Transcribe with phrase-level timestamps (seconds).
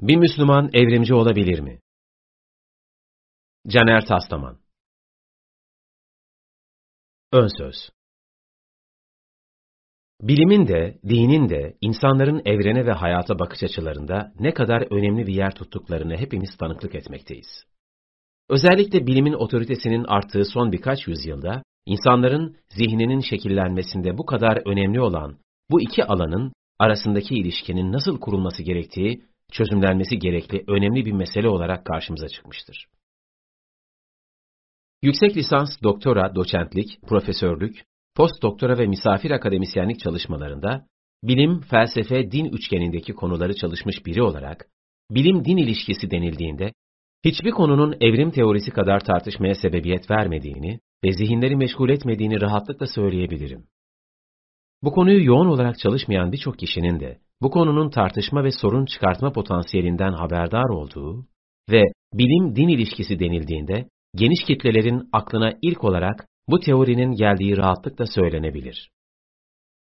[0.00, 1.80] Bir Müslüman evrimci olabilir mi?
[3.68, 4.58] Caner Taslaman
[7.32, 7.90] Ön Söz
[10.22, 15.54] Bilimin de, dinin de, insanların evrene ve hayata bakış açılarında ne kadar önemli bir yer
[15.54, 17.64] tuttuklarını hepimiz tanıklık etmekteyiz.
[18.48, 25.38] Özellikle bilimin otoritesinin arttığı son birkaç yüzyılda, insanların zihninin şekillenmesinde bu kadar önemli olan
[25.70, 32.28] bu iki alanın arasındaki ilişkinin nasıl kurulması gerektiği, çözümlenmesi gerekli önemli bir mesele olarak karşımıza
[32.28, 32.86] çıkmıştır.
[35.02, 40.86] Yüksek lisans, doktora, doçentlik, profesörlük, postdoktora ve misafir akademisyenlik çalışmalarında
[41.22, 44.66] bilim, felsefe, din üçgenindeki konuları çalışmış biri olarak,
[45.10, 46.72] bilim-din ilişkisi denildiğinde,
[47.24, 53.66] hiçbir konunun evrim teorisi kadar tartışmaya sebebiyet vermediğini ve zihinleri meşgul etmediğini rahatlıkla söyleyebilirim.
[54.82, 60.12] Bu konuyu yoğun olarak çalışmayan birçok kişinin de bu konunun tartışma ve sorun çıkartma potansiyelinden
[60.12, 61.26] haberdar olduğu
[61.70, 61.82] ve
[62.14, 68.90] bilim-din ilişkisi denildiğinde geniş kitlelerin aklına ilk olarak bu teorinin geldiği rahatlıkla söylenebilir.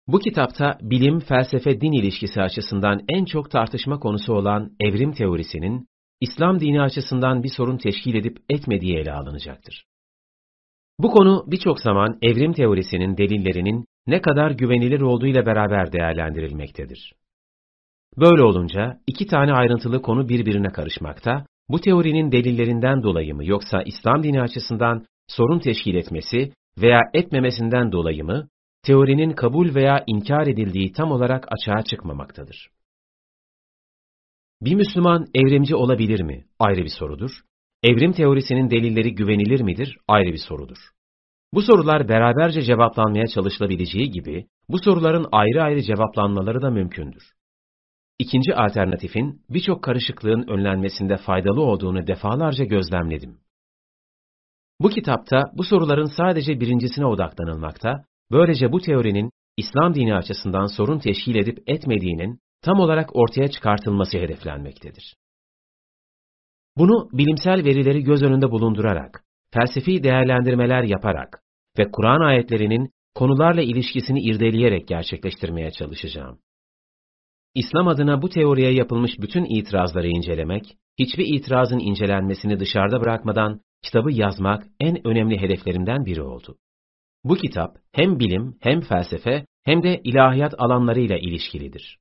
[0.07, 5.87] Bu kitapta bilim, felsefe, din ilişkisi açısından en çok tartışma konusu olan evrim teorisinin
[6.21, 9.85] İslam dini açısından bir sorun teşkil edip etmediği ele alınacaktır.
[10.99, 17.13] Bu konu birçok zaman evrim teorisinin delillerinin ne kadar güvenilir olduğuyla beraber değerlendirilmektedir.
[18.19, 24.23] Böyle olunca iki tane ayrıntılı konu birbirine karışmakta, bu teorinin delillerinden dolayı mı yoksa İslam
[24.23, 28.49] dini açısından sorun teşkil etmesi veya etmemesinden dolayı mı,
[28.83, 32.71] teorinin kabul veya inkar edildiği tam olarak açığa çıkmamaktadır.
[34.63, 36.45] Bir Müslüman evrimci olabilir mi?
[36.59, 37.31] Ayrı bir sorudur.
[37.83, 39.99] Evrim teorisinin delilleri güvenilir midir?
[40.09, 40.79] Ayrı bir sorudur.
[41.55, 47.34] Bu sorular beraberce cevaplanmaya çalışılabileceği gibi, bu soruların ayrı ayrı cevaplanmaları da mümkündür.
[48.19, 53.39] İkinci alternatifin birçok karışıklığın önlenmesinde faydalı olduğunu defalarca gözlemledim.
[54.81, 61.35] Bu kitapta bu soruların sadece birincisine odaklanılmakta, böylece bu teorinin İslam dini açısından sorun teşkil
[61.35, 65.15] edip etmediğinin tam olarak ortaya çıkartılması hedeflenmektedir.
[66.77, 71.43] Bunu bilimsel verileri göz önünde bulundurarak, felsefi değerlendirmeler yaparak
[71.79, 76.39] ve Kur'an ayetlerinin konularla ilişkisini irdeleyerek gerçekleştirmeye çalışacağım.
[77.55, 84.67] İslam adına bu teoriye yapılmış bütün itirazları incelemek, hiçbir itirazın incelenmesini dışarıda bırakmadan kitabı yazmak
[84.81, 86.57] en önemli hedeflerimden biri oldu.
[87.25, 91.99] Bu kitap hem bilim, hem felsefe, hem de ilahiyat alanlarıyla ilişkilidir.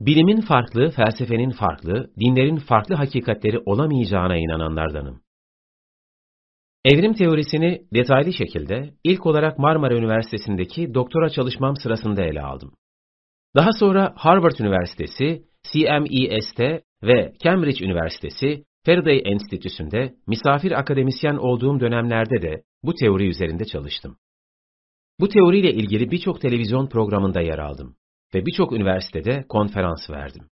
[0.00, 5.20] Bilimin farklı, felsefenin farklı, dinlerin farklı hakikatleri olamayacağına inananlardanım.
[6.84, 12.72] Evrim teorisini detaylı şekilde ilk olarak Marmara Üniversitesi'ndeki doktora çalışmam sırasında ele aldım.
[13.56, 15.42] Daha sonra Harvard Üniversitesi,
[15.72, 24.16] CMES'te ve Cambridge Üniversitesi Faraday Enstitüsü'nde misafir akademisyen olduğum dönemlerde de bu teori üzerinde çalıştım.
[25.20, 27.96] Bu teoriyle ilgili birçok televizyon programında yer aldım
[28.34, 30.48] ve birçok üniversitede konferans verdim.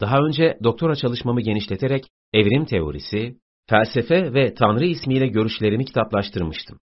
[0.00, 3.36] Daha önce doktora çalışmamı genişleterek evrim teorisi,
[3.68, 6.78] felsefe ve Tanrı ismiyle görüşlerimi kitaplaştırmıştım.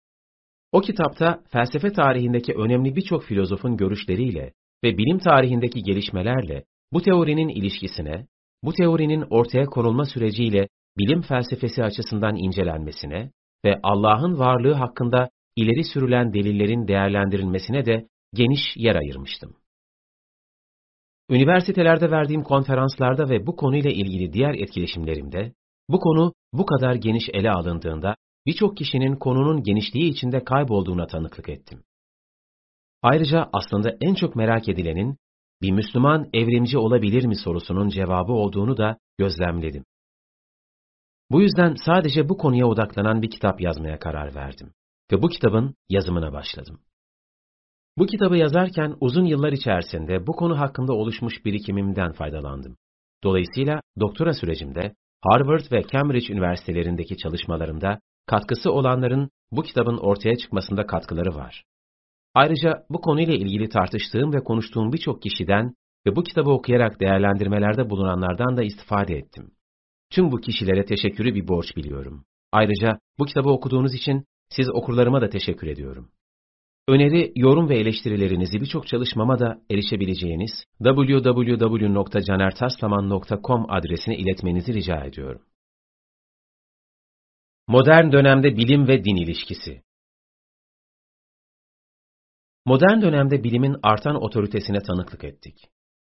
[0.73, 4.53] O kitapta felsefe tarihindeki önemli birçok filozofun görüşleriyle
[4.85, 8.27] ve bilim tarihindeki gelişmelerle bu teorinin ilişkisine,
[8.63, 13.31] bu teorinin ortaya konulma süreciyle bilim felsefesi açısından incelenmesine
[13.65, 19.57] ve Allah'ın varlığı hakkında ileri sürülen delillerin değerlendirilmesine de geniş yer ayırmıştım.
[21.31, 25.53] Üniversitelerde verdiğim konferanslarda ve bu konuyla ilgili diğer etkileşimlerimde,
[25.89, 28.17] bu konu bu kadar geniş ele alındığında
[28.47, 31.83] birçok kişinin konunun genişliği içinde kaybolduğuna tanıklık ettim.
[33.03, 35.17] Ayrıca aslında en çok merak edilenin,
[35.63, 39.85] bir Müslüman evrimci olabilir mi sorusunun cevabı olduğunu da gözlemledim.
[41.31, 44.73] Bu yüzden sadece bu konuya odaklanan bir kitap yazmaya karar verdim
[45.13, 46.81] ve bu kitabın yazımına başladım.
[47.99, 52.77] Bu kitabı yazarken uzun yıllar içerisinde bu konu hakkında oluşmuş birikimimden faydalandım.
[53.25, 61.35] Dolayısıyla doktora sürecimde Harvard ve Cambridge üniversitelerindeki çalışmalarımda katkısı olanların bu kitabın ortaya çıkmasında katkıları
[61.35, 61.65] var.
[62.35, 65.75] Ayrıca bu konuyla ilgili tartıştığım ve konuştuğum birçok kişiden
[66.07, 69.51] ve bu kitabı okuyarak değerlendirmelerde bulunanlardan da istifade ettim.
[70.11, 72.25] Tüm bu kişilere teşekkürü bir borç biliyorum.
[72.53, 76.11] Ayrıca bu kitabı okuduğunuz için siz okurlarıma da teşekkür ediyorum.
[76.89, 85.43] Öneri, yorum ve eleştirilerinizi birçok çalışmama da erişebileceğiniz www.canertaslaman.com adresine iletmenizi rica ediyorum.
[87.69, 89.83] Modern dönemde bilim ve din ilişkisi
[92.67, 95.55] Modern dönemde bilimin artan otoritesine tanıklık ettik.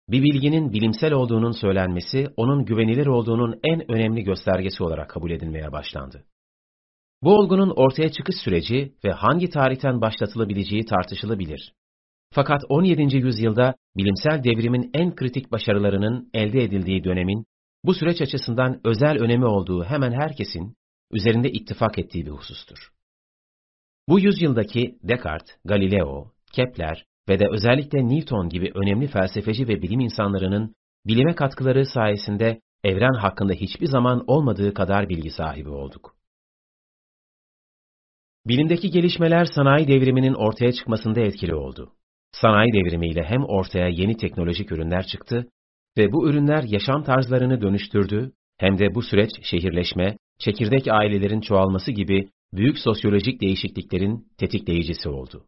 [0.09, 6.25] bir bilginin bilimsel olduğunun söylenmesi, onun güvenilir olduğunun en önemli göstergesi olarak kabul edilmeye başlandı.
[7.23, 11.73] Bu olgunun ortaya çıkış süreci ve hangi tarihten başlatılabileceği tartışılabilir.
[12.33, 13.17] Fakat 17.
[13.17, 17.47] yüzyılda bilimsel devrimin en kritik başarılarının elde edildiği dönemin,
[17.85, 20.77] bu süreç açısından özel önemi olduğu hemen herkesin
[21.13, 22.91] üzerinde ittifak ettiği bir husustur.
[24.09, 30.75] Bu yüzyıldaki Descartes, Galileo, Kepler ve de özellikle Newton gibi önemli felsefeci ve bilim insanlarının
[31.07, 36.15] bilime katkıları sayesinde evren hakkında hiçbir zaman olmadığı kadar bilgi sahibi olduk.
[38.47, 41.93] Bilimdeki gelişmeler sanayi devriminin ortaya çıkmasında etkili oldu.
[42.33, 45.47] Sanayi devrimiyle hem ortaya yeni teknolojik ürünler çıktı
[45.99, 52.29] ve bu ürünler yaşam tarzlarını dönüştürdü, hem de bu süreç şehirleşme, çekirdek ailelerin çoğalması gibi
[52.53, 55.47] büyük sosyolojik değişikliklerin tetikleyicisi oldu.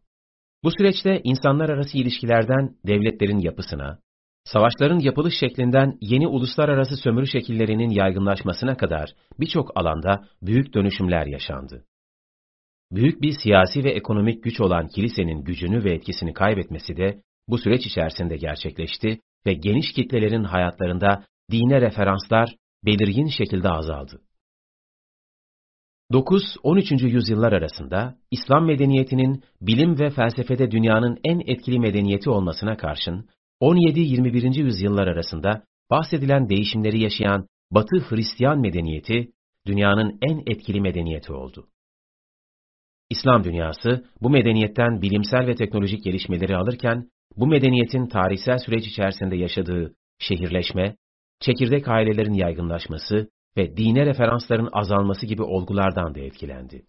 [0.63, 3.99] Bu süreçte insanlar arası ilişkilerden devletlerin yapısına,
[4.43, 11.85] savaşların yapılış şeklinden yeni uluslararası sömürü şekillerinin yaygınlaşmasına kadar birçok alanda büyük dönüşümler yaşandı.
[12.91, 17.85] Büyük bir siyasi ve ekonomik güç olan kilisenin gücünü ve etkisini kaybetmesi de bu süreç
[17.85, 22.55] içerisinde gerçekleşti ve geniş kitlelerin hayatlarında dine referanslar
[22.85, 24.21] belirgin şekilde azaldı.
[26.13, 27.07] 9-13.
[27.07, 33.29] yüzyıllar arasında İslam medeniyetinin bilim ve felsefede dünyanın en etkili medeniyeti olmasına karşın
[33.61, 34.59] 17-21.
[34.59, 39.31] yüzyıllar arasında bahsedilen değişimleri yaşayan Batı Hristiyan medeniyeti
[39.67, 41.67] dünyanın en etkili medeniyeti oldu.
[43.09, 49.93] İslam dünyası bu medeniyetten bilimsel ve teknolojik gelişmeleri alırken bu medeniyetin tarihsel süreç içerisinde yaşadığı
[50.19, 50.95] şehirleşme,
[51.39, 56.85] çekirdek ailelerin yaygınlaşması ve dine referansların azalması gibi olgulardan da etkilendi.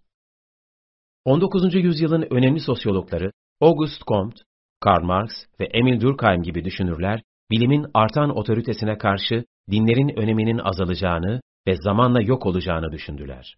[1.24, 1.74] 19.
[1.74, 4.42] yüzyılın önemli sosyologları Auguste Comte,
[4.80, 5.30] Karl Marx
[5.60, 12.46] ve Emil Durkheim gibi düşünürler, bilimin artan otoritesine karşı dinlerin öneminin azalacağını ve zamanla yok
[12.46, 13.56] olacağını düşündüler.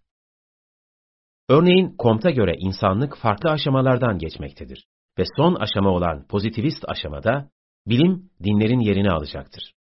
[1.48, 4.86] Örneğin Comte'a göre insanlık farklı aşamalardan geçmektedir
[5.18, 7.50] ve son aşama olan pozitivist aşamada
[7.86, 9.75] bilim dinlerin yerini alacaktır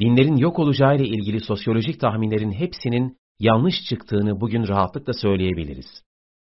[0.00, 6.02] dinlerin yok olacağı ile ilgili sosyolojik tahminlerin hepsinin yanlış çıktığını bugün rahatlıkla söyleyebiliriz.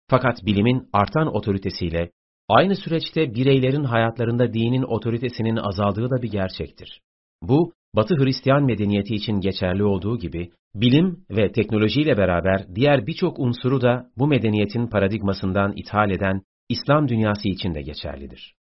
[0.10, 2.12] Fakat bilimin artan otoritesiyle
[2.50, 7.02] aynı süreçte bireylerin hayatlarında dinin otoritesinin azaldığı da bir gerçektir.
[7.42, 13.82] Bu, Batı Hristiyan medeniyeti için geçerli olduğu gibi, bilim ve teknolojiyle beraber diğer birçok unsuru
[13.82, 18.56] da bu medeniyetin paradigmasından ithal eden İslam dünyası için de geçerlidir.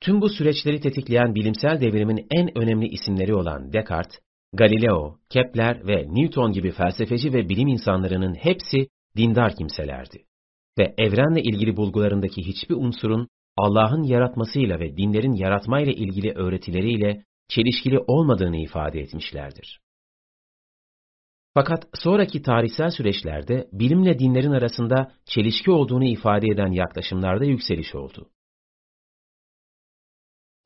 [0.00, 4.20] Tüm bu süreçleri tetikleyen bilimsel devrimin en önemli isimleri olan Descartes,
[4.52, 10.24] Galileo, Kepler ve Newton gibi felsefeci ve bilim insanlarının hepsi dindar kimselerdi.
[10.78, 18.56] Ve evrenle ilgili bulgularındaki hiçbir unsurun Allah'ın yaratmasıyla ve dinlerin yaratmayla ilgili öğretileriyle çelişkili olmadığını
[18.56, 19.80] ifade etmişlerdir.
[21.54, 28.30] Fakat sonraki tarihsel süreçlerde bilimle dinlerin arasında çelişki olduğunu ifade eden yaklaşımlarda yükseliş oldu.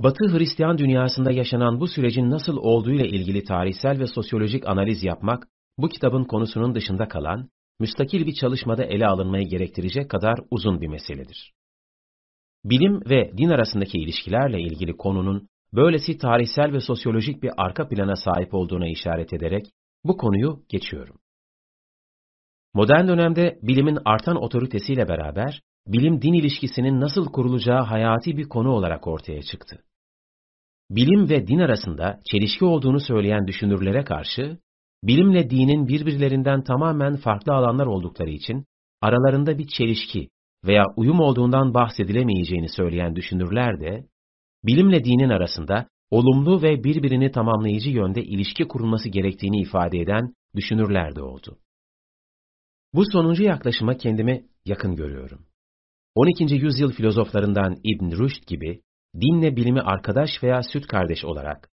[0.00, 5.48] Batı Hristiyan dünyasında yaşanan bu sürecin nasıl olduğuyla ilgili tarihsel ve sosyolojik analiz yapmak,
[5.78, 7.48] bu kitabın konusunun dışında kalan,
[7.80, 11.52] müstakil bir çalışmada ele alınmayı gerektirecek kadar uzun bir meseledir.
[12.64, 18.54] Bilim ve din arasındaki ilişkilerle ilgili konunun böylesi tarihsel ve sosyolojik bir arka plana sahip
[18.54, 19.66] olduğuna işaret ederek
[20.04, 21.16] bu konuyu geçiyorum.
[22.74, 29.42] Modern dönemde bilimin artan otoritesiyle beraber bilim-din ilişkisinin nasıl kurulacağı hayati bir konu olarak ortaya
[29.42, 29.84] çıktı
[30.90, 34.58] bilim ve din arasında çelişki olduğunu söyleyen düşünürlere karşı,
[35.04, 38.64] bilimle dinin birbirlerinden tamamen farklı alanlar oldukları için,
[39.00, 40.28] aralarında bir çelişki
[40.64, 44.06] veya uyum olduğundan bahsedilemeyeceğini söyleyen düşünürler de,
[44.64, 51.22] bilimle dinin arasında olumlu ve birbirini tamamlayıcı yönde ilişki kurulması gerektiğini ifade eden düşünürler de
[51.22, 51.58] oldu.
[52.94, 55.46] Bu sonuncu yaklaşıma kendimi yakın görüyorum.
[56.14, 56.54] 12.
[56.54, 58.80] yüzyıl filozoflarından İbn Rüşd gibi
[59.14, 61.68] dinle bilimi arkadaş veya süt kardeş olarak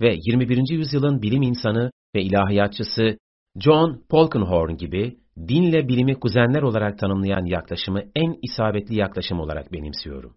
[0.00, 0.70] ve 21.
[0.70, 3.18] yüzyılın bilim insanı ve ilahiyatçısı
[3.60, 5.18] John Polkinghorne gibi
[5.48, 10.36] dinle bilimi kuzenler olarak tanımlayan yaklaşımı en isabetli yaklaşım olarak benimsiyorum.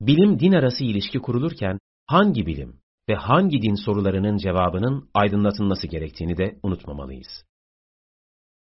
[0.00, 6.58] Bilim din arası ilişki kurulurken hangi bilim ve hangi din sorularının cevabının aydınlatılması gerektiğini de
[6.62, 7.44] unutmamalıyız.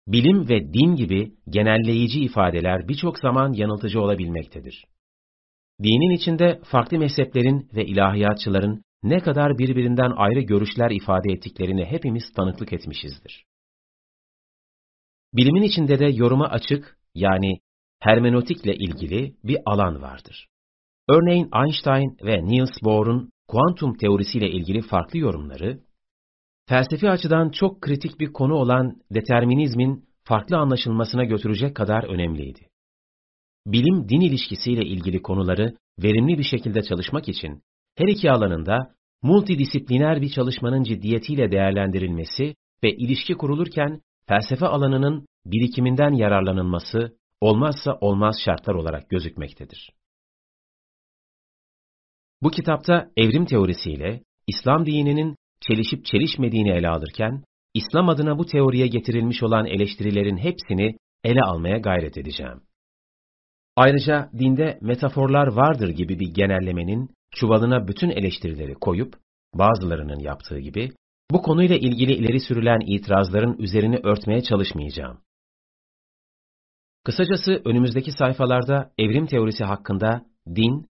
[0.07, 4.85] Bilim ve din gibi genelleyici ifadeler birçok zaman yanıltıcı olabilmektedir.
[5.83, 12.73] Dinin içinde farklı mezheplerin ve ilahiyatçıların ne kadar birbirinden ayrı görüşler ifade ettiklerini hepimiz tanıklık
[12.73, 13.45] etmişizdir.
[15.33, 17.59] Bilimin içinde de yoruma açık, yani
[17.99, 20.47] hermenötikle ilgili bir alan vardır.
[21.09, 25.79] Örneğin Einstein ve Niels Bohr'un kuantum teorisiyle ilgili farklı yorumları,
[26.69, 32.59] felsefi açıdan çok kritik bir konu olan determinizmin farklı anlaşılmasına götürecek kadar önemliydi.
[33.67, 37.61] Bilim-din ilişkisiyle ilgili konuları verimli bir şekilde çalışmak için
[37.95, 38.77] her iki alanında
[39.21, 48.73] multidisipliner bir çalışmanın ciddiyetiyle değerlendirilmesi ve ilişki kurulurken felsefe alanının birikiminden yararlanılması olmazsa olmaz şartlar
[48.73, 49.89] olarak gözükmektedir.
[52.41, 57.43] Bu kitapta evrim teorisiyle İslam dininin çelişip çelişmediğini ele alırken,
[57.73, 62.66] İslam adına bu teoriye getirilmiş olan eleştirilerin hepsini ele almaya gayret edeceğim.
[63.77, 69.15] Ayrıca dinde metaforlar vardır gibi bir genellemenin çuvalına bütün eleştirileri koyup,
[69.53, 70.91] bazılarının yaptığı gibi,
[71.31, 75.21] bu konuyla ilgili ileri sürülen itirazların üzerini örtmeye çalışmayacağım.
[77.03, 80.87] Kısacası önümüzdeki sayfalarda evrim teorisi hakkında din,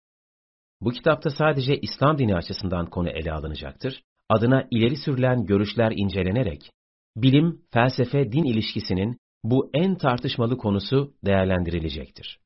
[0.81, 6.71] bu kitapta sadece İslam dini açısından konu ele alınacaktır, adına ileri sürülen görüşler incelenerek,
[7.17, 12.46] bilim, felsefe, din ilişkisinin bu en tartışmalı konusu değerlendirilecektir.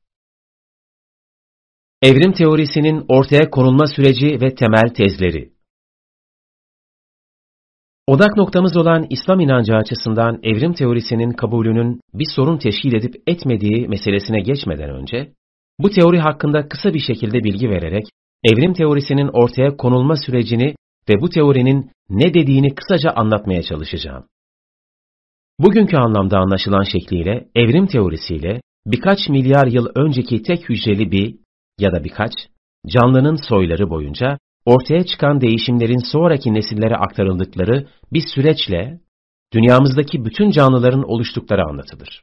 [2.03, 5.51] Evrim teorisinin ortaya konulma süreci ve temel tezleri
[8.07, 14.41] Odak noktamız olan İslam inancı açısından evrim teorisinin kabulünün bir sorun teşkil edip etmediği meselesine
[14.41, 15.33] geçmeden önce,
[15.81, 18.05] bu teori hakkında kısa bir şekilde bilgi vererek,
[18.45, 20.75] evrim teorisinin ortaya konulma sürecini
[21.09, 24.25] ve bu teorinin ne dediğini kısaca anlatmaya çalışacağım.
[25.59, 31.37] Bugünkü anlamda anlaşılan şekliyle evrim teorisiyle birkaç milyar yıl önceki tek hücreli bir
[31.81, 32.33] ya da birkaç
[32.87, 39.01] canlının soyları boyunca ortaya çıkan değişimlerin sonraki nesillere aktarıldıkları bir süreçle
[39.53, 42.23] dünyamızdaki bütün canlıların oluştukları anlatılır.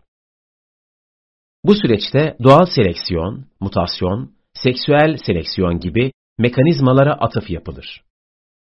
[1.65, 8.03] Bu süreçte doğal seleksiyon, mutasyon, seksüel seleksiyon gibi mekanizmalara atıf yapılır.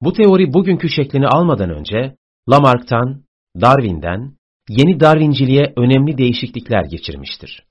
[0.01, 2.17] Bu teori bugünkü şeklini almadan önce
[2.51, 3.25] Lamarck'tan,
[3.61, 4.37] Darwin'den,
[4.69, 7.65] yeni Darwinciliğe önemli değişiklikler geçirmiştir.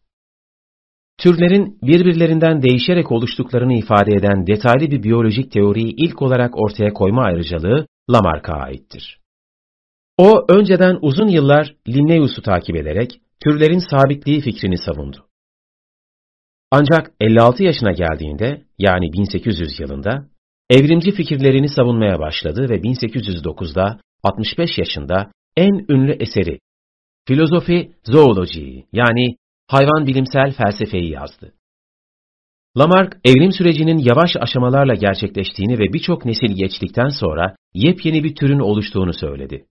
[1.17, 7.85] Türlerin birbirlerinden değişerek oluştuklarını ifade eden detaylı bir biyolojik teoriyi ilk olarak ortaya koyma ayrıcalığı
[8.09, 9.19] Lamarck'a aittir.
[10.17, 15.25] O, önceden uzun yıllar Linnaeus'u takip ederek türlerin sabitliği fikrini savundu.
[16.71, 20.27] Ancak 56 yaşına geldiğinde, yani 1800 yılında,
[20.69, 26.59] evrimci fikirlerini savunmaya başladı ve 1809'da, 65 yaşında en ünlü eseri,
[27.27, 29.35] Filozofi Zoology yani
[29.73, 31.53] hayvan bilimsel felsefeyi yazdı.
[32.77, 39.13] Lamarck, evrim sürecinin yavaş aşamalarla gerçekleştiğini ve birçok nesil geçtikten sonra yepyeni bir türün oluştuğunu
[39.13, 39.65] söyledi.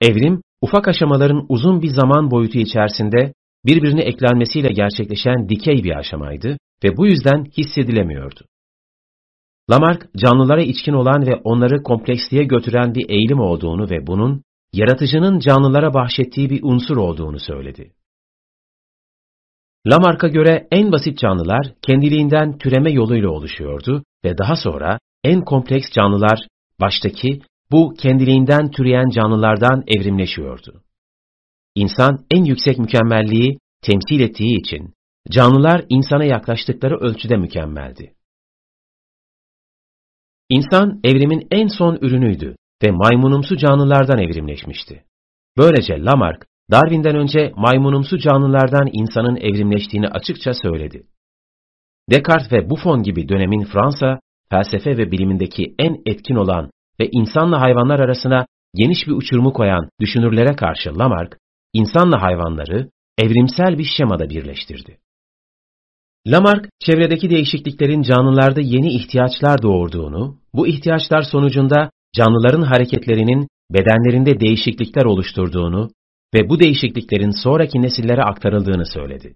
[0.00, 3.32] Evrim, ufak aşamaların uzun bir zaman boyutu içerisinde
[3.66, 8.40] birbirine eklenmesiyle gerçekleşen dikey bir aşamaydı ve bu yüzden hissedilemiyordu.
[9.70, 15.94] Lamarck, canlılara içkin olan ve onları kompleksliğe götüren bir eğilim olduğunu ve bunun, yaratıcının canlılara
[15.94, 17.92] bahşettiği bir unsur olduğunu söyledi.
[19.86, 26.46] Lamarck'a göre en basit canlılar kendiliğinden türeme yoluyla oluşuyordu ve daha sonra en kompleks canlılar
[26.80, 30.82] baştaki bu kendiliğinden türeyen canlılardan evrimleşiyordu.
[31.74, 34.94] İnsan en yüksek mükemmelliği temsil ettiği için
[35.30, 38.14] canlılar insana yaklaştıkları ölçüde mükemmeldi.
[40.48, 45.04] İnsan evrimin en son ürünüydü ve maymunumsu canlılardan evrimleşmişti.
[45.56, 51.06] Böylece Lamarck Darwin'den önce maymunumsu canlılardan insanın evrimleştiğini açıkça söyledi.
[52.10, 54.20] Descartes ve Buffon gibi dönemin Fransa,
[54.50, 56.70] felsefe ve bilimindeki en etkin olan
[57.00, 61.36] ve insanla hayvanlar arasına geniş bir uçurumu koyan düşünürlere karşı Lamarck,
[61.72, 64.98] insanla hayvanları evrimsel bir şemada birleştirdi.
[66.26, 75.90] Lamarck, çevredeki değişikliklerin canlılarda yeni ihtiyaçlar doğurduğunu, bu ihtiyaçlar sonucunda canlıların hareketlerinin bedenlerinde değişiklikler oluşturduğunu
[76.34, 79.34] ve bu değişikliklerin sonraki nesillere aktarıldığını söyledi.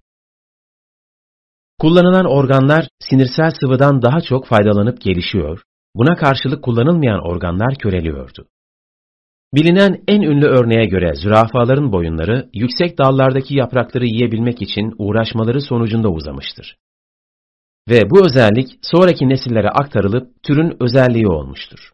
[1.81, 5.63] Kullanılan organlar sinirsel sıvıdan daha çok faydalanıp gelişiyor,
[5.95, 8.47] buna karşılık kullanılmayan organlar köreliyordu.
[9.55, 16.77] Bilinen en ünlü örneğe göre zürafaların boyunları yüksek dallardaki yaprakları yiyebilmek için uğraşmaları sonucunda uzamıştır.
[17.89, 21.93] Ve bu özellik sonraki nesillere aktarılıp türün özelliği olmuştur.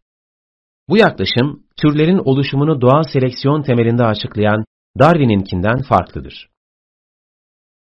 [0.88, 4.64] Bu yaklaşım, türlerin oluşumunu doğal seleksiyon temelinde açıklayan
[4.98, 6.48] Darwin'inkinden farklıdır.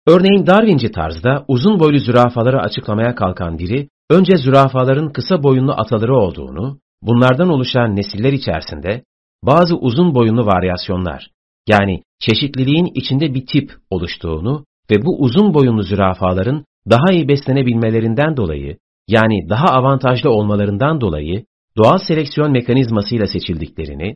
[0.07, 6.79] Örneğin Darwinci tarzda uzun boylu zürafaları açıklamaya kalkan biri, önce zürafaların kısa boyunlu ataları olduğunu,
[7.01, 9.03] bunlardan oluşan nesiller içerisinde
[9.43, 11.29] bazı uzun boyunlu varyasyonlar,
[11.69, 18.77] yani çeşitliliğin içinde bir tip oluştuğunu ve bu uzun boyunlu zürafaların daha iyi beslenebilmelerinden dolayı,
[19.07, 21.45] yani daha avantajlı olmalarından dolayı
[21.77, 24.15] doğal seleksiyon mekanizmasıyla seçildiklerini,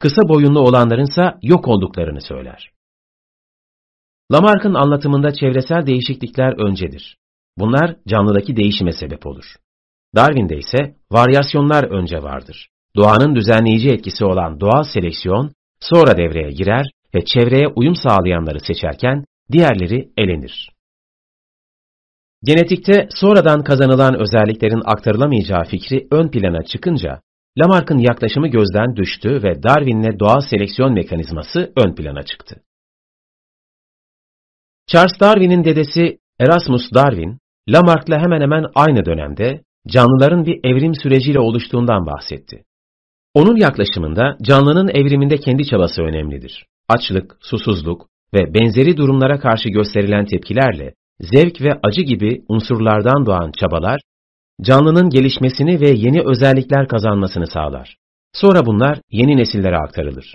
[0.00, 2.70] kısa boyunlu olanlarınsa yok olduklarını söyler.
[4.32, 7.16] Lamarck'ın anlatımında çevresel değişiklikler öncedir.
[7.58, 9.44] Bunlar canlıdaki değişime sebep olur.
[10.16, 12.68] Darwin'de ise varyasyonlar önce vardır.
[12.96, 20.10] Doğanın düzenleyici etkisi olan doğal seleksiyon sonra devreye girer ve çevreye uyum sağlayanları seçerken diğerleri
[20.16, 20.70] elenir.
[22.44, 27.20] Genetikte sonradan kazanılan özelliklerin aktarılamayacağı fikri ön plana çıkınca,
[27.58, 32.62] Lamarck'ın yaklaşımı gözden düştü ve Darwin'le doğal seleksiyon mekanizması ön plana çıktı.
[34.86, 37.38] Charles Darwin'in dedesi Erasmus Darwin,
[37.68, 42.64] Lamarck'la hemen hemen aynı dönemde canlıların bir evrim süreciyle oluştuğundan bahsetti.
[43.34, 46.66] Onun yaklaşımında canlının evriminde kendi çabası önemlidir.
[46.88, 54.00] Açlık, susuzluk ve benzeri durumlara karşı gösterilen tepkilerle zevk ve acı gibi unsurlardan doğan çabalar,
[54.62, 57.96] canlının gelişmesini ve yeni özellikler kazanmasını sağlar.
[58.32, 60.34] Sonra bunlar yeni nesillere aktarılır.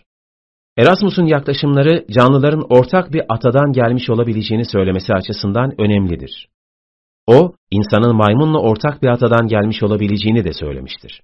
[0.77, 6.48] Erasmus'un yaklaşımları canlıların ortak bir atadan gelmiş olabileceğini söylemesi açısından önemlidir.
[7.27, 11.22] O, insanın maymunla ortak bir atadan gelmiş olabileceğini de söylemiştir.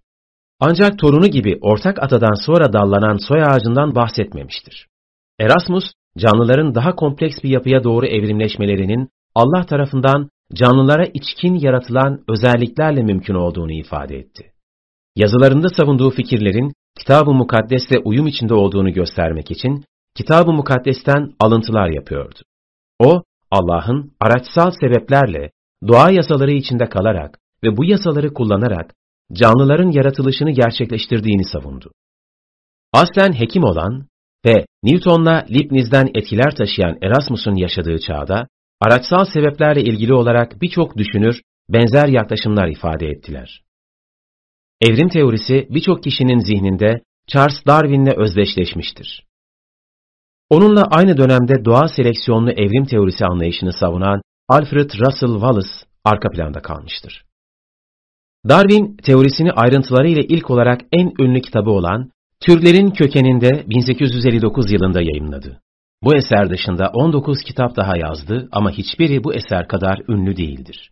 [0.60, 4.88] Ancak torunu gibi ortak atadan sonra dallanan soy ağacından bahsetmemiştir.
[5.40, 5.84] Erasmus,
[6.18, 13.72] canlıların daha kompleks bir yapıya doğru evrimleşmelerinin Allah tarafından canlılara içkin yaratılan özelliklerle mümkün olduğunu
[13.72, 14.52] ifade etti.
[15.16, 19.84] Yazılarında savunduğu fikirlerin Kitab-ı Mukaddes'le uyum içinde olduğunu göstermek için
[20.16, 22.40] Kitab-ı Mukaddes'ten alıntılar yapıyordu.
[23.00, 25.52] O, Allah'ın araçsal sebeplerle
[25.88, 28.94] doğa yasaları içinde kalarak ve bu yasaları kullanarak
[29.34, 31.92] canlıların yaratılışını gerçekleştirdiğini savundu.
[32.94, 34.08] Aslen hekim olan
[34.46, 38.48] ve Newton'la Leibniz'den etkiler taşıyan Erasmus'un yaşadığı çağda,
[38.82, 43.62] araçsal sebeplerle ilgili olarak birçok düşünür benzer yaklaşımlar ifade ettiler.
[44.82, 49.26] Evrim teorisi birçok kişinin zihninde Charles Darwin'le özdeşleşmiştir.
[50.50, 55.70] Onunla aynı dönemde doğa seleksiyonlu evrim teorisi anlayışını savunan Alfred Russel Wallace
[56.04, 57.26] arka planda kalmıştır.
[58.50, 65.62] Darwin, teorisini ayrıntılarıyla ilk olarak en ünlü kitabı olan Türlerin Kökeninde 1859 yılında yayımladı.
[66.04, 70.92] Bu eser dışında 19 kitap daha yazdı ama hiçbiri bu eser kadar ünlü değildir.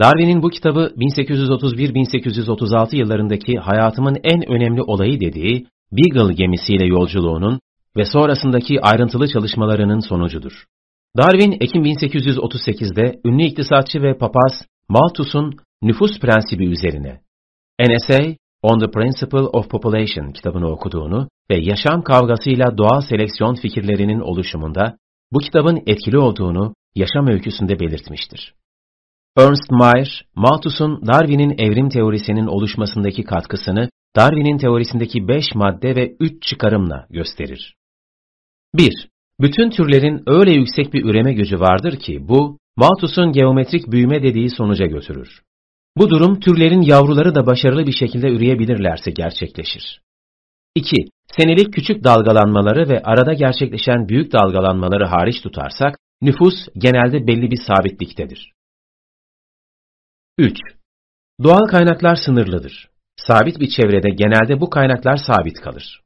[0.00, 7.60] Darwin'in bu kitabı 1831-1836 yıllarındaki hayatımın en önemli olayı dediği Beagle gemisiyle yolculuğunun
[7.96, 10.64] ve sonrasındaki ayrıntılı çalışmalarının sonucudur.
[11.16, 14.52] Darwin, Ekim 1838'de ünlü iktisatçı ve papaz
[14.88, 17.20] Malthus'un nüfus prensibi üzerine
[17.80, 24.20] An Essay on the Principle of Population kitabını okuduğunu ve yaşam kavgasıyla doğal seleksiyon fikirlerinin
[24.20, 24.98] oluşumunda
[25.32, 28.54] bu kitabın etkili olduğunu yaşam öyküsünde belirtmiştir.
[29.36, 37.06] Ernst Mayr, Malthus'un Darwin'in evrim teorisinin oluşmasındaki katkısını Darwin'in teorisindeki beş madde ve üç çıkarımla
[37.10, 37.74] gösterir.
[38.74, 39.08] 1.
[39.40, 44.86] Bütün türlerin öyle yüksek bir üreme gücü vardır ki bu, Malthus'un geometrik büyüme dediği sonuca
[44.86, 45.42] götürür.
[45.96, 50.00] Bu durum türlerin yavruları da başarılı bir şekilde üreyebilirlerse gerçekleşir.
[50.74, 50.96] 2.
[51.36, 58.52] Senelik küçük dalgalanmaları ve arada gerçekleşen büyük dalgalanmaları hariç tutarsak, nüfus genelde belli bir sabitliktedir.
[60.38, 60.56] 3.
[61.42, 62.90] Doğal kaynaklar sınırlıdır.
[63.16, 66.02] Sabit bir çevrede genelde bu kaynaklar sabit kalır.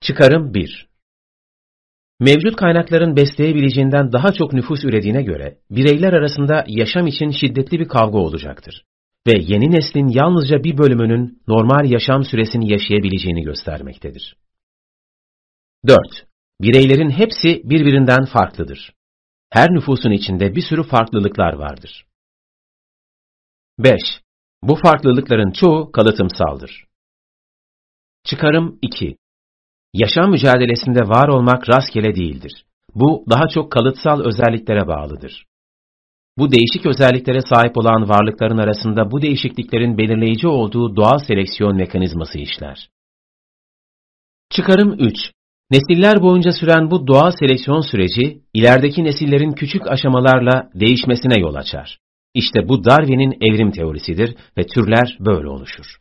[0.00, 0.88] Çıkarım 1
[2.20, 8.18] Mevcut kaynakların besleyebileceğinden daha çok nüfus ürediğine göre, bireyler arasında yaşam için şiddetli bir kavga
[8.18, 8.84] olacaktır.
[9.26, 14.36] Ve yeni neslin yalnızca bir bölümünün normal yaşam süresini yaşayabileceğini göstermektedir.
[15.86, 15.98] 4.
[16.60, 18.92] Bireylerin hepsi birbirinden farklıdır.
[19.50, 22.06] Her nüfusun içinde bir sürü farklılıklar vardır.
[23.78, 24.00] 5.
[24.62, 26.84] Bu farklılıkların çoğu kalıtımsaldır.
[28.24, 29.16] Çıkarım 2.
[29.94, 32.64] Yaşam mücadelesinde var olmak rastgele değildir.
[32.94, 35.46] Bu daha çok kalıtsal özelliklere bağlıdır.
[36.38, 42.88] Bu değişik özelliklere sahip olan varlıkların arasında bu değişikliklerin belirleyici olduğu doğal seleksiyon mekanizması işler.
[44.50, 45.14] Çıkarım 3.
[45.70, 51.98] Nesiller boyunca süren bu doğal seleksiyon süreci, ilerideki nesillerin küçük aşamalarla değişmesine yol açar.
[52.34, 55.98] İşte bu Darwin'in evrim teorisidir ve türler böyle oluşur.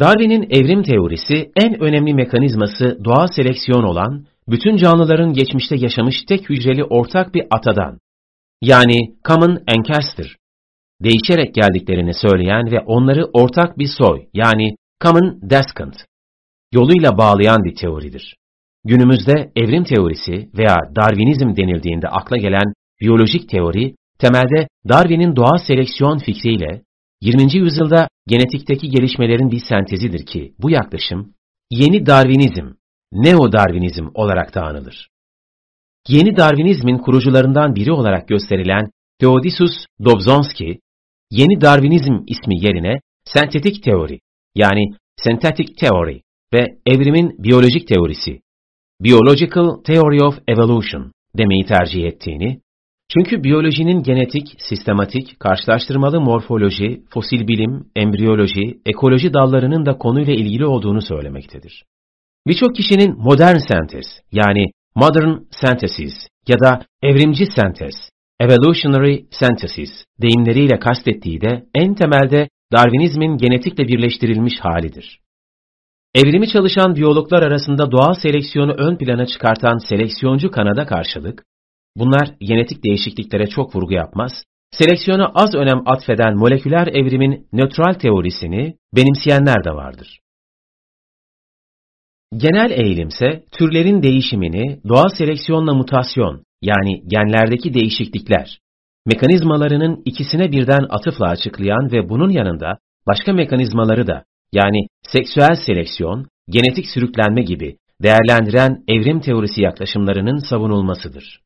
[0.00, 6.84] Darwin'in evrim teorisi en önemli mekanizması doğal seleksiyon olan, bütün canlıların geçmişte yaşamış tek hücreli
[6.84, 7.98] ortak bir atadan,
[8.62, 8.98] yani
[9.28, 10.36] common ancestor,
[11.04, 15.96] değişerek geldiklerini söyleyen ve onları ortak bir soy, yani common descent,
[16.72, 18.36] yoluyla bağlayan bir teoridir.
[18.84, 26.82] Günümüzde evrim teorisi veya Darwinizm denildiğinde akla gelen biyolojik teori, temelde Darwin'in doğal seleksiyon fikriyle
[27.20, 27.56] 20.
[27.56, 31.34] yüzyılda genetikteki gelişmelerin bir sentezidir ki bu yaklaşım
[31.70, 32.66] yeni Darwinizm,
[33.12, 35.08] neo-Darwinizm olarak da anılır.
[36.08, 40.78] Yeni Darwinizmin kurucularından biri olarak gösterilen Theodosius Dobzhansky,
[41.30, 44.18] yeni Darwinizm ismi yerine sentetik teori
[44.54, 44.84] yani
[45.16, 46.20] synthetic theory
[46.54, 48.40] ve evrimin biyolojik teorisi,
[49.00, 52.60] biological theory of evolution demeyi tercih ettiğini,
[53.12, 61.00] çünkü biyolojinin genetik, sistematik, karşılaştırmalı morfoloji, fosil bilim, embriyoloji, ekoloji dallarının da konuyla ilgili olduğunu
[61.02, 61.84] söylemektedir.
[62.46, 66.14] Birçok kişinin modern sentez yani modern synthesis
[66.48, 67.94] ya da evrimci sentez,
[68.40, 69.90] evolutionary synthesis
[70.22, 75.20] deyimleriyle kastettiği de en temelde Darwinizmin genetikle birleştirilmiş halidir.
[76.14, 81.44] Evrimi çalışan biyologlar arasında doğal seleksiyonu ön plana çıkartan seleksiyoncu kanada karşılık,
[81.96, 84.32] bunlar genetik değişikliklere çok vurgu yapmaz,
[84.70, 90.21] seleksiyona az önem atfeden moleküler evrimin nötral teorisini benimseyenler de vardır.
[92.36, 98.58] Genel eğilimse türlerin değişimini doğal seleksiyonla mutasyon yani genlerdeki değişiklikler,
[99.06, 106.86] mekanizmalarının ikisine birden atıfla açıklayan ve bunun yanında başka mekanizmaları da yani seksüel seleksiyon, genetik
[106.86, 111.40] sürüklenme gibi değerlendiren evrim teorisi yaklaşımlarının savunulmasıdır.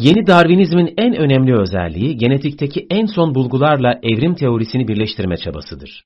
[0.00, 6.04] Yeni Darwinizmin en önemli özelliği genetikteki en son bulgularla evrim teorisini birleştirme çabasıdır.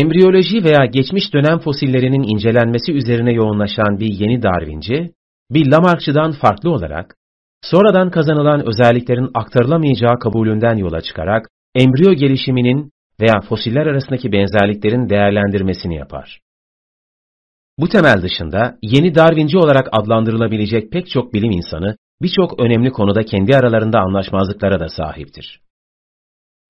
[0.00, 5.10] Embriyoloji veya geçmiş dönem fosillerinin incelenmesi üzerine yoğunlaşan bir yeni Darwinci,
[5.50, 7.14] bir Lamarckçıdan farklı olarak,
[7.62, 16.40] sonradan kazanılan özelliklerin aktarılamayacağı kabulünden yola çıkarak, embriyo gelişiminin veya fosiller arasındaki benzerliklerin değerlendirmesini yapar.
[17.78, 23.56] Bu temel dışında yeni Darwinci olarak adlandırılabilecek pek çok bilim insanı birçok önemli konuda kendi
[23.56, 25.65] aralarında anlaşmazlıklara da sahiptir.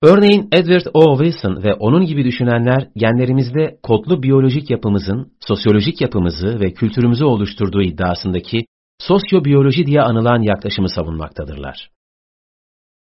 [0.03, 1.17] Örneğin Edward O.
[1.17, 8.65] Wilson ve onun gibi düşünenler genlerimizde kodlu biyolojik yapımızın, sosyolojik yapımızı ve kültürümüzü oluşturduğu iddiasındaki
[8.99, 11.89] sosyobiyoloji diye anılan yaklaşımı savunmaktadırlar.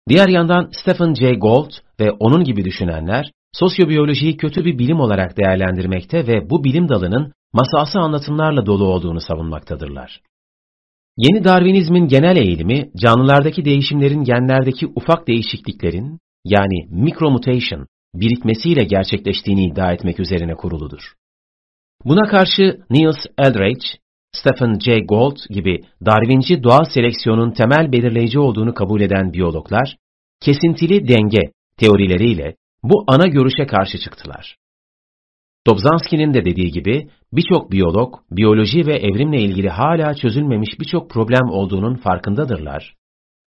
[0.09, 6.27] Diğer yandan Stephen Jay Gould ve onun gibi düşünenler, sosyobiyolojiyi kötü bir bilim olarak değerlendirmekte
[6.27, 10.21] ve bu bilim dalının masalsı anlatımlarla dolu olduğunu savunmaktadırlar.
[11.17, 20.20] Yeni Darwinizmin genel eğilimi, canlılardaki değişimlerin genlerdeki ufak değişikliklerin, yani micromutation, birikmesiyle gerçekleştiğini iddia etmek
[20.20, 21.14] üzerine kuruludur.
[22.05, 23.87] Buna karşı Niels Eldredge,
[24.33, 29.96] Stephen Jay Gould gibi Darwinci doğal seleksiyonun temel belirleyici olduğunu kabul eden biyologlar,
[30.40, 34.57] kesintili denge teorileriyle bu ana görüşe karşı çıktılar.
[35.66, 41.94] Dobzhansky'nin de dediği gibi birçok biyolog, biyoloji ve evrimle ilgili hala çözülmemiş birçok problem olduğunun
[41.94, 42.94] farkındadırlar.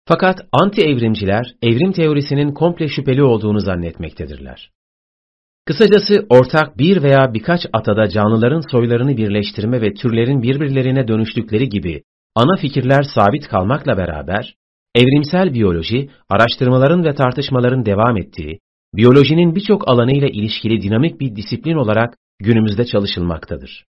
[0.07, 4.71] Fakat anti-evrimciler evrim teorisinin komple şüpheli olduğunu zannetmektedirler.
[5.65, 12.03] Kısacası ortak bir veya birkaç atada canlıların soylarını birleştirme ve türlerin birbirlerine dönüştükleri gibi
[12.35, 14.55] ana fikirler sabit kalmakla beraber,
[14.95, 18.59] evrimsel biyoloji, araştırmaların ve tartışmaların devam ettiği,
[18.95, 23.85] biyolojinin birçok alanıyla ilişkili dinamik bir disiplin olarak günümüzde çalışılmaktadır.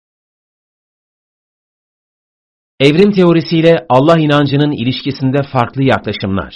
[2.80, 6.54] Evrim teorisiyle Allah inancının ilişkisinde farklı yaklaşımlar.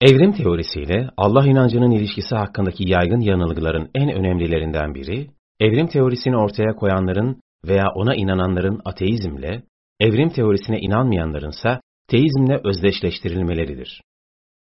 [0.00, 7.40] Evrim teorisiyle Allah inancının ilişkisi hakkındaki yaygın yanılgıların en önemlilerinden biri, evrim teorisini ortaya koyanların
[7.64, 9.62] veya ona inananların ateizmle,
[10.00, 14.02] evrim teorisine inanmayanlarınsa teizmle özdeşleştirilmeleridir.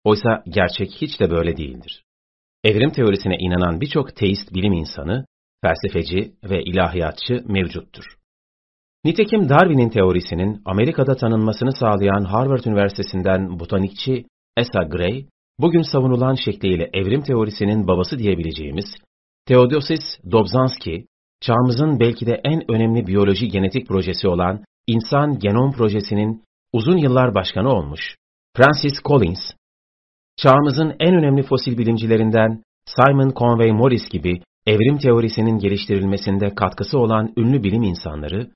[0.05, 2.05] Oysa gerçek hiç de böyle değildir.
[2.65, 5.25] Evrim teorisine inanan birçok teist bilim insanı,
[5.65, 8.22] felsefeci ve ilahiyatçı mevcuttur.
[9.05, 14.25] Nitekim Darwin'in teorisinin Amerika'da tanınmasını sağlayan Harvard Üniversitesi'nden botanikçi
[14.57, 15.27] Asa Gray,
[15.59, 18.85] bugün savunulan şekliyle evrim teorisinin babası diyebileceğimiz
[19.47, 21.07] Theodosius Dobzhansky,
[21.41, 27.69] çağımızın belki de en önemli biyoloji genetik projesi olan İnsan Genom Projesi'nin uzun yıllar başkanı
[27.69, 28.17] olmuş
[28.57, 29.51] Francis Collins,
[30.37, 37.62] çağımızın en önemli fosil bilimcilerinden Simon Conway Morris gibi evrim teorisinin geliştirilmesinde katkısı olan ünlü
[37.62, 38.51] bilim insanları,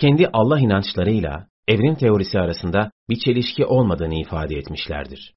[0.00, 5.34] kendi Allah inançlarıyla evrim teorisi arasında bir çelişki olmadığını ifade etmişlerdir.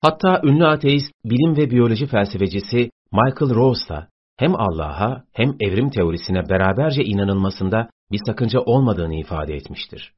[0.00, 6.48] Hatta ünlü ateist, bilim ve biyoloji felsefecisi Michael Rose da hem Allah'a hem evrim teorisine
[6.48, 10.12] beraberce inanılmasında bir sakınca olmadığını ifade etmiştir.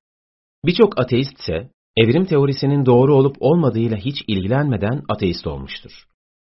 [0.65, 5.93] Birçok ateist ise evrim teorisinin doğru olup olmadığıyla hiç ilgilenmeden ateist olmuştur.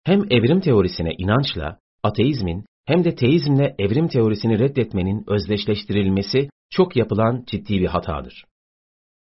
[0.04, 7.80] Hem evrim teorisine inançla, ateizmin hem de teizmle evrim teorisini reddetmenin özdeşleştirilmesi çok yapılan ciddi
[7.80, 8.44] bir hatadır.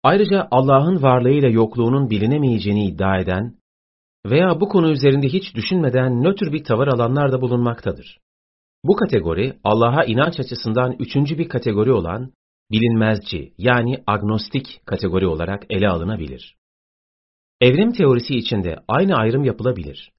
[0.03, 3.55] Ayrıca Allah'ın varlığıyla yokluğunun bilinemeyeceğini iddia eden
[4.25, 8.19] veya bu konu üzerinde hiç düşünmeden nötr bir tavır alanlar da bulunmaktadır.
[8.83, 12.31] Bu kategori Allah'a inanç açısından üçüncü bir kategori olan
[12.71, 16.55] bilinmezci yani agnostik kategori olarak ele alınabilir.
[17.61, 20.11] Evrim teorisi içinde aynı ayrım yapılabilir.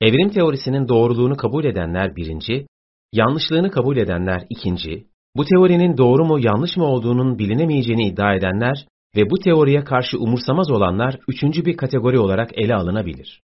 [0.00, 2.66] Evrim teorisinin doğruluğunu kabul edenler birinci,
[3.12, 9.30] yanlışlığını kabul edenler ikinci, bu teorinin doğru mu yanlış mı olduğunun bilinemeyeceğini iddia edenler ve
[9.30, 13.42] bu teoriye karşı umursamaz olanlar üçüncü bir kategori olarak ele alınabilir.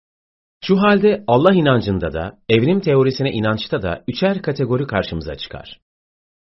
[0.64, 5.80] Şu halde Allah inancında da, evrim teorisine inançta da üçer kategori karşımıza çıkar.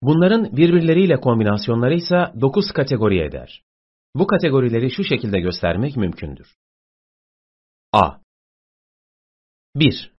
[0.01, 3.63] Bunların birbirleriyle kombinasyonları ise dokuz kategori eder.
[4.15, 6.55] Bu kategorileri şu şekilde göstermek mümkündür.
[7.93, 8.11] A.
[9.75, 10.11] 1.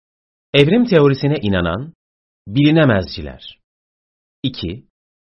[0.55, 1.93] Evrim teorisine inanan,
[2.49, 3.59] bilinemezciler.
[4.43, 4.85] 2.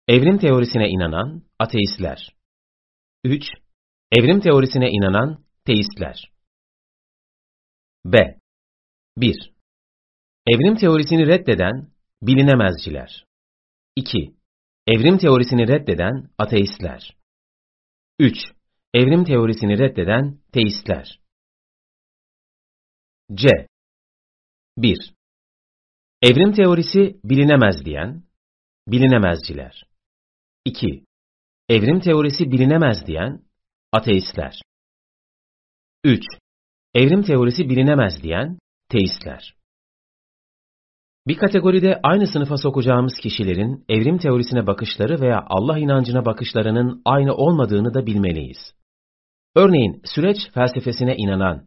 [0.09, 2.35] Evrim teorisine inanan, ateistler.
[3.25, 3.47] 3.
[4.19, 6.33] Evrim teorisine inanan, teistler.
[8.05, 8.17] B.
[9.17, 9.53] 1.
[10.47, 11.91] Evrim teorisini reddeden,
[12.23, 13.27] bilinemezciler.
[13.97, 14.35] 2.
[14.87, 17.17] Evrim teorisini reddeden, ateistler.
[18.21, 18.39] 3.
[18.95, 21.21] Evrim teorisini reddeden, teistler.
[23.35, 23.67] C.
[24.77, 25.15] 1.
[26.23, 28.23] Evrim teorisi bilinemez diyen,
[28.89, 29.87] bilinemezciler.
[30.67, 31.05] 2.
[31.69, 33.41] Evrim teorisi bilinemez diyen,
[33.93, 34.61] ateistler.
[36.05, 36.25] 3.
[36.95, 39.55] Evrim teorisi bilinemez diyen, teistler.
[41.27, 47.95] Bir kategoride aynı sınıfa sokacağımız kişilerin evrim teorisine bakışları veya Allah inancına bakışlarının aynı olmadığını
[47.95, 48.75] da bilmeliyiz.
[49.55, 51.67] Örneğin süreç felsefesine inanan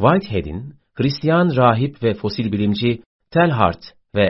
[0.00, 3.82] Whitehead'in, Hristiyan rahip ve fosil bilimci Telhart
[4.14, 4.28] ve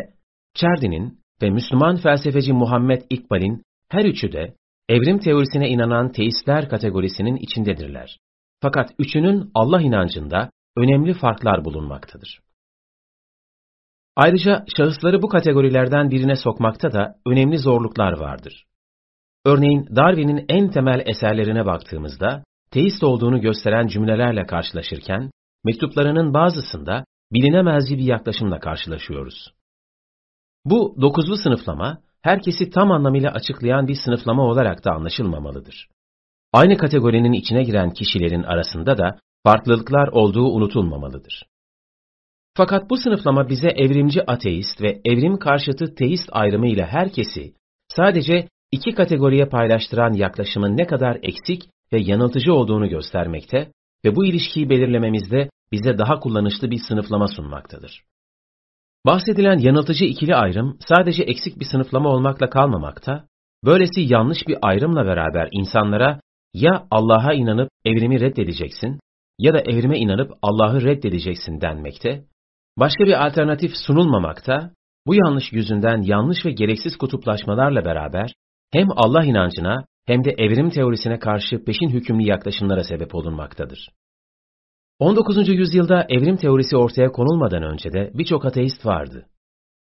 [0.55, 4.55] Çerdi'nin ve Müslüman felsefeci Muhammed İkbal'in her üçü de
[4.89, 8.19] evrim teorisine inanan teistler kategorisinin içindedirler.
[8.61, 12.41] Fakat üçünün Allah inancında önemli farklar bulunmaktadır.
[14.17, 18.65] Ayrıca şahısları bu kategorilerden birine sokmakta da önemli zorluklar vardır.
[19.45, 25.31] Örneğin Darwin'in en temel eserlerine baktığımızda teist olduğunu gösteren cümlelerle karşılaşırken
[25.65, 29.53] mektuplarının bazısında bilinemezci bir yaklaşımla karşılaşıyoruz.
[30.65, 35.89] Bu dokuzlu sınıflama herkesi tam anlamıyla açıklayan bir sınıflama olarak da anlaşılmamalıdır.
[36.53, 41.47] Aynı kategorinin içine giren kişilerin arasında da farklılıklar olduğu unutulmamalıdır.
[42.55, 47.55] Fakat bu sınıflama bize evrimci ateist ve evrim karşıtı teist ayrımıyla herkesi
[47.89, 51.63] sadece iki kategoriye paylaştıran yaklaşımın ne kadar eksik
[51.93, 53.73] ve yanıltıcı olduğunu göstermekte
[54.05, 58.03] ve bu ilişkiyi belirlememizde bize daha kullanışlı bir sınıflama sunmaktadır.
[59.07, 63.25] Bahsedilen yanıltıcı ikili ayrım sadece eksik bir sınıflama olmakla kalmamakta,
[63.65, 66.21] böylesi yanlış bir ayrımla beraber insanlara
[66.55, 69.01] ya Allah'a inanıp evrimi reddedeceksin
[69.39, 72.25] ya da evrime inanıp Allah'ı reddedeceksin denmekte,
[72.79, 74.71] başka bir alternatif sunulmamakta,
[75.07, 78.33] bu yanlış yüzünden yanlış ve gereksiz kutuplaşmalarla beraber
[78.73, 83.89] hem Allah inancına hem de evrim teorisine karşı peşin hükümlü yaklaşımlara sebep olunmaktadır.
[84.99, 85.49] 19.
[85.49, 89.27] yüzyılda evrim teorisi ortaya konulmadan önce de birçok ateist vardı.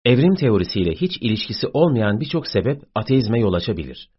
[0.04, 4.10] Evrim teorisiyle hiç ilişkisi olmayan birçok sebep ateizme yol açabilir.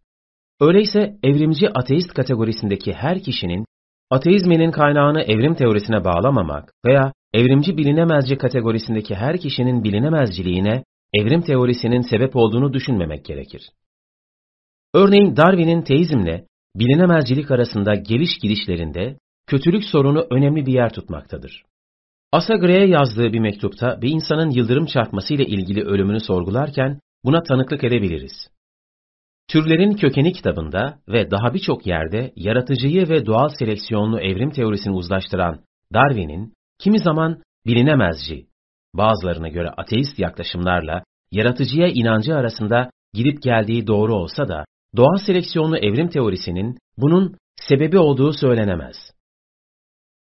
[0.60, 3.64] Öyleyse evrimci ateist kategorisindeki her kişinin
[4.10, 12.36] ateizminin kaynağını evrim teorisine bağlamamak veya evrimci bilinemezci kategorisindeki her kişinin bilinemezciliğine evrim teorisinin sebep
[12.36, 13.70] olduğunu düşünmemek gerekir.
[14.94, 16.46] Örneğin Darwin'in teizmle
[16.76, 19.16] bilinemezcilik arasında geliş gidişlerinde
[19.48, 21.62] kötülük sorunu önemli bir yer tutmaktadır.
[22.32, 28.48] Asa Gray'e yazdığı bir mektupta bir insanın yıldırım çarpmasıyla ilgili ölümünü sorgularken buna tanıklık edebiliriz.
[29.48, 35.60] Türlerin Kökeni kitabında ve daha birçok yerde yaratıcıyı ve doğal seleksiyonlu evrim teorisini uzlaştıran
[35.94, 38.46] Darwin'in kimi zaman bilinemezci,
[38.94, 44.64] bazılarına göre ateist yaklaşımlarla yaratıcıya inancı arasında gidip geldiği doğru olsa da
[44.96, 48.96] doğal seleksiyonlu evrim teorisinin bunun sebebi olduğu söylenemez.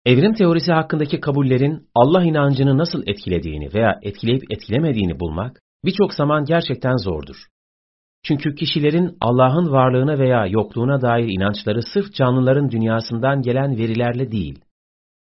[0.07, 6.97] Evrim teorisi hakkındaki kabullerin Allah inancını nasıl etkilediğini veya etkileyip etkilemediğini bulmak birçok zaman gerçekten
[6.97, 7.37] zordur.
[8.25, 14.65] Çünkü kişilerin Allah'ın varlığına veya yokluğuna dair inançları sırf canlıların dünyasından gelen verilerle değil,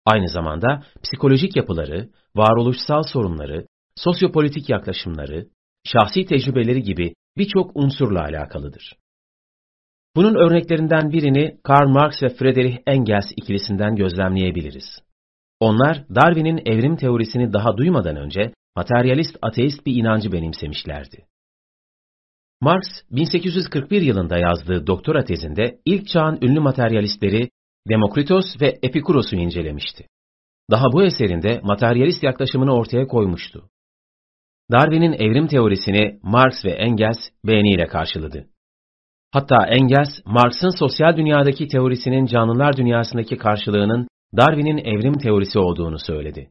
[0.07, 5.47] aynı zamanda psikolojik yapıları, varoluşsal sorunları, sosyopolitik yaklaşımları,
[5.85, 8.93] şahsi tecrübeleri gibi birçok unsurla alakalıdır.
[10.17, 15.03] Bunun örneklerinden birini Karl Marx ve Friedrich Engels ikilisinden gözlemleyebiliriz.
[15.61, 21.27] Onlar Darwin'in evrim teorisini daha duymadan önce materyalist ateist bir inancı benimsemişlerdi.
[22.61, 27.51] Marx, 1841 yılında yazdığı doktora tezinde ilk çağın ünlü materyalistleri
[27.89, 30.07] Demokritos ve Epikuros'u incelemişti.
[30.71, 33.71] daha bu eserinde materyalist yaklaşımını ortaya koymuştu.
[34.73, 38.49] Darwin'in evrim teorisini Marx ve Engels beğeniyle karşıladı.
[39.35, 46.51] Hatta Engels, Marx'ın sosyal dünyadaki teorisinin canlılar dünyasındaki karşılığının Darwin'in evrim teorisi olduğunu söyledi.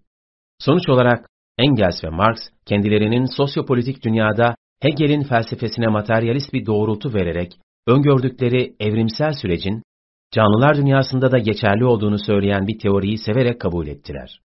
[0.59, 7.53] Sonuç olarak Engels ve Marx kendilerinin sosyopolitik dünyada Hegel'in felsefesine materyalist bir doğrultu vererek
[7.87, 9.83] öngördükleri evrimsel sürecin
[10.31, 14.39] canlılar dünyasında da geçerli olduğunu söyleyen bir teoriyi severek kabul ettiler.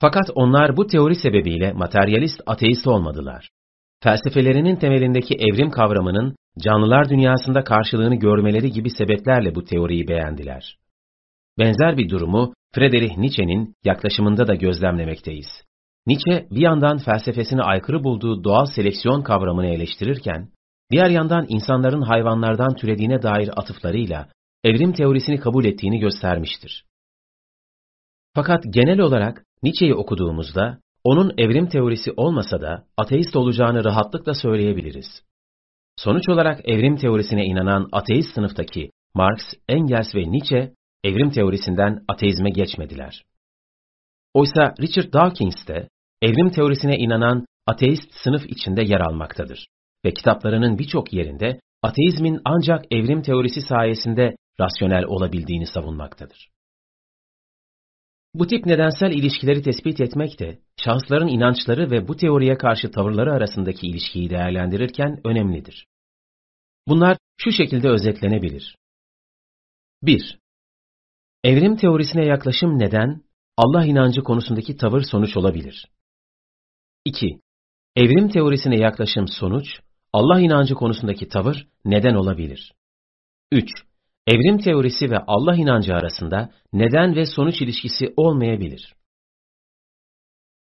[0.00, 3.50] Fakat onlar bu teori sebebiyle materyalist ateist olmadılar.
[4.02, 10.78] Felsefelerinin temelindeki evrim kavramının canlılar dünyasında karşılığını görmeleri gibi sebeplerle bu teoriyi beğendiler.
[11.58, 15.64] Benzer bir durumu Friedrich Nietzsche'nin yaklaşımında da gözlemlemekteyiz.
[16.06, 20.48] Nietzsche bir yandan felsefesine aykırı bulduğu doğal seleksiyon kavramını eleştirirken,
[20.90, 24.28] diğer yandan insanların hayvanlardan türediğine dair atıflarıyla
[24.64, 26.84] evrim teorisini kabul ettiğini göstermiştir.
[28.34, 35.22] Fakat genel olarak Nietzsche'yi okuduğumuzda, onun evrim teorisi olmasa da ateist olacağını rahatlıkla söyleyebiliriz.
[36.04, 40.72] Sonuç olarak evrim teorisine inanan ateist sınıftaki Marx, Engels ve Nietzsche,
[41.04, 43.22] evrim teorisinden ateizme geçmediler.
[44.34, 45.88] Oysa Richard Dawkins de
[46.22, 49.66] evrim teorisine inanan ateist sınıf içinde yer almaktadır
[50.04, 56.48] ve kitaplarının birçok yerinde ateizmin ancak evrim teorisi sayesinde rasyonel olabildiğini savunmaktadır.
[58.34, 63.86] Bu tip nedensel ilişkileri tespit etmek de, şahısların inançları ve bu teoriye karşı tavırları arasındaki
[63.86, 65.86] ilişkiyi değerlendirirken önemlidir.
[66.88, 68.76] Bunlar şu şekilde özetlenebilir.
[70.02, 70.38] 1.
[71.44, 73.22] Evrim teorisine yaklaşım neden,
[73.56, 75.86] Allah inancı konusundaki tavır sonuç olabilir.
[77.04, 77.40] 2.
[77.96, 79.66] Evrim teorisine yaklaşım sonuç,
[80.12, 82.72] Allah inancı konusundaki tavır neden olabilir.
[83.52, 83.70] 3.
[84.26, 88.94] Evrim teorisi ve Allah inancı arasında neden ve sonuç ilişkisi olmayabilir.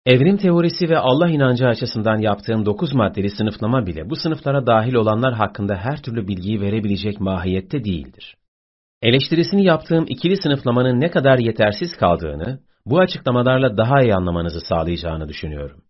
[0.09, 5.35] Evrim teorisi ve Allah inancı açısından yaptığım dokuz maddeli sınıflama bile bu sınıflara dahil olanlar
[5.35, 8.37] hakkında her türlü bilgiyi verebilecek mahiyette değildir.
[9.03, 15.83] Eleştirisini yaptığım ikili sınıflamanın ne kadar yetersiz kaldığını, bu açıklamalarla daha iyi anlamanızı sağlayacağını düşünüyorum.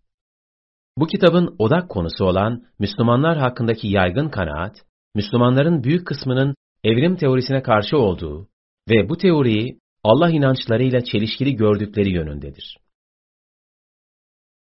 [0.97, 4.75] Bu kitabın odak konusu olan Müslümanlar hakkındaki yaygın kanaat,
[5.15, 8.47] Müslümanların büyük kısmının evrim teorisine karşı olduğu
[8.89, 12.78] ve bu teoriyi Allah inançlarıyla çelişkili gördükleri yönündedir.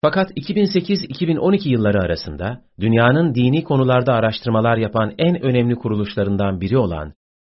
[0.04, 7.12] Fakat 2008-2012 yılları arasında dünyanın dini konularda araştırmalar yapan en önemli kuruluşlarından biri olan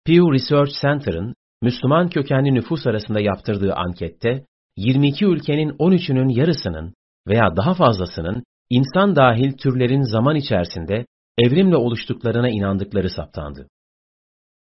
[0.07, 4.44] Pew Research Center'ın Müslüman kökenli nüfus arasında yaptırdığı ankette
[4.76, 6.94] 22 ülkenin 13'ünün yarısının
[7.28, 11.07] veya daha fazlasının insan dahil türlerin zaman içerisinde
[11.38, 13.68] evrimle oluştuklarına inandıkları saptandı.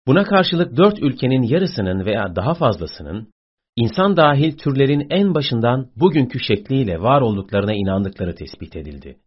[0.07, 3.33] Buna karşılık dört ülkenin yarısının veya daha fazlasının,
[3.75, 9.17] insan dahil türlerin en başından bugünkü şekliyle var olduklarına inandıkları tespit edildi.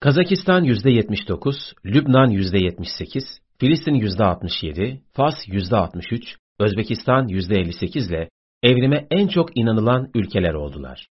[0.00, 1.54] Kazakistan %79,
[1.84, 3.22] Lübnan %78,
[3.58, 8.28] Filistin %67, Fas %63, Özbekistan %58 ile
[8.62, 11.06] evrime en çok inanılan ülkeler oldular.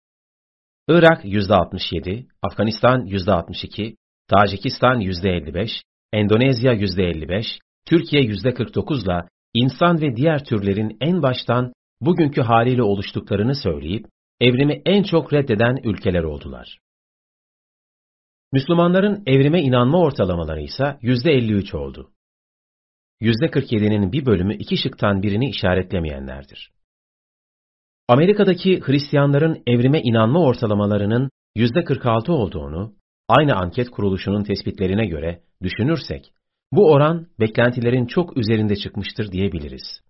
[0.88, 3.96] Irak %67, Afganistan %62,
[4.28, 13.54] Tacikistan %55, Endonezya %55, Türkiye %49'la insan ve diğer türlerin en baştan bugünkü haliyle oluştuklarını
[13.54, 14.06] söyleyip
[14.40, 16.78] evrimi en çok reddeden ülkeler oldular.
[18.52, 22.10] Müslümanların evrime inanma ortalamaları ise %53 oldu.
[23.20, 26.70] %47'nin bir bölümü iki şıktan birini işaretlemeyenlerdir.
[28.08, 32.94] Amerika'daki Hristiyanların evrime inanma ortalamalarının %46 olduğunu,
[33.28, 36.32] aynı anket kuruluşunun tespitlerine göre düşünürsek,
[36.76, 40.00] bu oran beklentilerin çok üzerinde çıkmıştır diyebiliriz.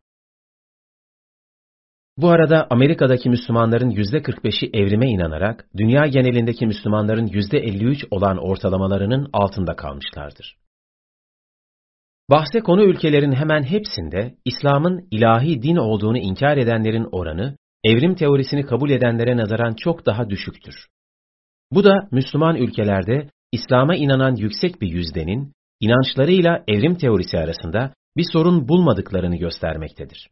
[2.17, 10.57] Bu arada Amerika'daki Müslümanların %45'i evrime inanarak dünya genelindeki Müslümanların %53 olan ortalamalarının altında kalmışlardır.
[12.31, 18.91] Bahse konu ülkelerin hemen hepsinde İslam'ın ilahi din olduğunu inkar edenlerin oranı evrim teorisini kabul
[18.91, 20.87] edenlere nazaran çok daha düşüktür.
[21.73, 28.69] Bu da Müslüman ülkelerde İslam'a inanan yüksek bir yüzdenin inançlarıyla evrim teorisi arasında bir sorun
[28.69, 30.29] bulmadıklarını göstermektedir.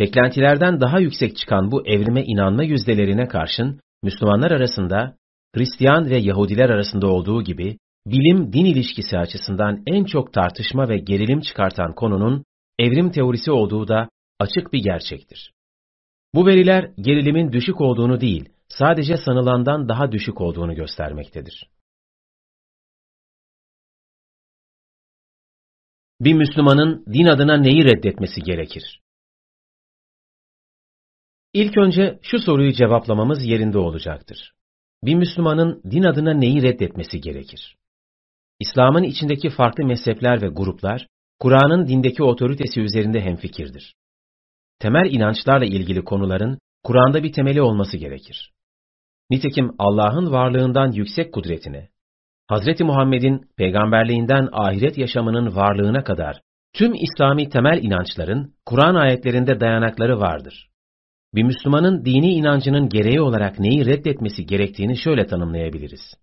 [0.00, 5.16] Beklentilerden daha yüksek çıkan bu evrime inanma yüzdelerine karşın Müslümanlar arasında
[5.56, 11.94] Hristiyan ve Yahudiler arasında olduğu gibi bilim-din ilişkisi açısından en çok tartışma ve gerilim çıkartan
[11.94, 12.44] konunun
[12.78, 14.08] evrim teorisi olduğu da
[14.40, 15.52] açık bir gerçektir.
[16.34, 21.68] Bu veriler gerilimin düşük olduğunu değil, sadece sanılandan daha düşük olduğunu göstermektedir.
[26.20, 29.00] Bir Müslümanın din adına neyi reddetmesi gerekir?
[31.52, 34.52] İlk önce şu soruyu cevaplamamız yerinde olacaktır.
[35.04, 37.76] Bir Müslümanın din adına neyi reddetmesi gerekir?
[38.60, 41.06] İslam'ın içindeki farklı mezhepler ve gruplar,
[41.38, 43.94] Kur'an'ın dindeki otoritesi üzerinde hemfikirdir.
[44.78, 48.52] Temel inançlarla ilgili konuların Kur'an'da bir temeli olması gerekir.
[49.30, 51.88] Nitekim Allah'ın varlığından yüksek kudretine,
[52.48, 56.40] Hazreti Muhammed'in peygamberliğinden ahiret yaşamının varlığına kadar
[56.72, 60.68] tüm İslami temel inançların Kur'an ayetlerinde dayanakları vardır.
[61.34, 66.14] Bir Müslümanın dini inancının gereği olarak neyi reddetmesi gerektiğini şöyle tanımlayabiliriz.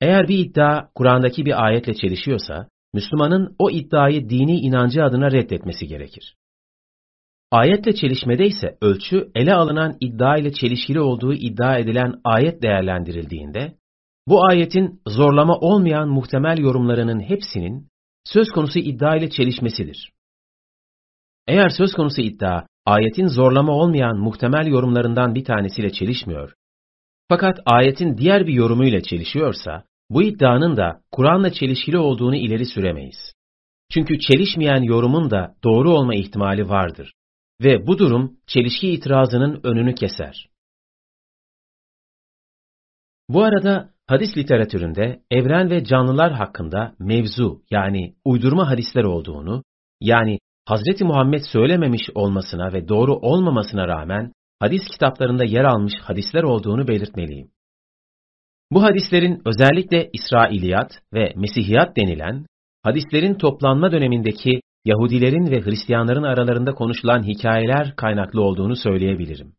[0.00, 6.36] Eğer bir iddia Kur'an'daki bir ayetle çelişiyorsa, Müslümanın o iddiayı dini inancı adına reddetmesi gerekir.
[7.50, 13.74] Ayetle çelişmede ise ölçü ele alınan iddia ile çelişkili olduğu iddia edilen ayet değerlendirildiğinde,
[14.28, 17.88] bu ayetin zorlama olmayan muhtemel yorumlarının hepsinin
[18.24, 20.12] söz konusu iddia ile çelişmesidir.
[21.46, 26.54] Eğer söz konusu iddia ayetin zorlama olmayan muhtemel yorumlarından bir tanesiyle çelişmiyor,
[27.28, 33.32] fakat ayetin diğer bir yorumuyla çelişiyorsa, bu iddianın da Kur'an'la çelişkili olduğunu ileri süremeyiz.
[33.92, 37.12] Çünkü çelişmeyen yorumun da doğru olma ihtimali vardır.
[37.60, 40.48] Ve bu durum çelişki itirazının önünü keser.
[43.28, 49.62] Bu arada hadis literatüründe evren ve canlılar hakkında mevzu yani uydurma hadisler olduğunu,
[50.00, 56.88] yani Hazreti Muhammed söylememiş olmasına ve doğru olmamasına rağmen hadis kitaplarında yer almış hadisler olduğunu
[56.88, 57.50] belirtmeliyim.
[58.72, 62.46] Bu hadislerin özellikle İsrailiyat ve Mesihiyat denilen
[62.82, 69.57] hadislerin toplanma dönemindeki Yahudilerin ve Hristiyanların aralarında konuşulan hikayeler kaynaklı olduğunu söyleyebilirim.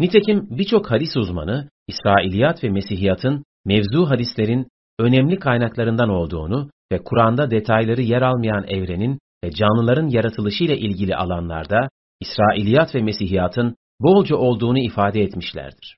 [0.00, 4.68] Nitekim birçok hadis uzmanı İsrailiyat ve Mesihiyatın mevzu hadislerin
[4.98, 11.88] önemli kaynaklarından olduğunu ve Kur'an'da detayları yer almayan evrenin ve canlıların yaratılışı ile ilgili alanlarda
[12.20, 15.96] İsrailiyat ve Mesihiyatın bolca olduğunu ifade etmişlerdir.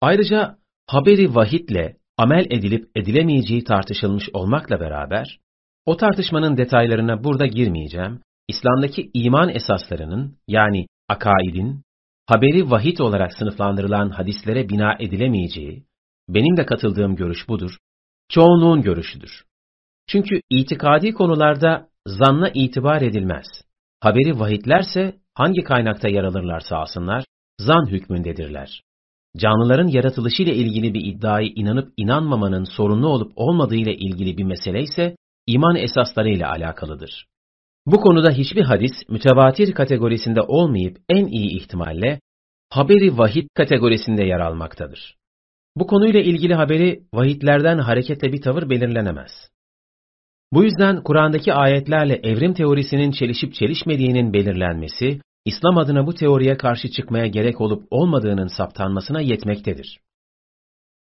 [0.00, 5.38] Ayrıca haberi vahitle amel edilip edilemeyeceği tartışılmış olmakla beraber,
[5.86, 11.82] o tartışmanın detaylarına burada girmeyeceğim, İslam'daki iman esaslarının yani akaidin,
[12.28, 15.84] haberi vahit olarak sınıflandırılan hadislere bina edilemeyeceği,
[16.28, 17.78] benim de katıldığım görüş budur,
[18.28, 19.44] çoğunluğun görüşüdür.
[20.06, 23.46] Çünkü itikadi konularda zanna itibar edilmez.
[24.00, 27.24] Haberi vahitlerse hangi kaynakta yer alırlarsa alsınlar,
[27.58, 28.82] zan hükmündedirler.
[29.36, 34.82] Canlıların yaratılışı ile ilgili bir iddiayı inanıp inanmamanın sorunlu olup olmadığı ile ilgili bir mesele
[34.82, 35.16] ise
[35.46, 37.26] iman esasları ile alakalıdır.
[37.92, 42.20] Bu konuda hiçbir hadis mütevatir kategorisinde olmayıp en iyi ihtimalle
[42.70, 45.14] haberi vahid kategorisinde yer almaktadır.
[45.76, 49.30] Bu konuyla ilgili haberi vahitlerden hareketle bir tavır belirlenemez.
[50.52, 57.26] Bu yüzden Kur'an'daki ayetlerle evrim teorisinin çelişip çelişmediğinin belirlenmesi, İslam adına bu teoriye karşı çıkmaya
[57.26, 59.98] gerek olup olmadığının saptanmasına yetmektedir.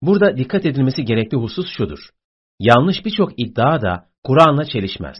[0.01, 2.09] Burada dikkat edilmesi gerekli husus şudur.
[2.59, 5.17] Yanlış birçok iddia da Kur'an'la çelişmez.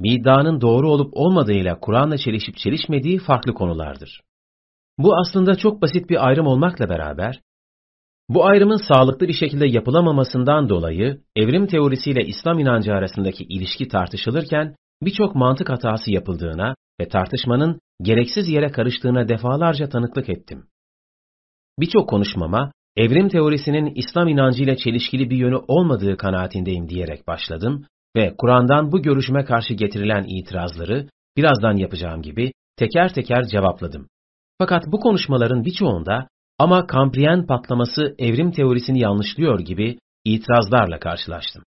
[0.00, 4.20] Bir iddianın doğru olup olmadığıyla Kur'an'la çelişip çelişmediği farklı konulardır.
[4.98, 7.40] Bu aslında çok basit bir ayrım olmakla beraber,
[8.30, 15.34] bu ayrımın sağlıklı bir şekilde yapılamamasından dolayı evrim teorisiyle İslam inancı arasındaki ilişki tartışılırken birçok
[15.34, 20.66] mantık hatası yapıldığına ve tartışmanın gereksiz yere karıştığına defalarca tanıklık ettim.
[21.78, 27.86] Birçok konuşmama evrim teorisinin İslam inancıyla çelişkili bir yönü olmadığı kanaatindeyim diyerek başladım
[28.16, 34.08] ve Kur'an'dan bu görüşüme karşı getirilen itirazları birazdan yapacağım gibi teker teker cevapladım.
[34.58, 41.62] Fakat bu konuşmaların birçoğunda ama Kampriyen patlaması evrim teorisini yanlışlıyor gibi itirazlarla karşılaştım.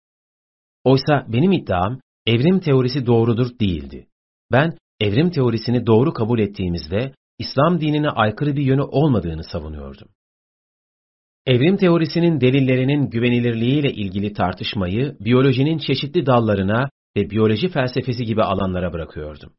[0.83, 4.07] Oysa benim iddiam evrim teorisi doğrudur değildi.
[4.51, 10.07] Ben evrim teorisini doğru kabul ettiğimizde İslam dinine aykırı bir yönü olmadığını savunuyordum.
[11.49, 19.53] Evrim teorisinin delillerinin güvenilirliğiyle ilgili tartışmayı biyolojinin çeşitli dallarına ve biyoloji felsefesi gibi alanlara bırakıyordum.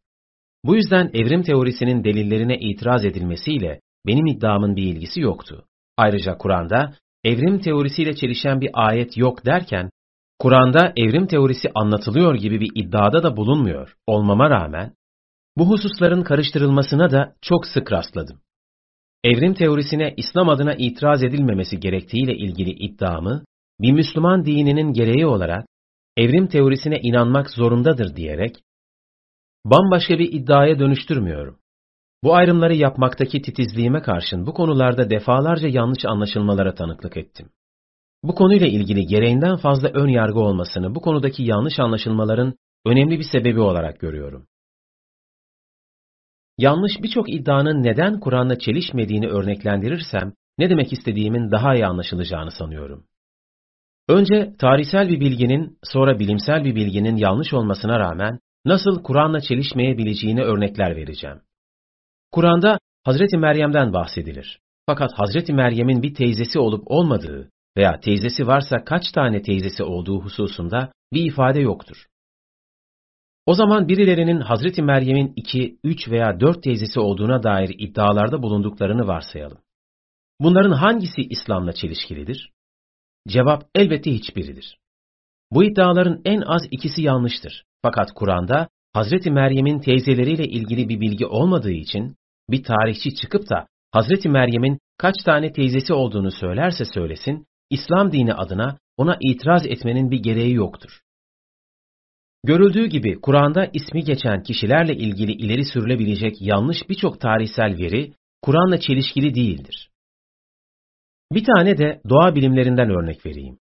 [0.65, 5.65] Bu yüzden evrim teorisinin delillerine itiraz edilmesiyle benim iddiamın bir ilgisi yoktu.
[5.97, 6.93] Ayrıca Kur'an'da
[7.25, 9.91] evrim teorisiyle çelişen bir ayet yok derken,
[10.39, 14.95] Kur'an'da evrim teorisi anlatılıyor gibi bir iddiada da bulunmuyor olmama rağmen,
[15.57, 18.41] bu hususların karıştırılmasına da çok sık rastladım.
[19.25, 23.45] Evrim teorisine İslam adına itiraz edilmemesi gerektiğiyle ilgili iddiamı,
[23.81, 25.67] bir Müslüman dininin gereği olarak
[26.17, 28.57] evrim teorisine inanmak zorundadır diyerek,
[29.65, 31.59] bambaşka bir iddiaya dönüştürmüyorum.
[32.25, 37.49] Bu ayrımları yapmaktaki titizliğime karşın bu konularda defalarca yanlış anlaşılmalara tanıklık ettim.
[38.23, 42.55] Bu konuyla ilgili gereğinden fazla ön yargı olmasını bu konudaki yanlış anlaşılmaların
[42.87, 44.47] önemli bir sebebi olarak görüyorum.
[46.61, 53.05] Yanlış birçok iddianın neden Kur'an'la çelişmediğini örneklendirirsem, ne demek istediğimin daha iyi anlaşılacağını sanıyorum.
[54.09, 60.97] Önce tarihsel bir bilginin, sonra bilimsel bir bilginin yanlış olmasına rağmen nasıl Kur'an'la çelişmeyebileceğini örnekler
[60.97, 61.41] vereceğim.
[62.33, 64.59] Kur'an'da Hazreti Meryem'den bahsedilir.
[64.87, 70.93] Fakat Hazreti Meryem'in bir teyzesi olup olmadığı veya teyzesi varsa kaç tane teyzesi olduğu hususunda
[71.13, 72.07] bir ifade yoktur.
[73.51, 79.59] O zaman birilerinin Hazreti Meryem'in iki, üç veya dört teyzesi olduğuna dair iddialarda bulunduklarını varsayalım.
[80.41, 82.53] Bunların hangisi İslam'la çelişkilidir?
[83.29, 84.79] Cevap elbette hiçbiridir.
[85.53, 87.65] Bu iddiaların en az ikisi yanlıştır.
[87.83, 92.17] Fakat Kur'an'da Hazreti Meryem'in teyzeleriyle ilgili bir bilgi olmadığı için
[92.51, 98.79] bir tarihçi çıkıp da Hazreti Meryem'in kaç tane teyzesi olduğunu söylerse söylesin, İslam dini adına
[98.97, 101.01] ona itiraz etmenin bir gereği yoktur.
[102.45, 108.13] Görüldüğü gibi Kur'an'da ismi geçen kişilerle ilgili ileri sürülebilecek yanlış birçok tarihsel veri
[108.43, 109.91] Kur'an'la çelişkili değildir.
[111.33, 113.59] Bir tane de doğa bilimlerinden örnek vereyim.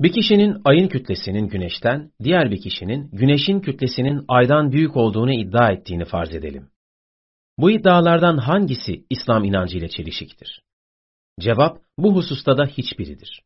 [0.00, 6.04] Bir kişinin ayın kütlesinin güneşten, diğer bir kişinin güneşin kütlesinin aydan büyük olduğunu iddia ettiğini
[6.04, 6.68] farz edelim.
[7.58, 10.62] Bu iddialardan hangisi İslam inancıyla çelişiktir?
[11.40, 13.42] Cevap bu hususta da hiçbiridir.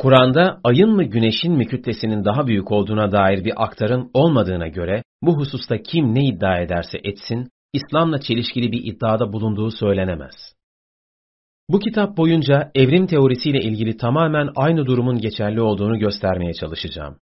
[0.00, 5.36] Kur'an'da ayın mı güneşin mi kütlesinin daha büyük olduğuna dair bir aktarın olmadığına göre bu
[5.36, 10.54] hususta kim ne iddia ederse etsin, İslam'la çelişkili bir iddiada bulunduğu söylenemez.
[11.70, 17.16] Bu kitap boyunca evrim teorisiyle ilgili tamamen aynı durumun geçerli olduğunu göstermeye çalışacağım.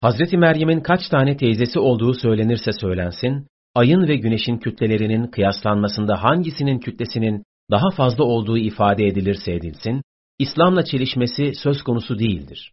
[0.00, 7.44] Hazreti Meryem'in kaç tane teyzesi olduğu söylenirse söylensin, ayın ve güneşin kütlelerinin kıyaslanmasında hangisinin kütlesinin
[7.70, 10.02] daha fazla olduğu ifade edilirse edilsin,
[10.38, 12.72] İslam'la çelişmesi söz konusu değildir.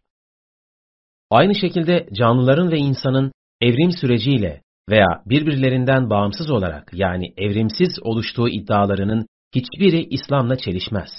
[1.30, 9.26] Aynı şekilde canlıların ve insanın evrim süreciyle veya birbirlerinden bağımsız olarak yani evrimsiz oluştuğu iddialarının
[9.56, 11.10] hiçbiri İslam'la çelişmez.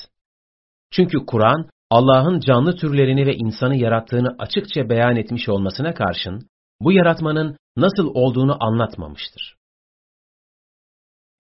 [0.91, 6.49] Çünkü Kur'an, Allah'ın canlı türlerini ve insanı yarattığını açıkça beyan etmiş olmasına karşın,
[6.81, 9.57] bu yaratmanın nasıl olduğunu anlatmamıştır.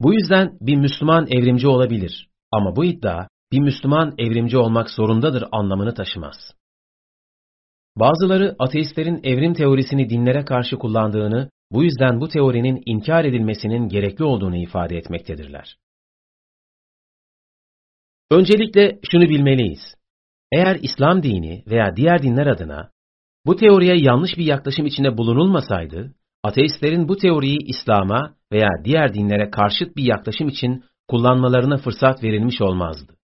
[0.00, 5.94] Bu yüzden bir Müslüman evrimci olabilir ama bu iddia bir Müslüman evrimci olmak zorundadır anlamını
[5.94, 6.36] taşımaz.
[7.96, 14.56] Bazıları ateistlerin evrim teorisini dinlere karşı kullandığını, bu yüzden bu teorinin inkar edilmesinin gerekli olduğunu
[14.56, 15.76] ifade etmektedirler.
[18.30, 19.94] Öncelikle şunu bilmeliyiz.
[20.52, 22.90] Eğer İslam dini veya diğer dinler adına
[23.46, 29.96] bu teoriye yanlış bir yaklaşım içinde bulunulmasaydı, ateistlerin bu teoriyi İslam'a veya diğer dinlere karşıt
[29.96, 33.16] bir yaklaşım için kullanmalarına fırsat verilmiş olmazdı.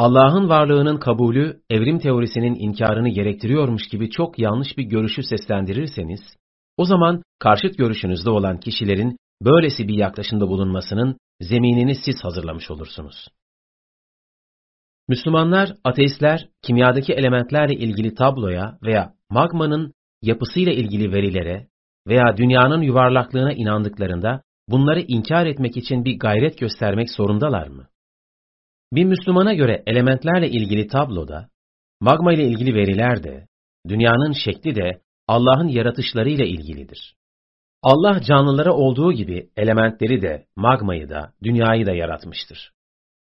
[0.00, 6.20] Allah'ın varlığının kabulü evrim teorisinin inkarını gerektiriyormuş gibi çok yanlış bir görüşü seslendirirseniz,
[6.76, 13.28] o zaman karşıt görüşünüzde olan kişilerin böylesi bir yaklaşımda bulunmasının zeminini siz hazırlamış olursunuz.
[15.08, 21.66] Müslümanlar, ateistler, kimyadaki elementlerle ilgili tabloya veya magmanın yapısıyla ilgili verilere
[22.08, 27.86] veya dünyanın yuvarlaklığına inandıklarında bunları inkar etmek için bir gayret göstermek zorundalar mı?
[28.92, 31.48] Bir Müslümana göre elementlerle ilgili tabloda,
[32.00, 33.46] magma ile ilgili veriler de,
[33.88, 37.14] dünyanın şekli de Allah'ın yaratışlarıyla ilgilidir.
[37.82, 42.72] Allah canlılara olduğu gibi elementleri de, magmayı da, dünyayı da yaratmıştır.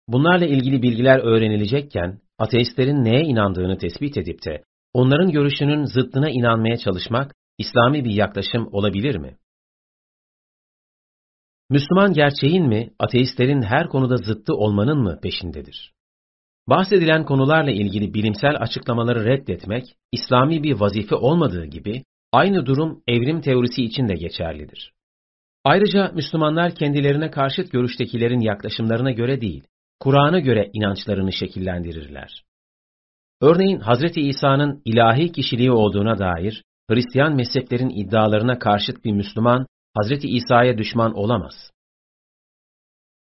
[0.08, 4.62] Bunlarla ilgili bilgiler öğrenilecekken, ateistlerin neye inandığını tespit edip de,
[4.94, 9.36] onların görüşünün zıttına inanmaya çalışmak, İslami bir yaklaşım olabilir mi?
[11.70, 15.92] Müslüman gerçeğin mi, ateistlerin her konuda zıttı olmanın mı peşindedir?
[16.68, 23.84] Bahsedilen konularla ilgili bilimsel açıklamaları reddetmek, İslami bir vazife olmadığı gibi, aynı durum evrim teorisi
[23.84, 24.92] için de geçerlidir.
[25.64, 29.64] Ayrıca Müslümanlar kendilerine karşıt görüştekilerin yaklaşımlarına göre değil,
[30.00, 32.44] Kur'an'a göre inançlarını şekillendirirler.
[33.42, 39.66] Örneğin Hazreti İsa'nın ilahi kişiliği olduğuna dair Hristiyan mezheplerin iddialarına karşıt bir Müslüman
[39.98, 41.70] Hazreti İsa'ya düşman olamaz.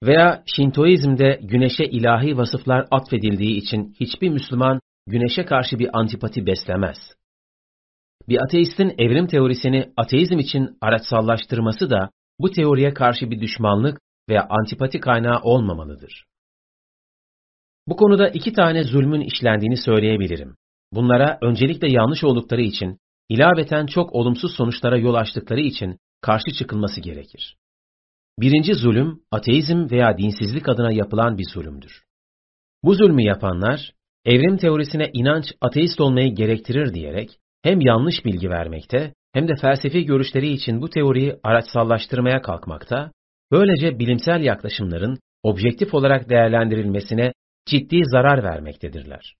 [0.02, 6.96] Veya Şintoizmde güneşe ilahi vasıflar atfedildiği için hiçbir Müslüman güneşe karşı bir antipati beslemez.
[8.28, 15.00] Bir ateistin evrim teorisini ateizm için araçsallaştırması da bu teoriye karşı bir düşmanlık veya antipati
[15.00, 16.24] kaynağı olmamalıdır.
[17.88, 20.56] Bu konuda iki tane zulmün işlendiğini söyleyebilirim.
[20.92, 22.98] Bunlara öncelikle yanlış oldukları için,
[23.28, 27.56] ilaveten çok olumsuz sonuçlara yol açtıkları için karşı çıkılması gerekir.
[28.38, 32.02] Birinci zulüm, ateizm veya dinsizlik adına yapılan bir zulümdür.
[32.84, 33.92] Bu zulmü yapanlar,
[34.24, 37.30] evrim teorisine inanç ateist olmayı gerektirir diyerek
[37.62, 43.12] hem yanlış bilgi vermekte hem de felsefi görüşleri için bu teoriyi araçsallaştırmaya kalkmakta,
[43.52, 47.32] böylece bilimsel yaklaşımların objektif olarak değerlendirilmesine
[47.66, 49.34] ciddi zarar vermektedirler.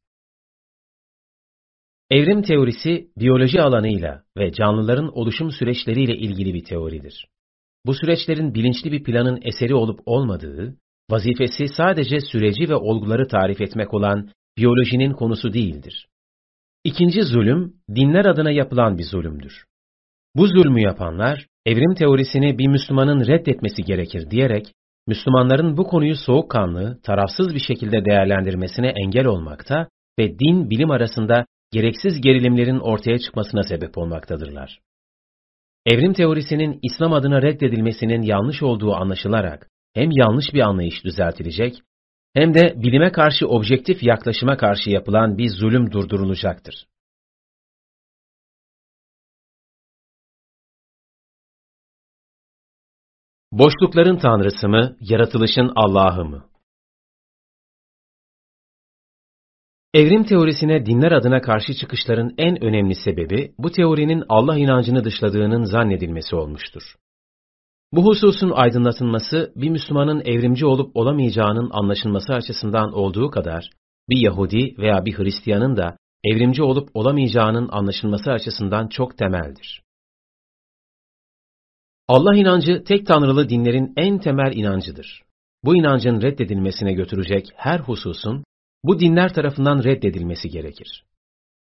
[2.11, 7.27] Evrim teorisi, biyoloji alanıyla ve canlıların oluşum süreçleriyle ilgili bir teoridir.
[7.87, 10.77] Bu süreçlerin bilinçli bir planın eseri olup olmadığı,
[11.11, 16.07] vazifesi sadece süreci ve olguları tarif etmek olan biyolojinin konusu değildir.
[16.85, 19.65] İkinci zulüm, dinler adına yapılan bir zulümdür.
[20.37, 24.73] Bu zulmü yapanlar, evrim teorisini bir Müslümanın reddetmesi gerekir diyerek,
[25.07, 29.89] Müslümanların bu konuyu soğukkanlı, tarafsız bir şekilde değerlendirmesine engel olmakta
[30.19, 34.81] ve din bilim arasında gereksiz gerilimlerin ortaya çıkmasına sebep olmaktadırlar.
[35.87, 41.75] Evrim teorisinin İslam adına reddedilmesinin yanlış olduğu anlaşılarak hem yanlış bir anlayış düzeltilecek
[42.35, 46.87] hem de bilime karşı objektif yaklaşıma karşı yapılan bir zulüm durdurulacaktır.
[53.53, 56.45] Boşlukların tanrısı mı, yaratılışın Allah'ı mı?
[59.97, 66.37] Evrim teorisine dinler adına karşı çıkışların en önemli sebebi, bu teorinin Allah inancını dışladığının zannedilmesi
[66.37, 66.83] olmuştur.
[67.93, 73.71] Bu hususun aydınlatılması, bir Müslümanın evrimci olup olamayacağının anlaşılması açısından olduğu kadar,
[74.09, 79.83] bir Yahudi veya bir Hristiyanın da evrimci olup olamayacağının anlaşılması açısından çok temeldir.
[82.09, 85.23] Allah inancı tek tanrılı dinlerin en temel inancıdır.
[85.65, 88.45] Bu inancın reddedilmesine götürecek her hususun,
[88.87, 91.05] bu dinler tarafından reddedilmesi gerekir.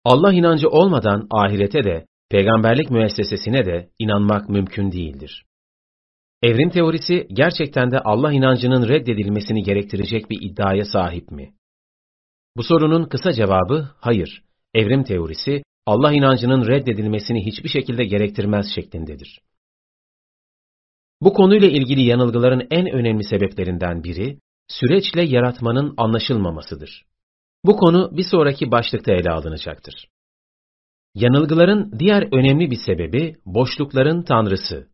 [0.05, 5.45] Allah inancı olmadan ahirete de, peygamberlik müessesesine de inanmak mümkün değildir.
[6.43, 11.55] Evrim teorisi gerçekten de Allah inancının reddedilmesini gerektirecek bir iddiaya sahip mi?
[12.57, 14.43] Bu sorunun kısa cevabı hayır.
[14.75, 19.41] Evrim teorisi Allah inancının reddedilmesini hiçbir şekilde gerektirmez şeklindedir.
[21.21, 27.12] Bu konuyla ilgili yanılgıların en önemli sebeplerinden biri, süreçle yaratmanın anlaşılmamasıdır.
[27.65, 30.09] Bu konu bir sonraki başlıkta ele alınacaktır.
[31.15, 34.89] Yanılgıların diğer önemli bir sebebi boşlukların tanrısı,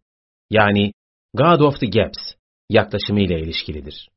[0.51, 0.93] yani
[1.35, 2.35] God of the Gaps
[2.71, 4.09] yaklaşımı ile ilişkilidir.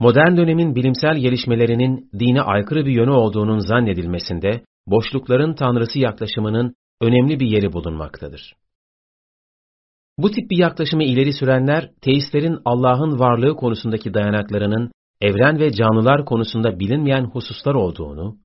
[0.00, 7.46] Modern dönemin bilimsel gelişmelerinin dine aykırı bir yönü olduğunun zannedilmesinde boşlukların tanrısı yaklaşımının önemli bir
[7.46, 8.54] yeri bulunmaktadır.
[10.18, 14.90] Bu tip bir yaklaşımı ileri sürenler, teistlerin Allah'ın varlığı konusundaki dayanaklarının
[15.26, 18.36] evren ve canlılar konusunda bilinmeyen hususlar olduğunu,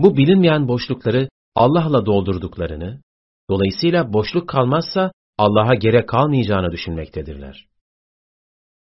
[0.00, 3.00] bu bilinmeyen boşlukları Allah'la doldurduklarını,
[3.50, 7.66] dolayısıyla boşluk kalmazsa Allah'a gerek kalmayacağını düşünmektedirler.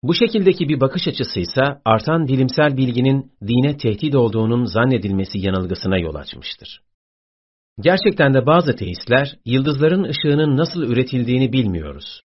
[0.03, 6.15] Bu şekildeki bir bakış açısı ise artan bilimsel bilginin dine tehdit olduğunun zannedilmesi yanılgısına yol
[6.15, 6.81] açmıştır.
[7.79, 12.21] Gerçekten de bazı teistler, yıldızların ışığının nasıl üretildiğini bilmiyoruz.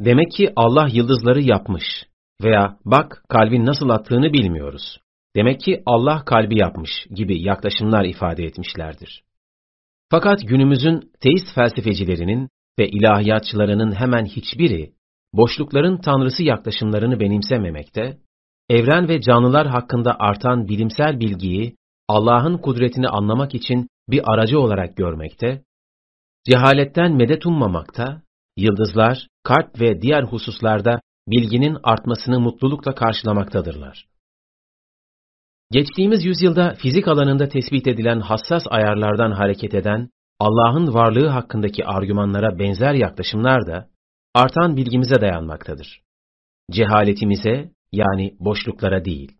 [0.00, 1.84] Demek ki Allah yıldızları yapmış
[2.42, 5.00] veya bak kalbin nasıl attığını bilmiyoruz.
[5.36, 9.22] Demek ki Allah kalbi yapmış gibi yaklaşımlar ifade etmişlerdir.
[10.10, 14.92] Fakat günümüzün teist felsefecilerinin ve ilahiyatçılarının hemen hiçbiri,
[15.32, 18.18] boşlukların tanrısı yaklaşımlarını benimsememekte,
[18.70, 21.76] evren ve canlılar hakkında artan bilimsel bilgiyi
[22.08, 25.62] Allah'ın kudretini anlamak için bir aracı olarak görmekte,
[26.50, 28.22] cehaletten medet ummamakta,
[28.56, 34.06] yıldızlar, kalp ve diğer hususlarda bilginin artmasını mutlulukla karşılamaktadırlar.
[35.70, 40.10] Geçtiğimiz yüzyılda fizik alanında tespit edilen hassas ayarlardan hareket eden
[40.40, 43.88] Allah'ın varlığı hakkındaki argümanlara benzer yaklaşımlar da
[44.34, 46.02] artan bilgimize dayanmaktadır.
[46.70, 49.32] Cehaletimize yani boşluklara değil.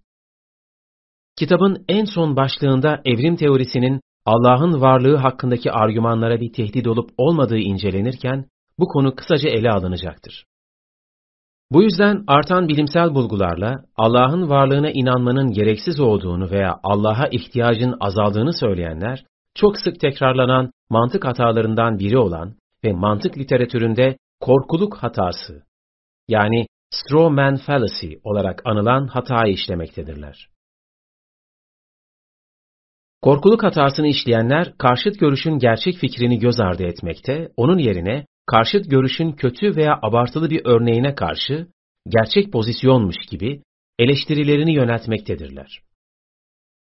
[1.38, 8.44] Kitabın en son başlığında evrim teorisinin Allah'ın varlığı hakkındaki argümanlara bir tehdit olup olmadığı incelenirken
[8.78, 10.44] bu konu kısaca ele alınacaktır.
[11.70, 19.24] Bu yüzden artan bilimsel bulgularla Allah'ın varlığına inanmanın gereksiz olduğunu veya Allah'a ihtiyacın azaldığını söyleyenler,
[19.54, 22.54] çok sık tekrarlanan mantık hatalarından biri olan
[22.84, 25.62] ve mantık literatüründe korkuluk hatası,
[26.28, 30.48] yani straw man fallacy olarak anılan hatayı işlemektedirler.
[33.22, 39.76] Korkuluk hatasını işleyenler, karşıt görüşün gerçek fikrini göz ardı etmekte, onun yerine karşıt görüşün kötü
[39.76, 41.66] veya abartılı bir örneğine karşı
[42.08, 43.62] gerçek pozisyonmuş gibi
[43.98, 45.80] eleştirilerini yöneltmektedirler.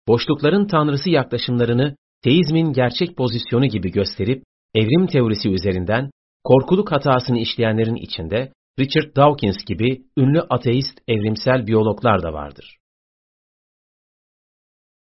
[0.09, 4.43] Boşlukların tanrısı yaklaşımlarını teizmin gerçek pozisyonu gibi gösterip
[4.75, 6.11] evrim teorisi üzerinden
[6.45, 12.77] korkuluk hatasını işleyenlerin içinde Richard Dawkins gibi ünlü ateist evrimsel biyologlar da vardır.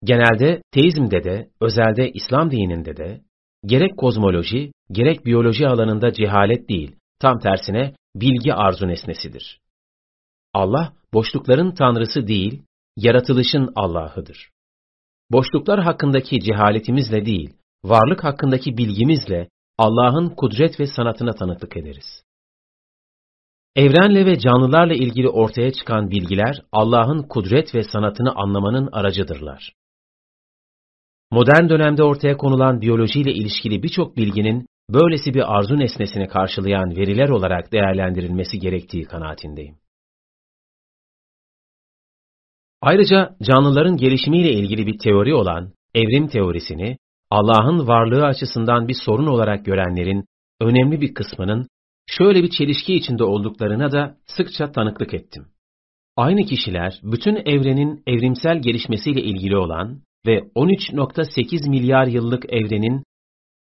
[0.04, 3.20] Genelde teizmde de, özelde İslam dininde de
[3.64, 9.60] gerek kozmoloji, gerek biyoloji alanında cehalet değil, tam tersine bilgi arzu nesnesidir.
[10.54, 12.62] Allah, boşlukların tanrısı değil,
[12.96, 14.50] yaratılışın Allah'ıdır.
[15.30, 17.52] Boşluklar hakkındaki cehaletimizle değil,
[17.84, 19.48] varlık hakkındaki bilgimizle
[19.78, 22.22] Allah'ın kudret ve sanatına tanıklık ederiz.
[23.76, 29.72] Evrenle ve canlılarla ilgili ortaya çıkan bilgiler Allah'ın kudret ve sanatını anlamanın aracıdırlar.
[31.32, 37.72] Modern dönemde ortaya konulan biyolojiyle ilişkili birçok bilginin böylesi bir arzu nesnesini karşılayan veriler olarak
[37.72, 39.76] değerlendirilmesi gerektiği kanaatindeyim.
[42.80, 46.96] Ayrıca canlıların gelişimiyle ilgili bir teori olan evrim teorisini
[47.30, 50.24] Allah'ın varlığı açısından bir sorun olarak görenlerin
[50.60, 51.66] önemli bir kısmının
[52.06, 55.46] şöyle bir çelişki içinde olduklarına da sıkça tanıklık ettim.
[56.16, 63.02] Aynı kişiler bütün evrenin evrimsel gelişmesiyle ilgili olan ve 13.8 milyar yıllık evrenin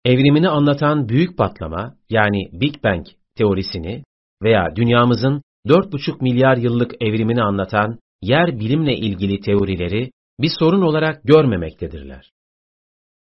[0.06, 3.06] evrimini anlatan büyük patlama yani Big Bang
[3.38, 4.04] teorisini
[4.44, 12.32] veya dünyamızın 4,5 milyar yıllık evrimini anlatan yer bilimle ilgili teorileri bir sorun olarak görmemektedirler.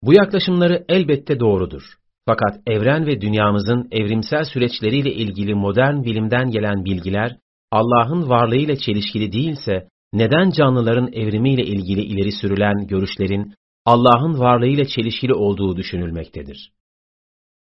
[0.03, 1.83] Bu yaklaşımları elbette doğrudur.
[2.25, 7.37] Fakat evren ve dünyamızın evrimsel süreçleriyle ilgili modern bilimden gelen bilgiler
[7.71, 13.53] Allah'ın varlığıyla çelişkili değilse neden canlıların evrimiyle ilgili ileri sürülen görüşlerin
[13.85, 16.71] Allah'ın varlığıyla çelişkili olduğu düşünülmektedir.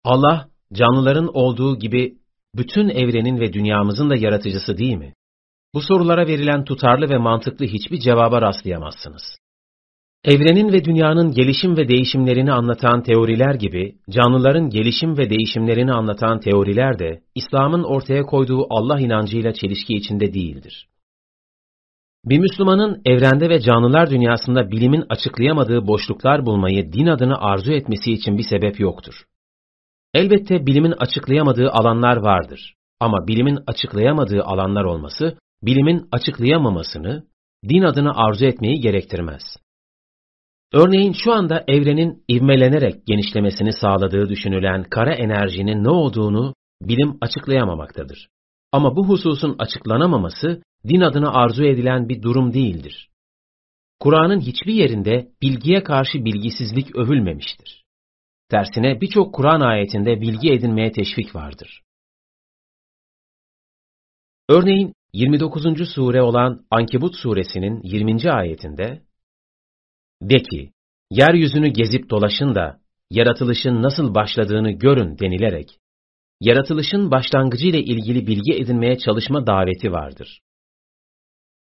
[0.04, 2.18] Allah, canlıların olduğu gibi
[2.56, 5.14] bütün evrenin ve dünyamızın da yaratıcısı değil mi?
[5.74, 9.38] Bu sorulara verilen tutarlı ve mantıklı hiçbir cevaba rastlayamazsınız.
[10.24, 17.00] Evrenin ve dünyanın gelişim ve değişimlerini anlatan teoriler gibi, canlıların gelişim ve değişimlerini anlatan teoriler
[17.00, 20.88] de, İslam'ın ortaya koyduğu Allah inancıyla çelişki içinde değildir.
[22.26, 28.38] Bir Müslümanın evrende ve canlılar dünyasında bilimin açıklayamadığı boşluklar bulmayı din adına arzu etmesi için
[28.38, 29.14] bir sebep yoktur.
[30.14, 32.74] Elbette bilimin açıklayamadığı alanlar vardır.
[33.00, 37.24] Ama bilimin açıklayamadığı alanlar olması, bilimin açıklayamamasını,
[37.70, 39.42] din adına arzu etmeyi gerektirmez.
[40.74, 48.28] Örneğin şu anda evrenin ivmelenerek genişlemesini sağladığı düşünülen kara enerjinin ne olduğunu bilim açıklayamamaktadır.
[48.72, 53.10] Ama bu hususun açıklanamaması din adına arzu edilen bir durum değildir.
[54.00, 57.84] Kur'an'ın hiçbir yerinde bilgiye karşı bilgisizlik övülmemiştir.
[58.50, 61.82] Tersine birçok Kur'an ayetinde bilgi edinmeye teşvik vardır.
[64.50, 65.90] Örneğin 29.
[65.94, 68.32] sure olan Ankebut suresinin 20.
[68.32, 69.02] ayetinde
[70.22, 70.72] De ki,
[71.12, 72.80] yeryüzünü gezip dolaşın da
[73.10, 75.80] yaratılışın nasıl başladığını görün denilerek,
[76.42, 80.40] yaratılışın başlangıcı ile ilgili bilgi edinmeye çalışma daveti vardır.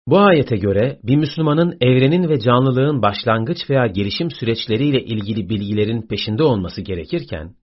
[0.06, 6.42] Bu ayete göre bir Müslümanın evrenin ve canlılığın başlangıç veya gelişim süreçleriyle ilgili bilgilerin peşinde
[6.42, 7.54] olması gerekirken,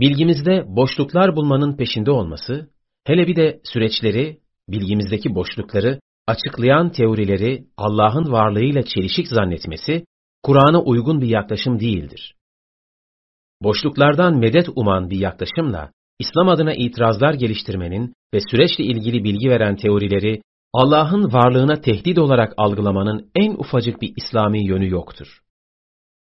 [0.00, 2.70] bilgimizde boşluklar bulmanın peşinde olması,
[3.04, 4.38] hele bir de süreçleri,
[4.68, 10.04] bilgimizdeki boşlukları açıklayan teorileri Allah'ın varlığıyla çelişik zannetmesi,
[10.42, 12.34] Kur'an'a uygun bir yaklaşım değildir.
[13.62, 20.40] Boşluklardan medet uman bir yaklaşımla, İslam adına itirazlar geliştirmenin ve süreçle ilgili bilgi veren teorileri
[20.78, 25.40] Allah'ın varlığına tehdit olarak algılamanın en ufacık bir İslami yönü yoktur.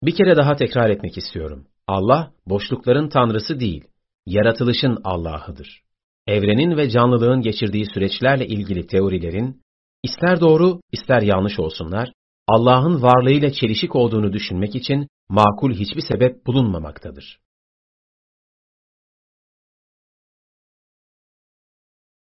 [0.03, 1.67] Bir kere daha tekrar etmek istiyorum.
[1.87, 3.85] Allah, boşlukların tanrısı değil,
[4.27, 5.83] yaratılışın Allah'ıdır.
[6.27, 9.63] Evrenin ve canlılığın geçirdiği süreçlerle ilgili teorilerin,
[10.03, 12.13] ister doğru, ister yanlış olsunlar,
[12.49, 17.41] Allah'ın varlığıyla çelişik olduğunu düşünmek için makul hiçbir sebep bulunmamaktadır.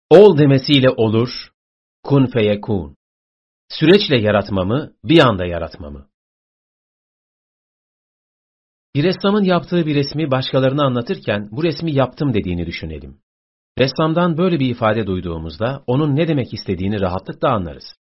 [0.09, 1.54] Ol demesiyle olur,
[2.05, 2.95] kun feyekun.
[3.69, 6.07] Süreçle yaratmamı, bir anda yaratmamı.
[8.95, 13.17] Bir ressamın yaptığı bir resmi başkalarına anlatırken bu resmi yaptım dediğini düşünelim.
[13.79, 17.95] Ressamdan böyle bir ifade duyduğumuzda onun ne demek istediğini rahatlıkla anlarız.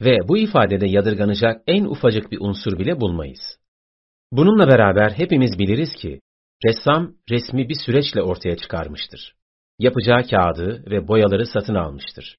[0.00, 3.58] Ve bu ifadede yadırganacak en ufacık bir unsur bile bulmayız.
[4.32, 6.20] Bununla beraber hepimiz biliriz ki,
[6.66, 9.34] ressam resmi bir süreçle ortaya çıkarmıştır.
[9.78, 12.36] Yapacağı kağıdı ve boyaları satın almıştır.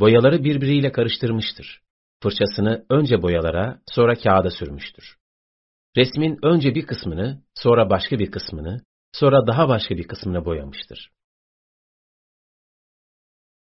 [0.00, 1.80] Boyaları birbiriyle karıştırmıştır.
[2.22, 5.16] Fırçasını önce boyalara, sonra kağıda sürmüştür.
[5.96, 8.82] Resmin önce bir kısmını, sonra başka bir kısmını,
[9.12, 11.10] sonra daha başka bir kısmını boyamıştır.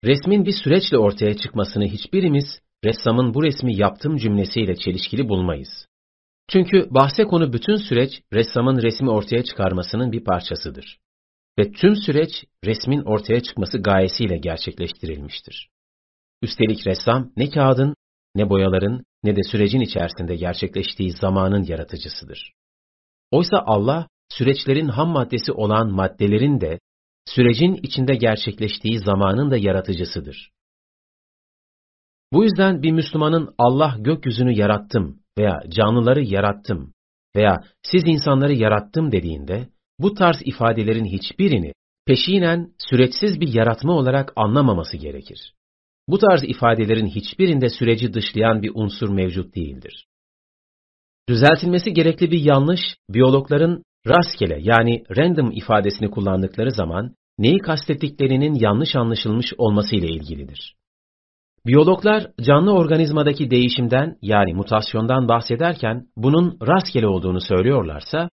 [0.04, 5.88] Resmin bir süreçle ortaya çıkmasını hiçbirimiz, ressamın bu resmi yaptım cümlesiyle çelişkili bulmayız.
[6.50, 11.00] Çünkü bahse konu bütün süreç, ressamın resmi ortaya çıkarmasının bir parçasıdır.
[11.60, 12.32] Ve tüm süreç,
[12.66, 15.75] resmin ortaya çıkması gayesiyle gerçekleştirilmiştir.
[16.46, 17.96] Üstelik ressam ne kağıdın,
[18.36, 22.52] ne boyaların, ne de sürecin içerisinde gerçekleştiği zamanın yaratıcısıdır.
[23.32, 26.80] Oysa Allah, süreçlerin ham maddesi olan maddelerin de,
[27.26, 30.52] sürecin içinde gerçekleştiği zamanın da yaratıcısıdır.
[32.34, 36.94] Bu yüzden bir Müslümanın Allah gökyüzünü yarattım veya canlıları yarattım
[37.36, 39.70] veya siz insanları yarattım dediğinde,
[40.00, 41.74] bu tarz ifadelerin hiçbirini
[42.08, 45.56] peşinen süreçsiz bir yaratma olarak anlamaması gerekir.
[46.08, 50.06] Bu tarz ifadelerin hiçbirinde süreci dışlayan bir unsur mevcut değildir.
[51.30, 59.54] Düzeltilmesi gerekli bir yanlış, biyologların rastgele yani random ifadesini kullandıkları zaman neyi kastettiklerinin yanlış anlaşılmış
[59.58, 60.76] olması ile ilgilidir.
[61.66, 68.30] Biyologlar canlı organizmadaki değişimden yani mutasyondan bahsederken bunun rastgele olduğunu söylüyorlarsa,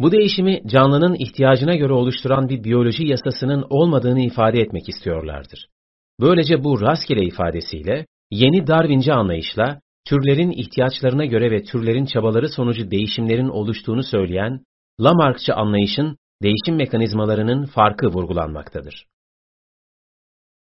[0.00, 5.68] bu değişimi canlının ihtiyacına göre oluşturan bir biyoloji yasasının olmadığını ifade etmek istiyorlardır.
[6.20, 13.48] Böylece bu rastgele ifadesiyle yeni Darwinci anlayışla türlerin ihtiyaçlarına göre ve türlerin çabaları sonucu değişimlerin
[13.48, 14.64] oluştuğunu söyleyen
[15.00, 19.06] Lamarckçı anlayışın değişim mekanizmalarının farkı vurgulanmaktadır.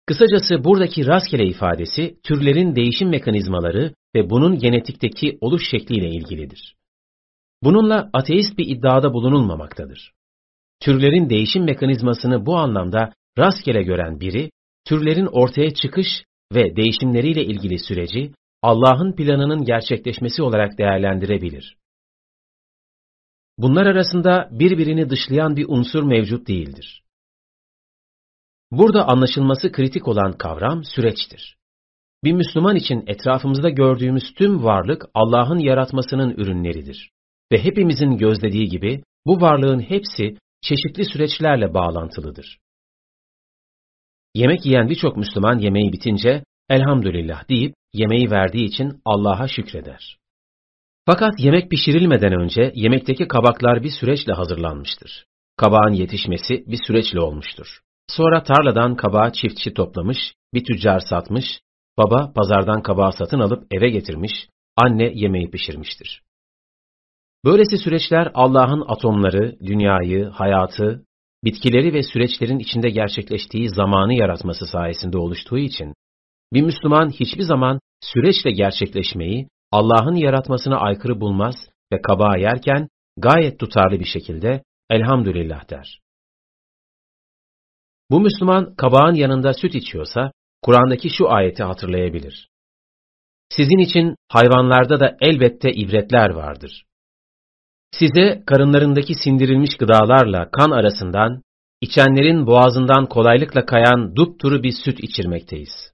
[0.07, 6.76] Kısacası buradaki rastgele ifadesi türlerin değişim mekanizmaları ve bunun genetikteki oluş şekliyle ilgilidir.
[7.62, 10.12] Bununla ateist bir iddiada bulunulmamaktadır.
[10.80, 14.51] Türlerin değişim mekanizmasını bu anlamda rastgele gören biri,
[14.85, 16.07] türlerin ortaya çıkış
[16.55, 21.76] ve değişimleriyle ilgili süreci Allah'ın planının gerçekleşmesi olarak değerlendirebilir.
[23.59, 27.03] Bunlar arasında birbirini dışlayan bir unsur mevcut değildir.
[28.70, 31.57] Burada anlaşılması kritik olan kavram süreçtir.
[32.24, 37.11] Bir Müslüman için etrafımızda gördüğümüz tüm varlık Allah'ın yaratmasının ürünleridir.
[37.53, 42.59] Ve hepimizin gözlediği gibi bu varlığın hepsi çeşitli süreçlerle bağlantılıdır.
[44.35, 50.18] Yemek yiyen birçok Müslüman yemeği bitince elhamdülillah deyip yemeği verdiği için Allah'a şükreder.
[51.07, 55.26] Fakat yemek pişirilmeden önce yemekteki kabaklar bir süreçle hazırlanmıştır.
[55.57, 57.81] Kabağın yetişmesi bir süreçle olmuştur.
[58.09, 60.18] Sonra tarladan kabağı çiftçi toplamış,
[60.55, 61.45] bir tüccar satmış,
[61.99, 66.22] baba pazardan kabağı satın alıp eve getirmiş, anne yemeği pişirmiştir.
[67.45, 71.05] Böylesi süreçler Allah'ın atomları, dünyayı, hayatı,
[71.45, 75.95] bitkileri ve süreçlerin içinde gerçekleştiği zamanı yaratması sayesinde oluştuğu için,
[76.53, 81.55] bir Müslüman hiçbir zaman süreçle gerçekleşmeyi Allah'ın yaratmasına aykırı bulmaz
[81.93, 86.01] ve kabağı yerken gayet tutarlı bir şekilde elhamdülillah der.
[88.11, 90.32] Bu Müslüman kabağın yanında süt içiyorsa,
[90.62, 92.49] Kur'an'daki şu ayeti hatırlayabilir.
[93.49, 96.84] Sizin için hayvanlarda da elbette ibretler vardır.
[97.91, 101.43] Size karınlarındaki sindirilmiş gıdalarla kan arasından,
[101.80, 105.93] içenlerin boğazından kolaylıkla kayan dupturu bir süt içirmekteyiz.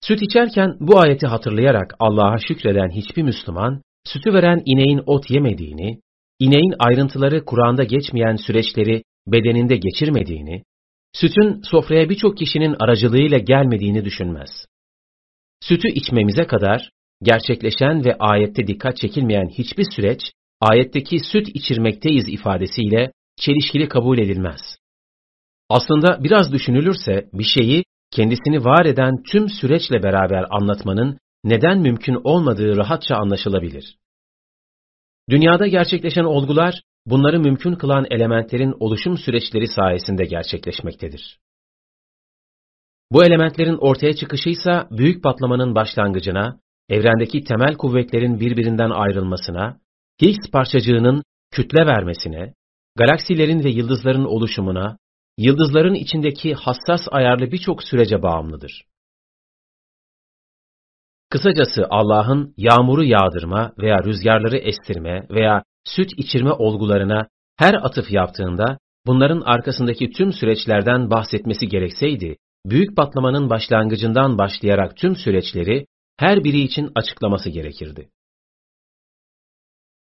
[0.00, 6.00] Süt içerken bu ayeti hatırlayarak Allah'a şükreden hiçbir Müslüman, sütü veren ineğin ot yemediğini,
[6.38, 10.62] ineğin ayrıntıları Kur'an'da geçmeyen süreçleri bedeninde geçirmediğini,
[11.12, 14.66] sütün sofraya birçok kişinin aracılığıyla gelmediğini düşünmez.
[15.60, 16.90] Sütü içmemize kadar
[17.22, 20.20] gerçekleşen ve ayette dikkat çekilmeyen hiçbir süreç,
[20.60, 24.60] ayetteki süt içirmekteyiz ifadesiyle çelişkili kabul edilmez.
[25.68, 32.76] Aslında biraz düşünülürse bir şeyi kendisini var eden tüm süreçle beraber anlatmanın neden mümkün olmadığı
[32.76, 33.96] rahatça anlaşılabilir.
[35.30, 41.38] Dünyada gerçekleşen olgular, bunları mümkün kılan elementlerin oluşum süreçleri sayesinde gerçekleşmektedir.
[43.12, 46.60] Bu elementlerin ortaya çıkışıysa büyük patlamanın başlangıcına,
[46.92, 49.76] evrendeki temel kuvvetlerin birbirinden ayrılmasına,
[50.22, 52.54] Higgs parçacığının kütle vermesine,
[52.96, 54.96] galaksilerin ve yıldızların oluşumuna,
[55.38, 58.82] yıldızların içindeki hassas ayarlı birçok sürece bağımlıdır.
[61.30, 69.40] Kısacası Allah'ın yağmuru yağdırma veya rüzgarları estirme veya süt içirme olgularına her atıf yaptığında bunların
[69.40, 72.36] arkasındaki tüm süreçlerden bahsetmesi gerekseydi,
[72.66, 75.86] büyük patlamanın başlangıcından başlayarak tüm süreçleri
[76.22, 78.08] her biri için açıklaması gerekirdi.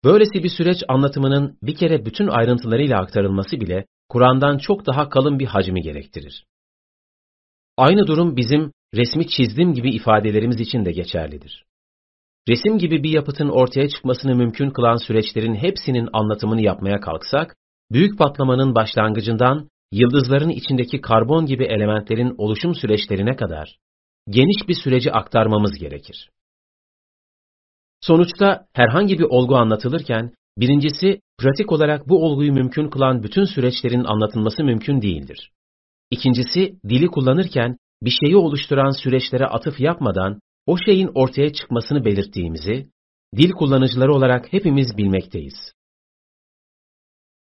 [0.04, 5.46] Böylesi bir süreç anlatımının bir kere bütün ayrıntılarıyla aktarılması bile Kur'an'dan çok daha kalın bir
[5.46, 6.46] hacmi gerektirir.
[7.78, 11.66] Aynı durum bizim resmi çizdim gibi ifadelerimiz için de geçerlidir.
[12.50, 17.56] Resim gibi bir yapıtın ortaya çıkmasını mümkün kılan süreçlerin hepsinin anlatımını yapmaya kalksak,
[17.92, 23.78] büyük patlamanın başlangıcından yıldızların içindeki karbon gibi elementlerin oluşum süreçlerine kadar
[24.30, 26.30] geniş bir süreci aktarmamız gerekir.
[28.02, 34.64] Sonuçta herhangi bir olgu anlatılırken, birincisi pratik olarak bu olguyu mümkün kılan bütün süreçlerin anlatılması
[34.64, 35.52] mümkün değildir.
[36.12, 42.88] İkincisi, dili kullanırken bir şeyi oluşturan süreçlere atıf yapmadan o şeyin ortaya çıkmasını belirttiğimizi,
[43.38, 45.74] dil kullanıcıları olarak hepimiz bilmekteyiz.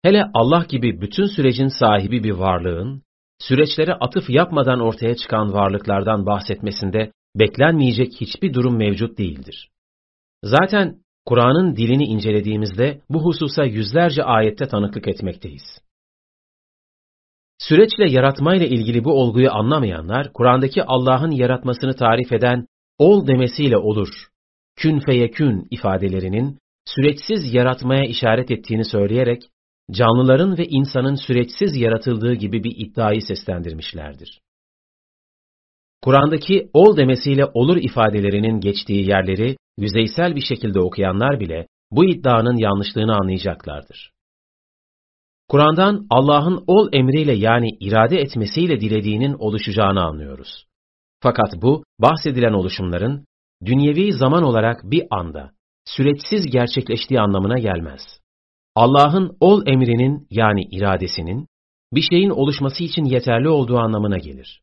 [0.02, 3.02] Hele Allah gibi bütün sürecin sahibi bir varlığın,
[3.48, 9.70] süreçlere atıf yapmadan ortaya çıkan varlıklardan bahsetmesinde beklenmeyecek hiçbir durum mevcut değildir.
[10.42, 15.84] Zaten Kur'an'ın dilini incelediğimizde bu hususa yüzlerce ayette tanıklık etmekteyiz.
[17.58, 22.66] Süreçle yaratmayla ilgili bu olguyu anlamayanlar, Kur'an'daki Allah'ın yaratmasını tarif eden
[22.98, 24.08] ol demesiyle olur,
[24.76, 29.42] kün feyekün ifadelerinin süreçsiz yaratmaya işaret ettiğini söyleyerek,
[29.92, 34.40] canlıların ve insanın süreçsiz yaratıldığı gibi bir iddiayı seslendirmişlerdir.
[36.02, 43.16] Kur'an'daki ol demesiyle olur ifadelerinin geçtiği yerleri yüzeysel bir şekilde okuyanlar bile bu iddianın yanlışlığını
[43.16, 44.10] anlayacaklardır.
[45.48, 50.66] Kur'an'dan Allah'ın ol emriyle yani irade etmesiyle dilediğinin oluşacağını anlıyoruz.
[51.20, 53.24] Fakat bu, bahsedilen oluşumların,
[53.64, 55.50] dünyevi zaman olarak bir anda,
[55.84, 58.20] süreçsiz gerçekleştiği anlamına gelmez.
[58.74, 61.48] Allah'ın ol emrinin yani iradesinin,
[61.92, 64.62] bir şeyin oluşması için yeterli olduğu anlamına gelir.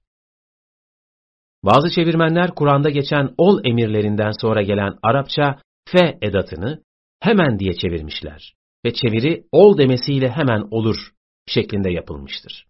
[1.64, 6.84] Bazı çevirmenler Kur'an'da geçen ol emirlerinden sonra gelen Arapça fe edatını
[7.20, 8.53] hemen diye çevirmişler
[8.86, 11.12] ve çeviri ol demesiyle hemen olur
[11.47, 12.66] şeklinde yapılmıştır.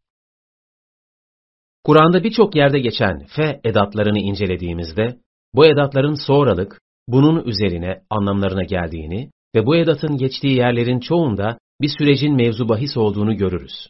[1.83, 5.17] Kur'an'da birçok yerde geçen fe edatlarını incelediğimizde
[5.53, 12.35] bu edatların sonralık, bunun üzerine anlamlarına geldiğini ve bu edatın geçtiği yerlerin çoğunda bir sürecin
[12.35, 13.87] mevzu bahis olduğunu görürüz.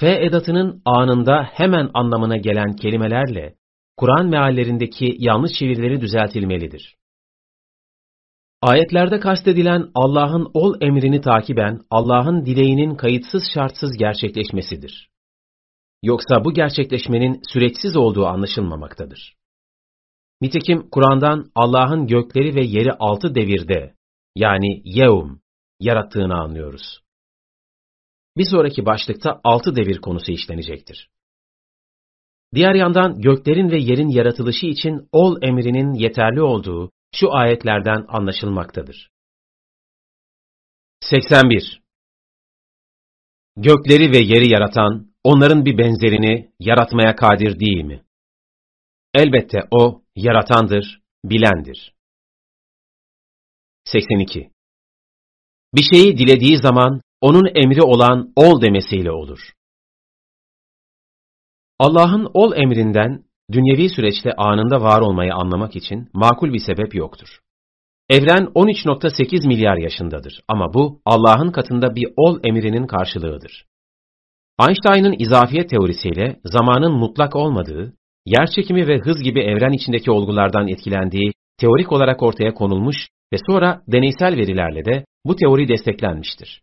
[0.00, 3.54] Fe edatının anında hemen anlamına gelen kelimelerle
[3.96, 6.96] Kur'an meallerindeki yanlış çevirileri düzeltilmelidir.
[8.62, 15.10] Ayetlerde kastedilen Allah'ın ol emrini takiben Allah'ın dileğinin kayıtsız şartsız gerçekleşmesidir.
[16.02, 19.36] Yoksa bu gerçekleşmenin süreçsiz olduğu anlaşılmamaktadır.
[20.40, 23.94] Nitekim Kur'an'dan Allah'ın gökleri ve yeri altı devirde,
[24.36, 25.36] yani yevm,
[25.80, 27.00] yarattığını anlıyoruz.
[28.36, 31.10] Bir sonraki başlıkta altı devir konusu işlenecektir.
[32.54, 39.10] Diğer yandan göklerin ve yerin yaratılışı için ol emrinin yeterli olduğu şu ayetlerden anlaşılmaktadır.
[41.00, 41.82] 81.
[43.56, 48.02] Gökleri ve yeri yaratan, onların bir benzerini yaratmaya kadir değil mi?
[49.14, 51.94] Elbette o, yaratandır, bilendir.
[53.92, 54.50] 82.
[55.74, 59.52] Bir şeyi dilediği zaman, onun emri olan ol demesiyle olur.
[61.78, 67.40] Allah'ın ol emrinden, dünyevi süreçte anında var olmayı anlamak için makul bir sebep yoktur.
[68.08, 73.66] Evren 13.8 milyar yaşındadır ama bu Allah'ın katında bir ol emrinin karşılığıdır.
[74.68, 77.94] Einstein'ın izafiyet teorisiyle zamanın mutlak olmadığı,
[78.26, 82.96] yer çekimi ve hız gibi evren içindeki olgulardan etkilendiği teorik olarak ortaya konulmuş
[83.32, 86.62] ve sonra deneysel verilerle de bu teori desteklenmiştir.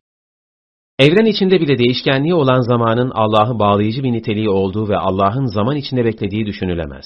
[0.99, 6.05] Evren içinde bile değişkenliği olan zamanın Allah'ı bağlayıcı bir niteliği olduğu ve Allah'ın zaman içinde
[6.05, 7.05] beklediği düşünülemez.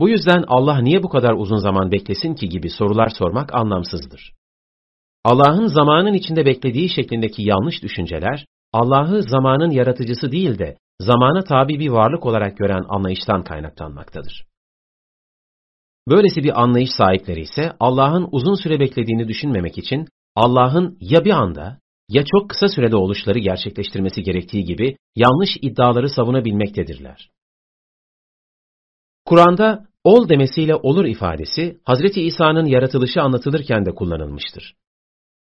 [0.00, 4.32] Bu yüzden Allah niye bu kadar uzun zaman beklesin ki gibi sorular sormak anlamsızdır.
[5.24, 11.88] Allah'ın zamanın içinde beklediği şeklindeki yanlış düşünceler, Allah'ı zamanın yaratıcısı değil de zamana tabi bir
[11.88, 14.44] varlık olarak gören anlayıştan kaynaklanmaktadır.
[16.10, 21.78] Böylesi bir anlayış sahipleri ise Allah'ın uzun süre beklediğini düşünmemek için Allah'ın ya bir anda
[22.08, 27.30] ya çok kısa sürede oluşları gerçekleştirmesi gerektiği gibi yanlış iddiaları savunabilmektedirler.
[29.24, 34.74] Kur'an'da ol demesiyle olur ifadesi Hazreti İsa'nın yaratılışı anlatılırken de kullanılmıştır.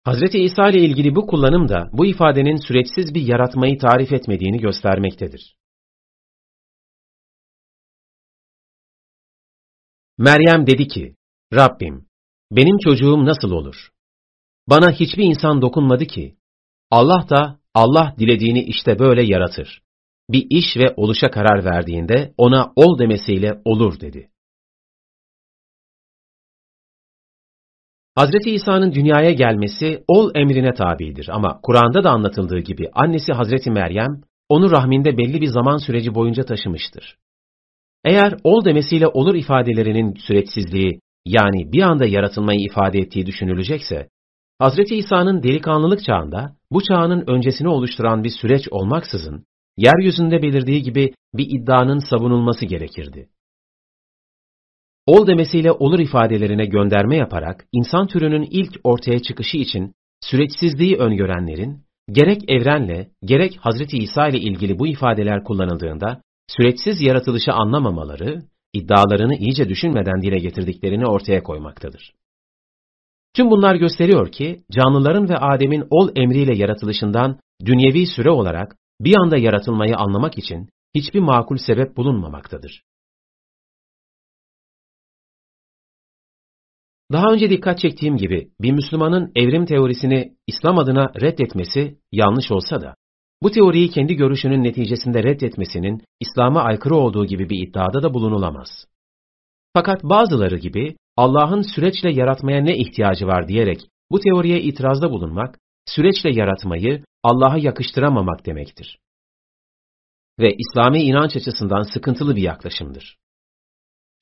[0.04, 5.57] Hazreti İsa ile ilgili bu kullanım da bu ifadenin süreçsiz bir yaratmayı tarif etmediğini göstermektedir.
[10.18, 11.16] Meryem dedi ki,
[11.54, 12.06] Rabbim,
[12.52, 13.90] benim çocuğum nasıl olur?
[14.68, 16.36] Bana hiçbir insan dokunmadı ki,
[16.90, 19.82] Allah da Allah dilediğini işte böyle yaratır.
[20.30, 24.30] Bir iş ve oluşa karar verdiğinde ona ol demesiyle olur dedi.
[28.14, 34.20] Hazreti İsa'nın dünyaya gelmesi ol emrine tabidir ama Kur'an'da da anlatıldığı gibi annesi Hazreti Meryem
[34.48, 37.18] onu rahminde belli bir zaman süreci boyunca taşımıştır.
[38.07, 44.09] Eğer ol demesiyle olur ifadelerinin süreçsizliği yani bir anda yaratılmayı ifade ettiği düşünülecekse,
[44.59, 49.46] Hazreti İsa'nın delikanlılık çağında bu çağının öncesini oluşturan bir süreç olmaksızın,
[49.76, 53.28] yeryüzünde belirdiği gibi bir iddianın savunulması gerekirdi.
[55.07, 61.82] Ol demesiyle olur ifadelerine gönderme yaparak insan türünün ilk ortaya çıkışı için süreçsizliği öngörenlerin
[62.12, 68.42] gerek evrenle gerek Hazreti İsa ile ilgili bu ifadeler kullanıldığında süreçsiz yaratılışı anlamamaları,
[68.72, 72.12] iddialarını iyice düşünmeden dile getirdiklerini ortaya koymaktadır.
[73.34, 79.36] Tüm bunlar gösteriyor ki canlıların ve Adem'in ol emriyle yaratılışından dünyevi süre olarak bir anda
[79.36, 82.82] yaratılmayı anlamak için hiçbir makul sebep bulunmamaktadır.
[87.12, 92.94] Daha önce dikkat çektiğim gibi bir Müslümanın evrim teorisini İslam adına reddetmesi yanlış olsa da,
[93.43, 98.68] bu teoriyi kendi görüşünün neticesinde reddetmesinin İslam'a aykırı olduğu gibi bir iddiada da bulunulamaz.
[99.74, 103.80] Fakat bazıları gibi Allah'ın süreçle yaratmaya ne ihtiyacı var diyerek
[104.11, 108.99] bu teoriye itirazda bulunmak, süreçle yaratmayı Allah'a yakıştıramamak demektir.
[110.39, 113.16] Ve İslami inanç açısından sıkıntılı bir yaklaşımdır.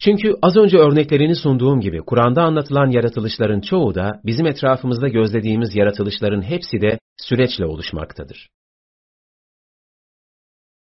[0.00, 6.42] Çünkü az önce örneklerini sunduğum gibi Kur'an'da anlatılan yaratılışların çoğu da bizim etrafımızda gözlediğimiz yaratılışların
[6.42, 8.48] hepsi de süreçle oluşmaktadır.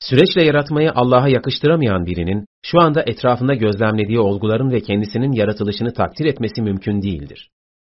[0.09, 6.63] Süreçle yaratmayı Allah'a yakıştıramayan birinin şu anda etrafında gözlemlediği olguların ve kendisinin yaratılışını takdir etmesi
[6.63, 7.51] mümkün değildir.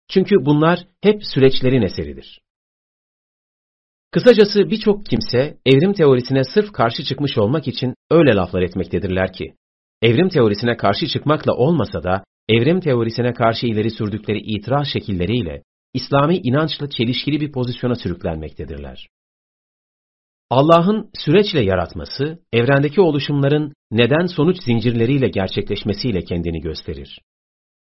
[0.09, 2.39] Çünkü bunlar hep süreçlerin eseridir.
[4.11, 9.53] Kısacası birçok kimse evrim teorisine sırf karşı çıkmış olmak için öyle laflar etmektedirler ki,
[10.01, 16.89] evrim teorisine karşı çıkmakla olmasa da evrim teorisine karşı ileri sürdükleri itiraz şekilleriyle İslami inançla
[16.89, 19.07] çelişkili bir pozisyona sürüklenmektedirler.
[20.53, 27.19] Allah'ın süreçle yaratması, evrendeki oluşumların neden-sonuç zincirleriyle gerçekleşmesiyle kendini gösterir.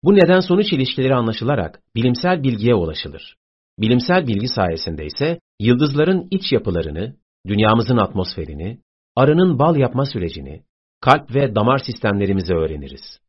[0.05, 3.37] Bu neden-sonuç ilişkileri anlaşılarak bilimsel bilgiye ulaşılır.
[3.79, 8.79] Bilimsel bilgi sayesinde ise yıldızların iç yapılarını, dünyamızın atmosferini,
[9.17, 10.63] arının bal yapma sürecini,
[11.01, 13.21] kalp ve damar sistemlerimizi öğreniriz.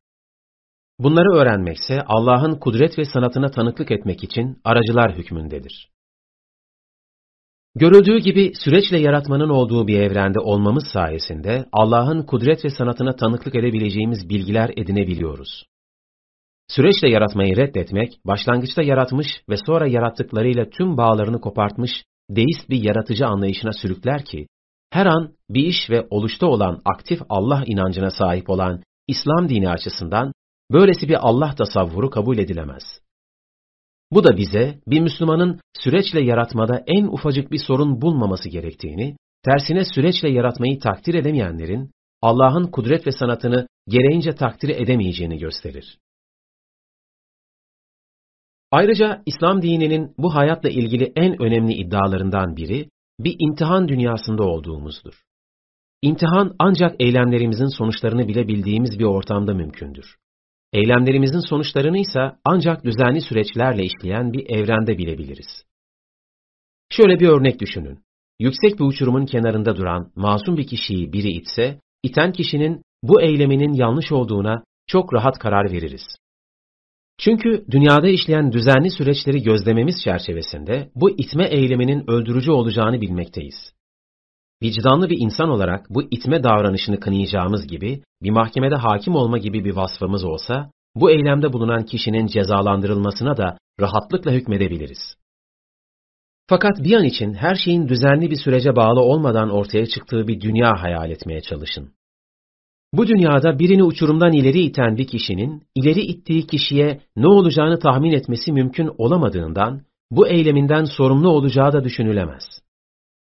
[1.00, 5.95] Bunları öğrenmekse Allah'ın kudret ve sanatına tanıklık etmek için aracılar hükmündedir.
[7.76, 14.30] Görüldüğü gibi süreçle yaratmanın olduğu bir evrende olmamız sayesinde Allah'ın kudret ve sanatına tanıklık edebileceğimiz
[14.30, 15.64] bilgiler edinebiliyoruz.
[16.68, 21.92] Süreçle yaratmayı reddetmek, başlangıçta yaratmış ve sonra yarattıklarıyla tüm bağlarını kopartmış
[22.30, 24.48] deist bir yaratıcı anlayışına sürükler ki,
[24.92, 30.32] her an bir iş ve oluşta olan aktif Allah inancına sahip olan İslam dini açısından
[30.72, 32.84] böylesi bir Allah tasavvuru kabul edilemez.
[34.12, 40.30] Bu da bize bir Müslümanın süreçle yaratmada en ufacık bir sorun bulmaması gerektiğini, tersine süreçle
[40.30, 41.92] yaratmayı takdir edemeyenlerin
[42.22, 45.98] Allah'ın kudret ve sanatını gereğince takdir edemeyeceğini gösterir.
[48.72, 52.90] Ayrıca İslam dininin bu hayatla ilgili en önemli iddialarından biri,
[53.20, 55.24] bir imtihan dünyasında olduğumuzdur.
[56.02, 60.16] İmtihan ancak eylemlerimizin sonuçlarını bile bildiğimiz bir ortamda mümkündür.
[60.76, 65.64] Eylemlerimizin sonuçlarını ise ancak düzenli süreçlerle işleyen bir evrende bilebiliriz.
[66.90, 68.00] Şöyle bir örnek düşünün.
[68.40, 74.12] Yüksek bir uçurumun kenarında duran masum bir kişiyi biri itse, iten kişinin bu eyleminin yanlış
[74.12, 76.06] olduğuna çok rahat karar veririz.
[77.18, 83.74] Çünkü dünyada işleyen düzenli süreçleri gözlememiz çerçevesinde bu itme eyleminin öldürücü olacağını bilmekteyiz.
[84.64, 89.76] Vicdanlı bir insan olarak bu itme davranışını kınayacağımız gibi bir mahkemede hakim olma gibi bir
[89.76, 95.16] vasfımız olsa, bu eylemde bulunan kişinin cezalandırılmasına da rahatlıkla hükmedebiliriz.
[96.50, 100.84] Fakat bir an için her şeyin düzenli bir sürece bağlı olmadan ortaya çıktığı bir dünya
[100.84, 101.94] hayal etmeye çalışın.
[102.94, 108.52] Bu dünyada birini uçurumdan ileri iten bir kişinin, ileri ittiği kişiye ne olacağını tahmin etmesi
[108.52, 109.82] mümkün olamadığından,
[110.12, 112.44] bu eyleminden sorumlu olacağı da düşünülemez.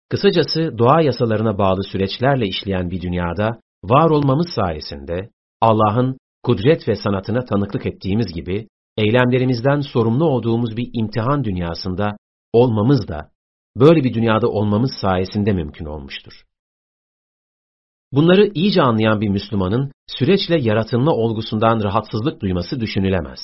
[0.09, 5.29] Kısacası doğa yasalarına bağlı süreçlerle işleyen bir dünyada, var olmamız sayesinde,
[5.61, 8.67] Allah'ın kudret ve sanatına tanıklık ettiğimiz gibi,
[8.97, 12.17] eylemlerimizden sorumlu olduğumuz bir imtihan dünyasında
[12.53, 13.31] olmamız da,
[13.77, 16.43] böyle bir dünyada olmamız sayesinde mümkün olmuştur.
[18.11, 23.39] Bunları iyice anlayan bir Müslümanın süreçle yaratılma olgusundan rahatsızlık duyması düşünülemez.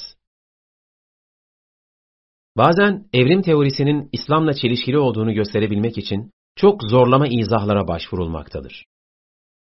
[2.58, 8.86] Bazen evrim teorisinin İslam'la çelişkili olduğunu gösterebilmek için çok zorlama izahlara başvurulmaktadır.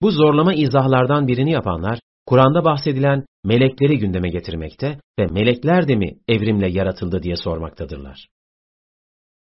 [0.03, 6.71] Bu zorlama izahlardan birini yapanlar, Kur'an'da bahsedilen melekleri gündeme getirmekte ve melekler de mi evrimle
[6.71, 8.29] yaratıldı diye sormaktadırlar.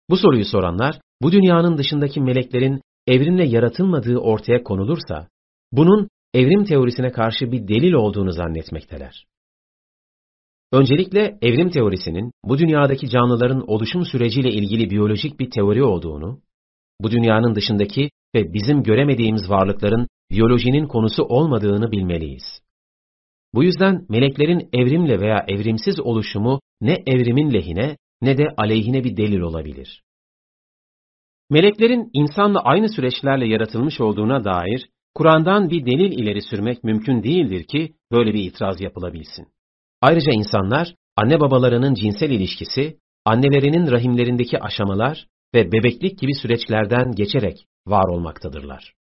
[0.10, 5.28] Bu soruyu soranlar, bu dünyanın dışındaki meleklerin evrimle yaratılmadığı ortaya konulursa,
[5.72, 9.26] bunun evrim teorisine karşı bir delil olduğunu zannetmekteler.
[10.72, 16.42] Öncelikle evrim teorisinin bu dünyadaki canlıların oluşum süreciyle ilgili biyolojik bir teori olduğunu,
[17.02, 22.62] bu dünyanın dışındaki ve bizim göremediğimiz varlıkların biyolojinin konusu olmadığını bilmeliyiz.
[23.54, 29.40] Bu yüzden meleklerin evrimle veya evrimsiz oluşumu ne evrimin lehine ne de aleyhine bir delil
[29.40, 30.04] olabilir.
[31.50, 37.94] Meleklerin insanla aynı süreçlerle yaratılmış olduğuna dair Kur'an'dan bir delil ileri sürmek mümkün değildir ki
[38.12, 39.48] böyle bir itiraz yapılabilsin.
[40.02, 48.08] Ayrıca insanlar anne babalarının cinsel ilişkisi annelerinin rahimlerindeki aşamalar ve bebeklik gibi süreçlerden geçerek var
[48.08, 48.94] olmaktadırlar.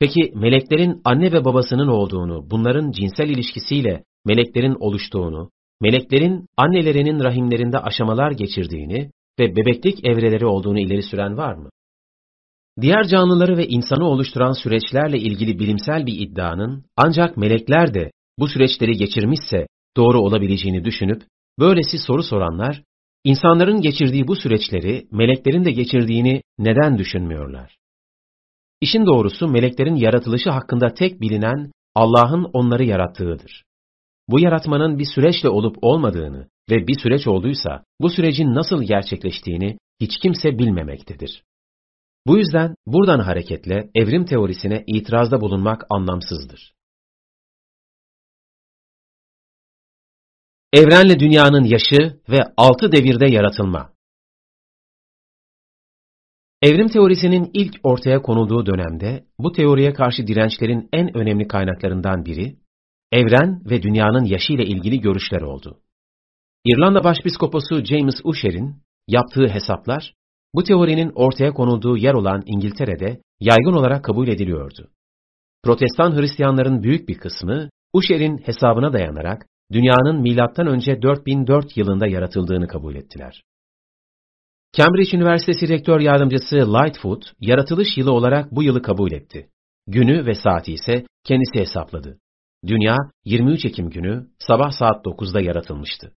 [0.00, 5.50] Peki meleklerin anne ve babasının olduğunu, bunların cinsel ilişkisiyle meleklerin oluştuğunu,
[5.80, 9.10] meleklerin annelerinin rahimlerinde aşamalar geçirdiğini
[9.40, 11.70] ve bebeklik evreleri olduğunu ileri süren var mı?
[12.80, 18.92] Diğer canlıları ve insanı oluşturan süreçlerle ilgili bilimsel bir iddianın ancak melekler de bu süreçleri
[18.92, 21.22] geçirmişse doğru olabileceğini düşünüp
[21.58, 22.82] böylesi soru soranlar,
[23.24, 27.76] insanların geçirdiği bu süreçleri meleklerin de geçirdiğini neden düşünmüyorlar?
[28.80, 33.64] İşin doğrusu meleklerin yaratılışı hakkında tek bilinen Allah'ın onları yarattığıdır.
[34.28, 40.18] Bu yaratmanın bir süreçle olup olmadığını ve bir süreç olduysa bu sürecin nasıl gerçekleştiğini hiç
[40.18, 41.42] kimse bilmemektedir.
[42.26, 46.72] Bu yüzden buradan hareketle evrim teorisine itirazda bulunmak anlamsızdır.
[50.72, 53.92] Evrenle dünyanın yaşı ve altı devirde yaratılma
[56.62, 62.56] Evrim teorisinin ilk ortaya konulduğu dönemde bu teoriye karşı dirençlerin en önemli kaynaklarından biri,
[63.12, 65.80] evren ve dünyanın yaşı ile ilgili görüşler oldu.
[66.64, 68.76] İrlanda Başpiskoposu James Usher'in
[69.08, 70.14] yaptığı hesaplar,
[70.54, 74.90] bu teorinin ortaya konulduğu yer olan İngiltere'de yaygın olarak kabul ediliyordu.
[75.62, 82.94] Protestan Hristiyanların büyük bir kısmı, Usher'in hesabına dayanarak dünyanın milattan önce 4004 yılında yaratıldığını kabul
[82.94, 83.42] ettiler.
[84.76, 89.48] Cambridge Üniversitesi Rektör Yardımcısı Lightfoot, yaratılış yılı olarak bu yılı kabul etti.
[89.86, 92.18] Günü ve saati ise kendisi hesapladı.
[92.66, 96.12] Dünya 23 Ekim günü sabah saat 9'da yaratılmıştı.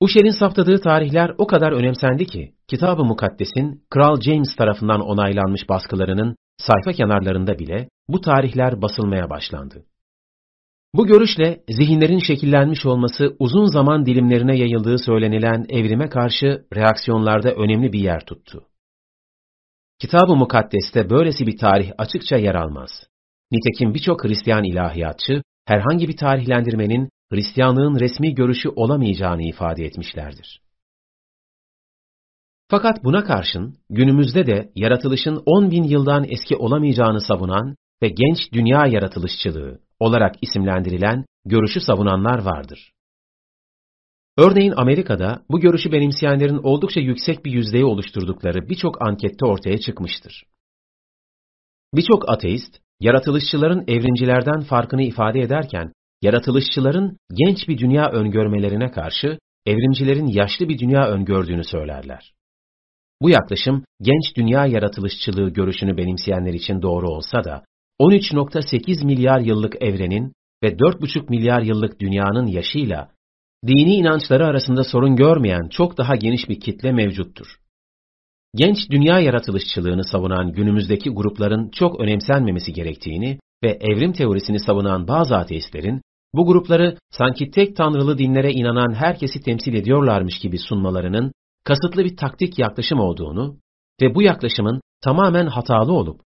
[0.00, 6.92] Usher'in saptadığı tarihler o kadar önemsendi ki, Kitab-ı Mukaddes'in Kral James tarafından onaylanmış baskılarının sayfa
[6.92, 9.84] kenarlarında bile bu tarihler basılmaya başlandı.
[10.96, 18.00] Bu görüşle zihinlerin şekillenmiş olması uzun zaman dilimlerine yayıldığı söylenilen evrime karşı reaksiyonlarda önemli bir
[18.00, 18.64] yer tuttu.
[20.00, 22.90] Kitab-ı Mukaddes'te böylesi bir tarih açıkça yer almaz.
[23.52, 30.60] Nitekim birçok Hristiyan ilahiyatçı herhangi bir tarihlendirmenin Hristiyanlığın resmi görüşü olamayacağını ifade etmişlerdir.
[32.70, 38.86] Fakat buna karşın günümüzde de yaratılışın 10 bin yıldan eski olamayacağını savunan ve genç dünya
[38.86, 42.92] yaratılışçılığı olarak isimlendirilen görüşü savunanlar vardır.
[44.38, 50.44] Örneğin Amerika'da bu görüşü benimseyenlerin oldukça yüksek bir yüzdeyi oluşturdukları birçok ankette ortaya çıkmıştır.
[51.94, 55.92] Birçok ateist, yaratılışçıların evrincilerden farkını ifade ederken,
[56.22, 62.32] yaratılışçıların genç bir dünya öngörmelerine karşı evrimcilerin yaşlı bir dünya öngördüğünü söylerler.
[63.22, 67.64] Bu yaklaşım genç dünya yaratılışçılığı görüşünü benimseyenler için doğru olsa da
[68.00, 70.32] 13.8 milyar yıllık evrenin
[70.62, 73.08] ve 4,5 milyar yıllık dünyanın yaşıyla
[73.66, 77.46] dini inançları arasında sorun görmeyen çok daha geniş bir kitle mevcuttur.
[78.54, 86.00] Genç dünya yaratılışçılığını savunan günümüzdeki grupların çok önemsenmemesi gerektiğini ve evrim teorisini savunan bazı ateistlerin
[86.34, 91.32] bu grupları sanki tek tanrılı dinlere inanan herkesi temsil ediyorlarmış gibi sunmalarının
[91.64, 93.56] kasıtlı bir taktik yaklaşım olduğunu
[94.02, 96.20] ve bu yaklaşımın tamamen hatalı olup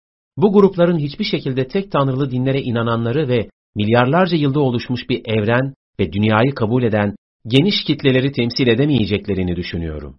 [0.42, 6.12] bu grupların hiçbir şekilde tek tanrılı dinlere inananları ve milyarlarca yılda oluşmuş bir evren ve
[6.12, 7.14] dünyayı kabul eden
[7.46, 10.18] geniş kitleleri temsil edemeyeceklerini düşünüyorum.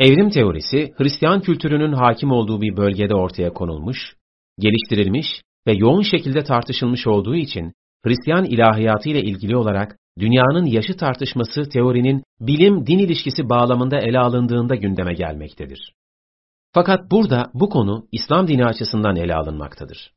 [0.00, 3.98] Evrim teorisi, Hristiyan kültürünün hakim olduğu bir bölgede ortaya konulmuş,
[4.58, 5.26] geliştirilmiş
[5.66, 7.72] ve yoğun şekilde tartışılmış olduğu için
[8.04, 15.14] Hristiyan ilahiyatı ile ilgili olarak dünyanın yaşı tartışması teorinin bilim-din ilişkisi bağlamında ele alındığında gündeme
[15.14, 15.92] gelmektedir.
[16.72, 20.12] Fakat burada bu konu İslam dini açısından ele alınmaktadır.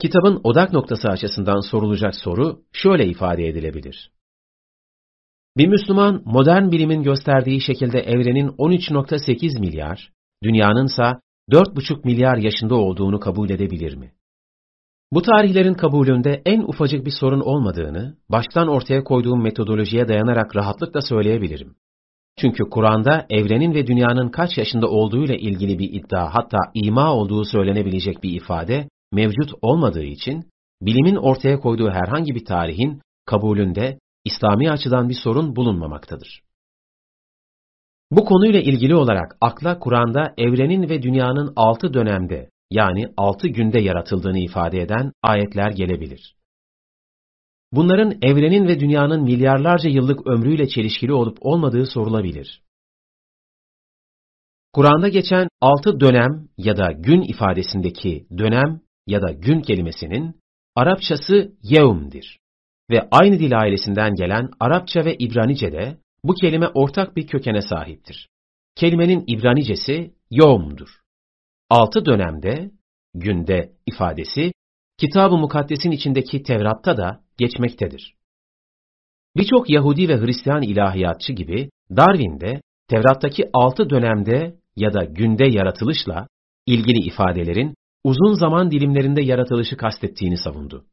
[0.00, 4.10] Kitabın odak noktası açısından sorulacak soru şöyle ifade edilebilir.
[5.56, 10.12] Bir Müslüman modern bilimin gösterdiği şekilde evrenin 13.8 milyar,
[10.42, 11.02] dünyanın ise
[11.50, 14.12] 4,5 milyar yaşında olduğunu kabul edebilir mi?
[15.12, 21.76] Bu tarihlerin kabulünde en ufacık bir sorun olmadığını, baştan ortaya koyduğum metodolojiye dayanarak rahatlıkla söyleyebilirim.
[22.40, 28.22] Çünkü Kur'an'da evrenin ve dünyanın kaç yaşında olduğuyla ilgili bir iddia hatta ima olduğu söylenebilecek
[28.22, 30.44] bir ifade mevcut olmadığı için
[30.82, 36.40] bilimin ortaya koyduğu herhangi bir tarihin kabulünde İslami açıdan bir sorun bulunmamaktadır.
[38.10, 44.38] Bu konuyla ilgili olarak akla Kur'an'da evrenin ve dünyanın altı dönemde yani altı günde yaratıldığını
[44.38, 46.34] ifade eden ayetler gelebilir.
[47.72, 52.62] Bunların evrenin ve dünyanın milyarlarca yıllık ömrüyle çelişkili olup olmadığı sorulabilir.
[54.72, 60.40] Kur'an'da geçen altı dönem ya da gün ifadesindeki dönem ya da gün kelimesinin
[60.76, 62.38] Arapçası yevm'dir
[62.90, 68.28] ve aynı dil ailesinden gelen Arapça ve İbranice'de bu kelime ortak bir kökene sahiptir.
[68.74, 70.88] Kelimenin İbranicesi yom'dur.
[71.70, 72.70] Altı dönemde,
[73.14, 74.52] günde ifadesi,
[75.00, 78.14] Kitab-ı Mukaddes'in içindeki Tevrat'ta da geçmektedir.
[79.36, 86.26] Birçok Yahudi ve Hristiyan ilahiyatçı gibi Darwin de Tevrat'taki altı dönemde ya da günde yaratılışla
[86.66, 87.74] ilgili ifadelerin
[88.04, 90.84] uzun zaman dilimlerinde yaratılışı kastettiğini savundu.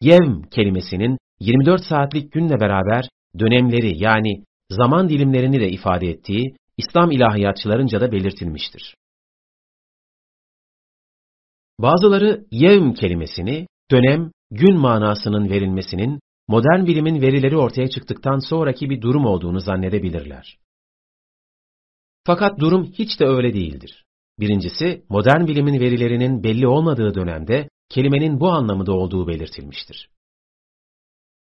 [0.00, 3.08] Yevm kelimesinin 24 saatlik günle beraber
[3.38, 8.94] dönemleri yani zaman dilimlerini de ifade ettiği İslam ilahiyatçılarınca da belirtilmiştir.
[11.78, 19.26] Bazıları yevm kelimesini dönem, gün manasının verilmesinin modern bilimin verileri ortaya çıktıktan sonraki bir durum
[19.26, 20.58] olduğunu zannedebilirler.
[22.26, 24.04] Fakat durum hiç de öyle değildir.
[24.40, 30.08] Birincisi, modern bilimin verilerinin belli olmadığı dönemde kelimenin bu anlamı da olduğu belirtilmiştir.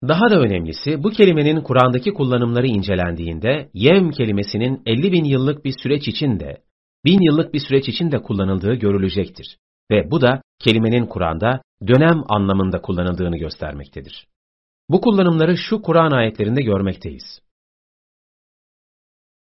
[0.08, 6.08] Daha da önemlisi, bu kelimenin Kur'an'daki kullanımları incelendiğinde, yevm kelimesinin 50 bin yıllık bir süreç
[6.08, 6.62] için de,
[7.04, 9.58] bin yıllık bir süreç için de kullanıldığı görülecektir.
[9.90, 14.26] Ve bu da kelimenin Kur'an'da dönem anlamında kullanıldığını göstermektedir.
[14.88, 17.40] Bu kullanımları şu Kur'an ayetlerinde görmekteyiz.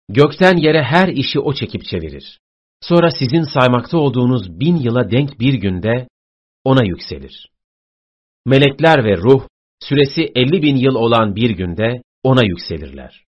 [0.08, 2.38] Gökten yere her işi o çekip çevirir.
[2.80, 6.08] Sonra sizin saymakta olduğunuz bin yıla denk bir günde
[6.64, 7.50] ona yükselir.
[8.46, 9.46] Melekler ve ruh,
[9.80, 13.24] süresi elli bin yıl olan bir günde ona yükselirler.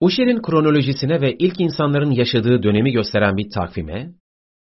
[0.00, 4.12] Uşer'in kronolojisine ve ilk insanların yaşadığı dönemi gösteren bir takvime,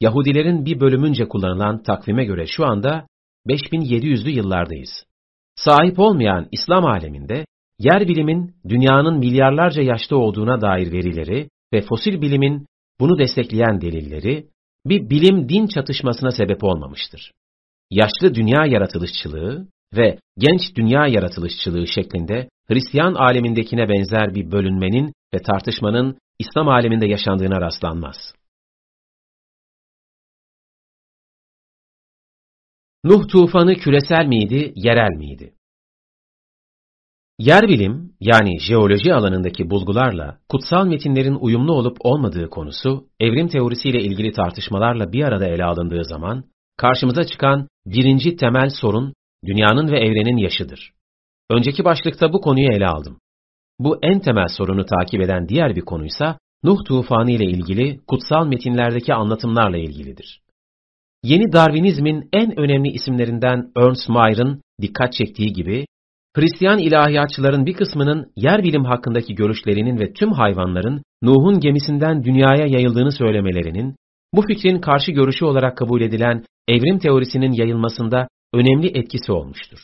[0.02, 3.06] Yahudilerin bir bölümünce kullanılan takvime göre şu anda
[3.48, 5.04] 5700'lü yıllardayız.
[5.56, 7.44] Sahip olmayan İslam aleminde
[7.78, 12.66] yer bilimin dünyanın milyarlarca yaşta olduğuna dair verileri ve fosil bilimin
[13.00, 14.46] bunu destekleyen delilleri
[14.86, 17.32] bir bilim-din çatışmasına sebep olmamıştır.
[17.90, 19.66] Yaşlı dünya yaratılışçılığı
[19.96, 27.60] ve genç dünya yaratılışçılığı şeklinde Hristiyan alemindekine benzer bir bölünmenin ve tartışmanın İslam aleminde yaşandığına
[27.60, 28.34] rastlanmaz.
[33.04, 35.54] Nuh tufanı küresel miydi, yerel miydi?
[37.38, 44.32] Yer bilim, yani jeoloji alanındaki bulgularla kutsal metinlerin uyumlu olup olmadığı konusu, evrim teorisiyle ilgili
[44.32, 46.44] tartışmalarla bir arada ele alındığı zaman,
[46.76, 49.14] karşımıza çıkan birinci temel sorun,
[49.46, 50.92] dünyanın ve evrenin yaşıdır.
[51.50, 53.18] Önceki başlıkta bu konuyu ele aldım.
[53.78, 59.14] Bu en temel sorunu takip eden diğer bir konuysa, Nuh tufanı ile ilgili kutsal metinlerdeki
[59.14, 60.41] anlatımlarla ilgilidir.
[61.24, 65.86] Yeni Darwinizmin en önemli isimlerinden Ernst Mayer'ın dikkat çektiği gibi,
[66.36, 73.12] Hristiyan ilahiyatçıların bir kısmının yer bilim hakkındaki görüşlerinin ve tüm hayvanların Nuh'un gemisinden dünyaya yayıldığını
[73.12, 73.96] söylemelerinin,
[74.34, 79.78] bu fikrin karşı görüşü olarak kabul edilen evrim teorisinin yayılmasında önemli etkisi olmuştur.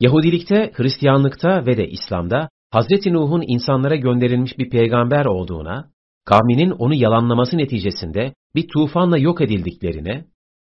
[0.00, 3.06] Yahudilikte, Hristiyanlıkta ve de İslam'da Hz.
[3.06, 5.90] Nuh'un insanlara gönderilmiş bir peygamber olduğuna,
[6.24, 10.24] kavminin onu yalanlaması neticesinde bir tufanla yok edildiklerine,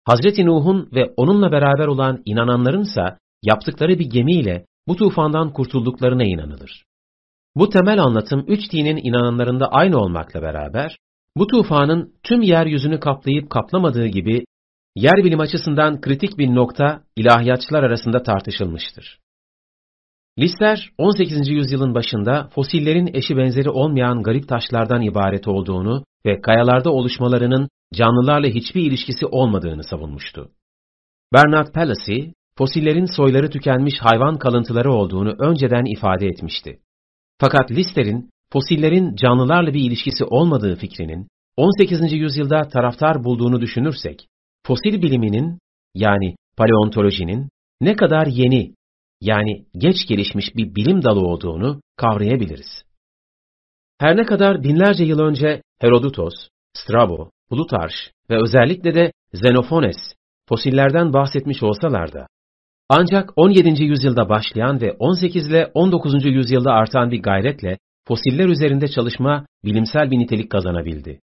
[0.09, 0.39] Hz.
[0.39, 6.85] Nuh'un ve onunla beraber olan inananlarınsa yaptıkları bir gemiyle bu tufandan kurtulduklarına inanılır.
[7.57, 10.99] Bu temel anlatım üç dinin inananlarında aynı olmakla beraber,
[11.37, 14.45] bu tufanın tüm yeryüzünü kaplayıp kaplamadığı gibi
[14.97, 19.19] yer bilim açısından kritik bir nokta ilahiyatçılar arasında tartışılmıştır.
[20.41, 21.49] Lister, 18.
[21.49, 28.83] yüzyılın başında fosillerin eşi benzeri olmayan garip taşlardan ibaret olduğunu ve kayalarda oluşmalarının canlılarla hiçbir
[28.83, 30.51] ilişkisi olmadığını savunmuştu.
[31.33, 36.79] Bernard Palissy, fosillerin soyları tükenmiş hayvan kalıntıları olduğunu önceden ifade etmişti.
[37.39, 42.13] Fakat Lister'in fosillerin canlılarla bir ilişkisi olmadığı fikrinin 18.
[42.13, 44.27] yüzyılda taraftar bulduğunu düşünürsek,
[44.67, 45.59] fosil biliminin
[45.95, 47.49] yani paleontolojinin
[47.81, 48.75] ne kadar yeni
[49.21, 52.85] yani geç gelişmiş bir bilim dalı olduğunu kavrayabiliriz.
[53.99, 56.35] Her ne kadar binlerce yıl önce Herodotos,
[56.75, 57.95] Strabo, Plutarch
[58.31, 60.15] ve özellikle de Xenophanes
[60.49, 62.27] fosillerden bahsetmiş olsalar da,
[62.89, 63.85] ancak 17.
[63.85, 66.25] yüzyılda başlayan ve 18 ile 19.
[66.25, 67.79] yüzyılda artan bir gayretle
[68.09, 71.21] fosiller üzerinde çalışma bilimsel bir nitelik kazanabildi.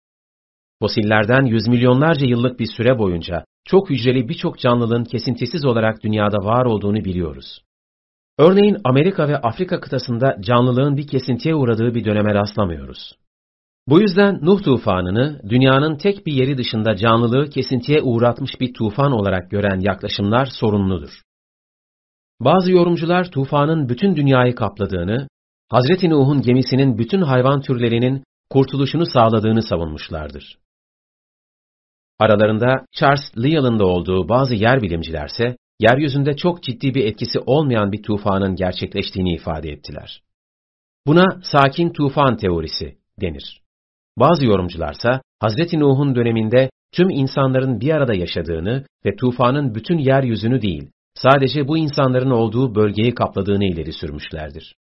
[0.82, 6.66] Fosillerden yüz milyonlarca yıllık bir süre boyunca çok hücreli birçok canlılığın kesintisiz olarak dünyada var
[6.66, 7.62] olduğunu biliyoruz.
[8.38, 13.12] Örneğin Amerika ve Afrika kıtasında canlılığın bir kesintiye uğradığı bir döneme rastlamıyoruz.
[13.88, 19.52] Bu yüzden Nuh tufanını dünyanın tek bir yeri dışında canlılığı kesintiye uğratmış bir tufan olarak
[19.52, 21.22] gören yaklaşımlar sorunludur.
[22.40, 25.28] Bazı yorumcular tufanın bütün dünyayı kapladığını,
[25.70, 30.58] Hazreti Nuh'un gemisinin bütün hayvan türlerinin kurtuluşunu sağladığını savunmuşlardır.
[32.20, 38.04] Aralarında Charles Lyell'ın da olduğu bazı yer bilimcilerse, yeryüzünde çok ciddi bir etkisi olmayan bir
[38.04, 40.22] tufanın gerçekleştiğini ifade ettiler.
[41.08, 43.62] Buna sakin tufan teorisi denir.
[44.18, 50.90] Bazı yorumcularsa Hazreti Nuh'un döneminde tüm insanların bir arada yaşadığını ve tufanın bütün yeryüzünü değil,
[51.16, 54.76] sadece bu insanların olduğu bölgeyi kapladığını ileri sürmüşlerdir.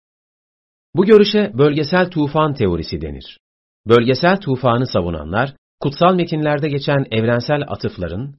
[0.96, 3.40] Bu görüşe bölgesel tufan teorisi denir.
[3.88, 8.36] Bölgesel tufanı savunanlar, kutsal metinlerde geçen evrensel atıfların,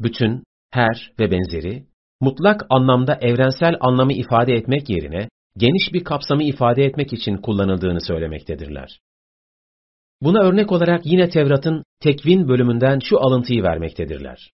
[0.00, 0.44] bütün,
[0.74, 1.84] her ve benzeri,
[2.20, 9.00] mutlak anlamda evrensel anlamı ifade etmek yerine, geniş bir kapsamı ifade etmek için kullanıldığını söylemektedirler.
[10.22, 14.50] Buna örnek olarak yine Tevrat'ın tekvin bölümünden şu alıntıyı vermektedirler.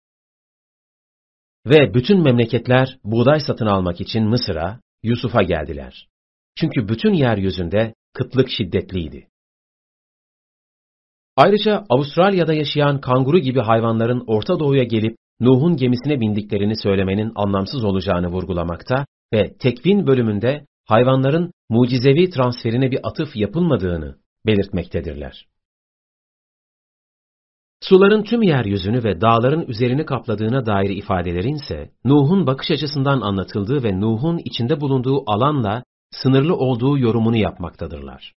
[1.66, 6.08] Ve bütün memleketler buğday satın almak için Mısır'a, Yusuf'a geldiler.
[6.56, 9.28] Çünkü bütün yeryüzünde kıtlık şiddetliydi.
[11.36, 18.28] Ayrıca Avustralya'da yaşayan kanguru gibi hayvanların Orta Doğu'ya gelip Nuh'un gemisine bindiklerini söylemenin anlamsız olacağını
[18.28, 24.16] vurgulamakta ve tekvin bölümünde hayvanların mucizevi transferine bir atıf yapılmadığını
[24.46, 25.48] belirtmektedirler.
[27.82, 34.00] Suların tüm yeryüzünü ve dağların üzerini kapladığına dair ifadelerin ise Nuh'un bakış açısından anlatıldığı ve
[34.02, 38.34] Nuh'un içinde bulunduğu alanla sınırlı olduğu yorumunu yapmaktadırlar.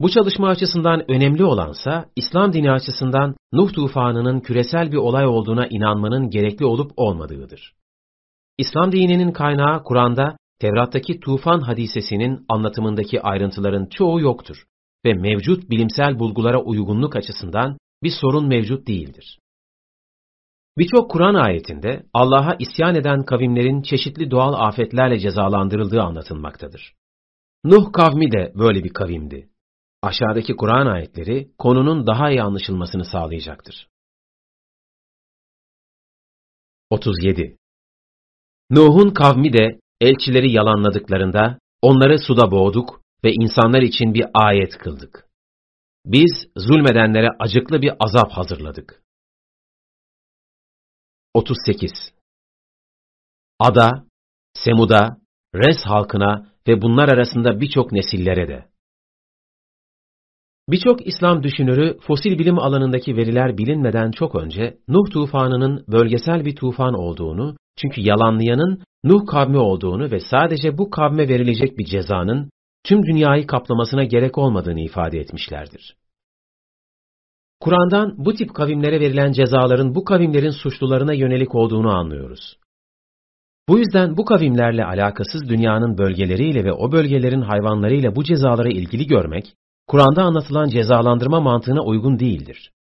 [0.00, 6.30] Bu çalışma açısından önemli olansa, İslam dini açısından Nuh tufanının küresel bir olay olduğuna inanmanın
[6.30, 7.74] gerekli olup olmadığıdır.
[8.58, 14.64] İslam dininin kaynağı Kur'an'da Tevrat'taki tufan hadisesinin anlatımındaki ayrıntıların çoğu yoktur
[15.04, 19.38] ve mevcut bilimsel bulgulara uygunluk açısından bir sorun mevcut değildir.
[20.78, 26.94] Birçok Kur'an ayetinde Allah'a isyan eden kavimlerin çeşitli doğal afetlerle cezalandırıldığı anlatılmaktadır.
[27.64, 29.48] Nuh kavmi de böyle bir kavimdi.
[30.04, 33.88] Aşağıdaki Kur'an ayetleri konunun daha iyi anlaşılmasını sağlayacaktır.
[36.90, 37.56] 37.
[38.70, 45.28] Nuh'un kavmi de elçileri yalanladıklarında onları suda boğduk ve insanlar için bir ayet kıldık.
[46.06, 49.02] Biz zulmedenlere acıklı bir azap hazırladık.
[51.34, 51.92] 38.
[53.58, 54.04] Ada,
[54.54, 55.16] Semud'a,
[55.54, 58.73] Res halkına ve bunlar arasında birçok nesillere de.
[60.68, 66.94] Birçok İslam düşünürü fosil bilim alanındaki veriler bilinmeden çok önce Nuh tufanının bölgesel bir tufan
[66.94, 72.50] olduğunu, çünkü yalanlayanın Nuh kavmi olduğunu ve sadece bu kavme verilecek bir cezanın
[72.84, 75.96] tüm dünyayı kaplamasına gerek olmadığını ifade etmişlerdir.
[77.60, 82.58] Kur'an'dan bu tip kavimlere verilen cezaların bu kavimlerin suçlularına yönelik olduğunu anlıyoruz.
[83.68, 89.54] Bu yüzden bu kavimlerle alakasız dünyanın bölgeleriyle ve o bölgelerin hayvanlarıyla bu cezalara ilgili görmek,
[89.86, 92.72] Kur'an'da anlatılan cezalandırma mantığına uygun değildir.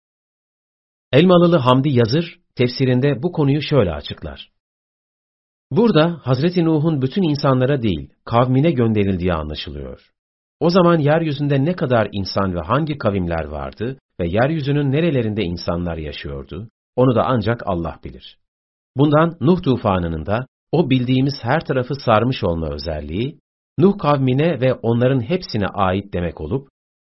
[1.11, 4.51] Elmalılı Hamdi Yazır, tefsirinde bu konuyu şöyle açıklar.
[5.71, 10.11] Burada Hazreti Nuh'un bütün insanlara değil, kavmine gönderildiği anlaşılıyor.
[10.59, 16.69] O zaman yeryüzünde ne kadar insan ve hangi kavimler vardı ve yeryüzünün nerelerinde insanlar yaşıyordu,
[16.95, 18.37] onu da ancak Allah bilir.
[18.97, 23.39] Bundan Nuh tufanının da o bildiğimiz her tarafı sarmış olma özelliği,
[23.79, 26.67] Nuh kavmine ve onların hepsine ait demek olup,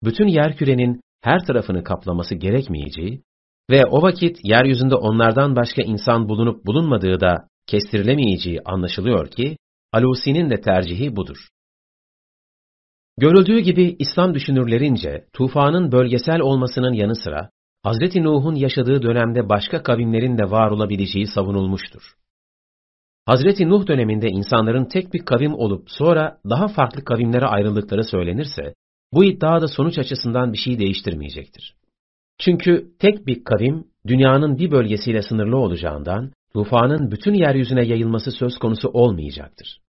[0.04, 3.22] bütün yerkürenin her tarafını kaplaması gerekmeyeceği
[3.70, 9.56] ve o vakit yeryüzünde onlardan başka insan bulunup bulunmadığı da kestirilemeyeceği anlaşılıyor ki,
[9.92, 11.48] Alusi'nin de tercihi budur.
[13.18, 17.50] Görüldüğü gibi İslam düşünürlerince tufanın bölgesel olmasının yanı sıra
[17.86, 18.16] Hz.
[18.16, 22.02] Nuh'un yaşadığı dönemde başka kavimlerin de var olabileceği savunulmuştur.
[23.28, 23.60] Hz.
[23.60, 28.74] Nuh döneminde insanların tek bir kavim olup sonra daha farklı kavimlere ayrıldıkları söylenirse,
[29.12, 31.74] bu iddia da sonuç açısından bir şey değiştirmeyecektir.
[32.38, 38.88] Çünkü tek bir kavim, dünyanın bir bölgesiyle sınırlı olacağından, tufanın bütün yeryüzüne yayılması söz konusu
[38.88, 39.80] olmayacaktır.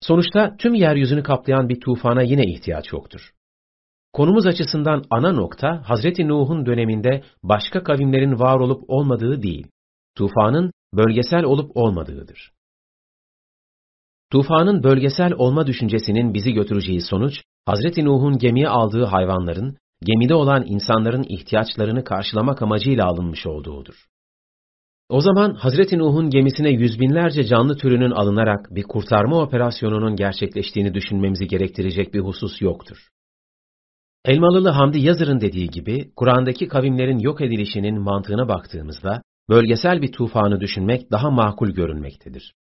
[0.00, 3.32] Sonuçta tüm yeryüzünü kaplayan bir tufana yine ihtiyaç yoktur.
[4.12, 9.66] Konumuz açısından ana nokta, Hazreti Nuh'un döneminde başka kavimlerin var olup olmadığı değil,
[10.14, 12.52] tufanın bölgesel olup olmadığıdır.
[14.32, 21.24] Tufanın bölgesel olma düşüncesinin bizi götüreceği sonuç, Hazreti Nuh'un gemiye aldığı hayvanların, gemide olan insanların
[21.28, 23.94] ihtiyaçlarını karşılamak amacıyla alınmış olduğudur.
[25.08, 31.46] O zaman Hazreti Nuh'un gemisine yüz binlerce canlı türünün alınarak bir kurtarma operasyonunun gerçekleştiğini düşünmemizi
[31.46, 33.08] gerektirecek bir husus yoktur.
[34.24, 41.10] Elmalılı Hamdi Yazır'ın dediği gibi, Kur'an'daki kavimlerin yok edilişinin mantığına baktığımızda, bölgesel bir tufanı düşünmek
[41.10, 42.54] daha makul görünmektedir.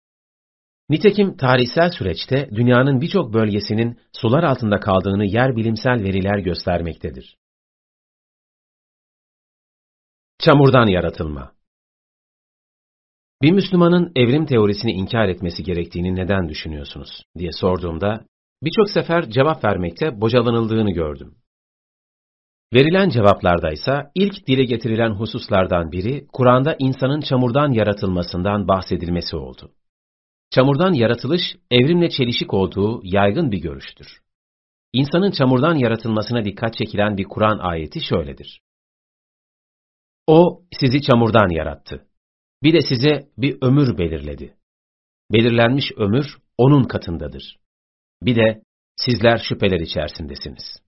[0.89, 7.38] Nitekim tarihsel süreçte dünyanın birçok bölgesinin sular altında kaldığını yer bilimsel veriler göstermektedir.
[10.39, 11.53] Çamurdan yaratılma
[13.43, 18.26] bir Müslümanın evrim teorisini inkar etmesi gerektiğini neden düşünüyorsunuz diye sorduğumda,
[18.64, 21.35] birçok sefer cevap vermekte bocalanıldığını gördüm.
[22.73, 29.72] Verilen cevaplarda ise ilk dile getirilen hususlardan biri Kur'an'da insanın çamurdan yaratılmasından bahsedilmesi oldu.
[30.55, 34.07] Çamurdan yaratılış evrimle çelişik olduğu yaygın bir görüştür.
[34.93, 38.61] İnsanın çamurdan yaratılmasına dikkat çekilen bir Kur'an ayeti şöyledir.
[40.27, 42.07] O sizi çamurdan yarattı.
[42.63, 44.57] Bir de size bir ömür belirledi.
[45.31, 47.57] Belirlenmiş ömür onun katındadır.
[48.23, 48.63] Bir de
[48.95, 50.84] sizler şüpheler içerisindesiniz.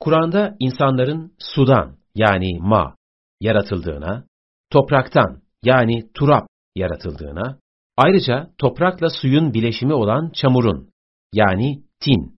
[0.00, 2.96] Kur'an'da insanların sudan yani ma
[3.40, 4.24] yaratıldığına,
[4.70, 6.46] topraktan yani turap
[6.76, 7.58] yaratıldığına,
[7.96, 10.90] ayrıca toprakla suyun bileşimi olan çamurun
[11.32, 12.36] yani tin,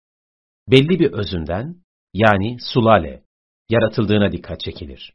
[0.70, 1.76] belli bir özünden
[2.14, 3.22] yani sulale
[3.70, 5.12] yaratıldığına dikkat çekilir.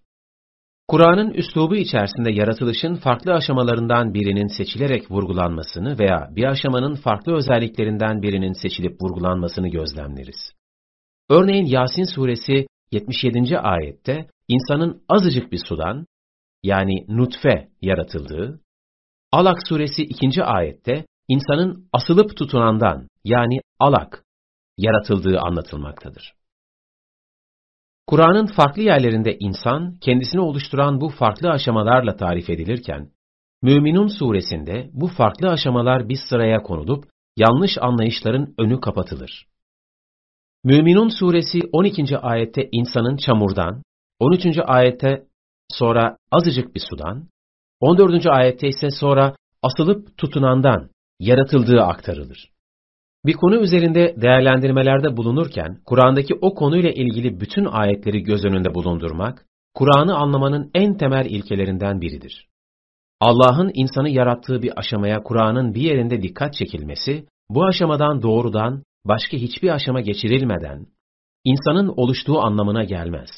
[0.87, 8.53] Kur'an'ın üslubu içerisinde yaratılışın farklı aşamalarından birinin seçilerek vurgulanmasını veya bir aşamanın farklı özelliklerinden birinin
[8.53, 10.51] seçilip vurgulanmasını gözlemleriz.
[11.29, 13.59] Örneğin Yasin suresi 77.
[13.59, 16.05] ayette insanın azıcık bir sudan
[16.63, 18.61] yani nutfe yaratıldığı,
[19.31, 20.43] Alak suresi 2.
[20.43, 24.23] ayette insanın asılıp tutunandan yani alak
[24.77, 26.33] yaratıldığı anlatılmaktadır.
[28.07, 33.11] Kur'an'ın farklı yerlerinde insan, kendisini oluşturan bu farklı aşamalarla tarif edilirken,
[33.61, 37.05] Müminun suresinde bu farklı aşamalar bir sıraya konulup,
[37.37, 39.47] yanlış anlayışların önü kapatılır.
[40.63, 42.17] Müminun suresi 12.
[42.17, 43.83] ayette insanın çamurdan,
[44.19, 44.45] 13.
[44.65, 45.27] ayette
[45.69, 47.27] sonra azıcık bir sudan,
[47.81, 48.27] 14.
[48.27, 50.89] ayette ise sonra asılıp tutunandan
[51.19, 52.51] yaratıldığı aktarılır.
[53.25, 60.15] Bir konu üzerinde değerlendirmelerde bulunurken, Kur'an'daki o konuyla ilgili bütün ayetleri göz önünde bulundurmak, Kur'an'ı
[60.15, 62.47] anlamanın en temel ilkelerinden biridir.
[63.19, 69.69] Allah'ın insanı yarattığı bir aşamaya Kur'an'ın bir yerinde dikkat çekilmesi, bu aşamadan doğrudan başka hiçbir
[69.69, 70.85] aşama geçirilmeden,
[71.43, 73.29] insanın oluştuğu anlamına gelmez.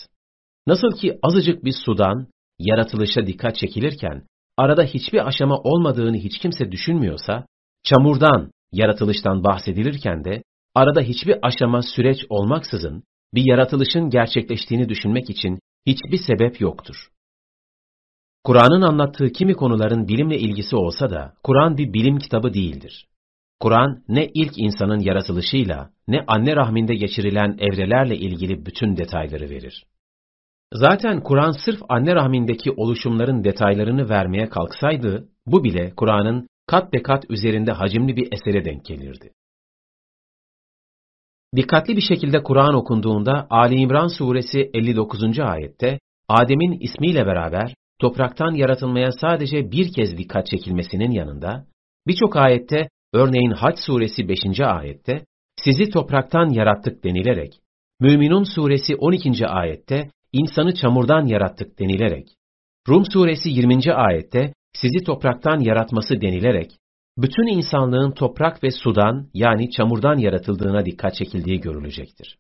[0.68, 2.28] Nasıl ki azıcık bir sudan
[2.60, 4.24] yaratılışa dikkat çekilirken,
[4.58, 7.46] arada hiçbir aşama olmadığını hiç kimse düşünmüyorsa,
[7.84, 10.44] çamurdan, yaratılıştan bahsedilirken de,
[10.76, 13.04] arada hiçbir aşama süreç olmaksızın,
[13.34, 16.96] bir yaratılışın gerçekleştiğini düşünmek için hiçbir sebep yoktur.
[18.44, 23.08] Kur'an'ın anlattığı kimi konuların bilimle ilgisi olsa da, Kur'an bir bilim kitabı değildir.
[23.60, 29.86] Kur'an ne ilk insanın yaratılışıyla ne anne rahminde geçirilen evrelerle ilgili bütün detayları verir.
[30.74, 37.26] Zaten Kur'an sırf anne rahmindeki oluşumların detaylarını vermeye kalksaydı, bu bile Kur'an'ın kat be kat
[37.30, 39.32] üzerinde hacimli bir esere denk gelirdi.
[41.56, 45.40] Dikkatli bir şekilde Kur'an okunduğunda Ali İmran suresi 59.
[45.40, 51.66] ayette Adem'in ismiyle beraber topraktan yaratılmaya sadece bir kez dikkat çekilmesinin yanında
[52.08, 54.60] birçok ayette Örneğin Hac suresi 5.
[54.60, 55.26] ayette
[55.56, 57.54] sizi topraktan yarattık denilerek,
[58.00, 59.48] Müminun suresi 12.
[59.48, 62.28] ayette insanı çamurdan yarattık denilerek,
[62.88, 63.94] Rum suresi 20.
[63.94, 66.72] ayette sizi topraktan yaratması denilerek,
[67.18, 72.38] bütün insanlığın toprak ve sudan yani çamurdan yaratıldığına dikkat çekildiği görülecektir.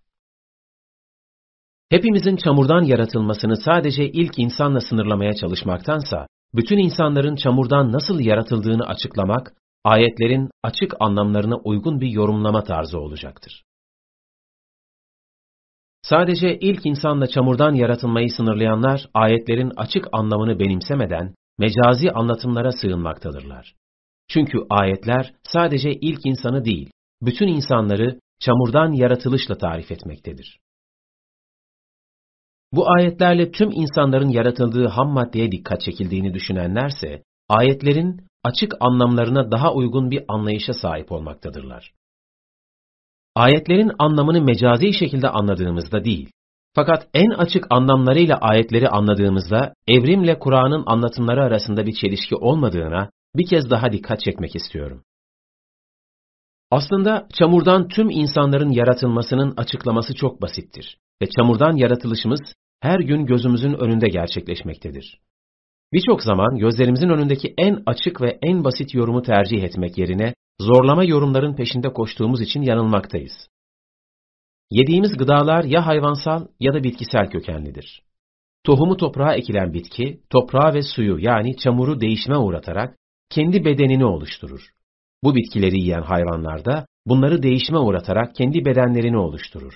[1.89, 9.53] Hepimizin çamurdan yaratılmasını sadece ilk insanla sınırlamaya çalışmaktansa, bütün insanların çamurdan nasıl yaratıldığını açıklamak
[9.83, 13.63] ayetlerin açık anlamlarına uygun bir yorumlama tarzı olacaktır.
[16.03, 23.75] Sadece ilk insanla çamurdan yaratılmayı sınırlayanlar, ayetlerin açık anlamını benimsemeden, mecazi anlatımlara sığınmaktadırlar.
[24.27, 30.59] Çünkü ayetler sadece ilk insanı değil, bütün insanları çamurdan yaratılışla tarif etmektedir.
[32.71, 40.11] Bu ayetlerle tüm insanların yaratıldığı ham maddeye dikkat çekildiğini düşünenlerse, ayetlerin açık anlamlarına daha uygun
[40.11, 41.93] bir anlayışa sahip olmaktadırlar.
[43.35, 46.31] Ayetlerin anlamını mecazi şekilde anladığımızda değil,
[46.75, 53.69] fakat en açık anlamlarıyla ayetleri anladığımızda evrimle Kur'an'ın anlatımları arasında bir çelişki olmadığına bir kez
[53.69, 55.03] daha dikkat çekmek istiyorum.
[56.71, 62.41] Aslında çamurdan tüm insanların yaratılmasının açıklaması çok basittir ve çamurdan yaratılışımız
[62.79, 65.19] her gün gözümüzün önünde gerçekleşmektedir.
[65.93, 71.55] Birçok zaman gözlerimizin önündeki en açık ve en basit yorumu tercih etmek yerine zorlama yorumların
[71.55, 73.47] peşinde koştuğumuz için yanılmaktayız.
[74.71, 78.01] Yediğimiz gıdalar ya hayvansal ya da bitkisel kökenlidir.
[78.63, 82.95] Tohumu toprağa ekilen bitki, toprağı ve suyu yani çamuru değişime uğratarak
[83.29, 84.61] kendi bedenini oluşturur.
[85.23, 89.73] Bu bitkileri yiyen hayvanlar da bunları değişime uğratarak kendi bedenlerini oluşturur.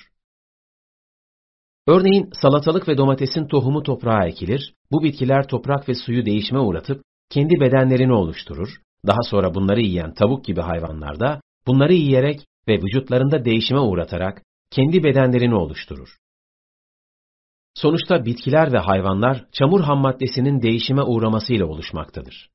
[1.88, 7.60] Örneğin salatalık ve domatesin tohumu toprağa ekilir, bu bitkiler toprak ve suyu değişime uğratıp kendi
[7.60, 8.70] bedenlerini oluşturur,
[9.08, 14.42] daha sonra bunları yiyen tavuk gibi hayvanlar da bunları yiyerek ve vücutlarında değişime uğratarak
[14.72, 16.18] kendi bedenlerini oluşturur.
[17.74, 22.50] Sonuçta bitkiler ve hayvanlar çamur ham maddesinin değişime uğramasıyla oluşmaktadır.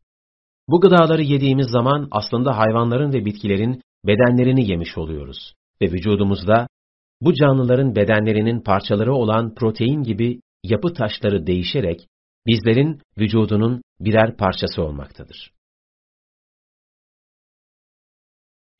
[0.68, 6.66] Bu gıdaları yediğimiz zaman aslında hayvanların ve bitkilerin bedenlerini yemiş oluyoruz ve vücudumuzda
[7.24, 12.06] bu canlıların bedenlerinin parçaları olan protein gibi yapı taşları değişerek
[12.46, 15.52] bizlerin vücudunun birer parçası olmaktadır.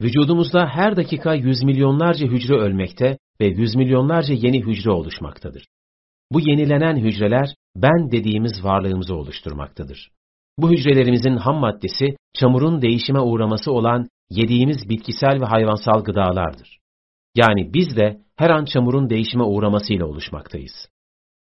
[0.02, 5.64] Vücudumuzda her dakika yüz milyonlarca hücre ölmekte ve yüz milyonlarca yeni hücre oluşmaktadır.
[6.32, 10.10] Bu yenilenen hücreler ben dediğimiz varlığımızı oluşturmaktadır.
[10.58, 16.81] Bu hücrelerimizin ham maddesi çamurun değişime uğraması olan yediğimiz bitkisel ve hayvansal gıdalardır.
[17.34, 20.88] Yani biz de her an çamurun değişime uğramasıyla oluşmaktayız.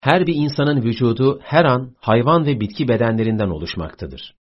[0.00, 4.34] Her bir insanın vücudu her an hayvan ve bitki bedenlerinden oluşmaktadır.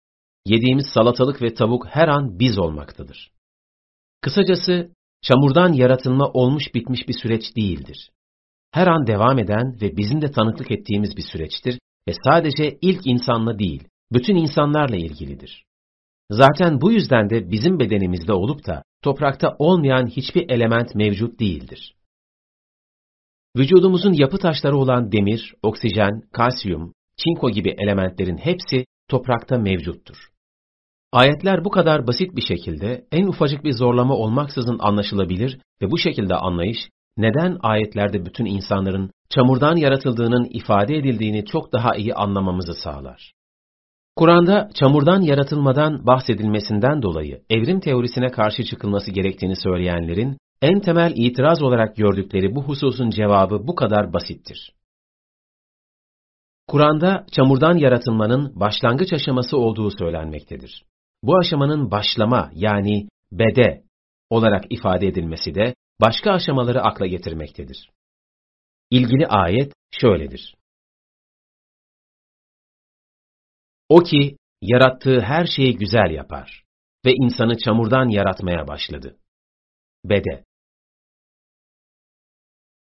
[0.46, 3.32] Yediğimiz salatalık ve tavuk her an biz olmaktadır.
[4.22, 4.90] Kısacası
[5.22, 8.10] çamurdan yaratılma olmuş bitmiş bir süreç değildir.
[8.72, 13.60] Her an devam eden ve bizim de tanıklık ettiğimiz bir süreçtir ve sadece ilk insanla
[13.60, 15.66] değil, bütün insanlarla ilgilidir.
[16.32, 21.96] Zaten bu yüzden de bizim bedenimizde olup da toprakta olmayan hiçbir element mevcut değildir.
[23.58, 30.18] Vücudumuzun yapı taşları olan demir, oksijen, kalsiyum, çinko gibi elementlerin hepsi toprakta mevcuttur.
[31.12, 36.36] Ayetler bu kadar basit bir şekilde en ufacık bir zorlama olmaksızın anlaşılabilir ve bu şekilde
[36.36, 36.78] anlayış
[37.18, 43.34] neden ayetlerde bütün insanların çamurdan yaratıldığının ifade edildiğini çok daha iyi anlamamızı sağlar.
[44.16, 51.96] Kur'an'da çamurdan yaratılmadan bahsedilmesinden dolayı evrim teorisine karşı çıkılması gerektiğini söyleyenlerin en temel itiraz olarak
[51.96, 54.74] gördükleri bu hususun cevabı bu kadar basittir.
[56.68, 60.84] Kur'an'da çamurdan yaratılmanın başlangıç aşaması olduğu söylenmektedir.
[61.24, 63.84] Bu aşamanın başlama yani bede
[64.30, 67.90] olarak ifade edilmesi de başka aşamaları akla getirmektedir.
[68.92, 70.56] İlgili ayet şöyledir.
[73.90, 76.64] O ki yarattığı her şeyi güzel yapar
[77.06, 79.18] ve insanı çamurdan yaratmaya başladı.
[80.06, 80.44] Bede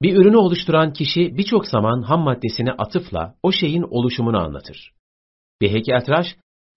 [0.03, 4.93] Bir ürünü oluşturan kişi birçok zaman ham maddesine atıfla o şeyin oluşumunu anlatır.
[5.61, 6.27] Bir heykeltıraş,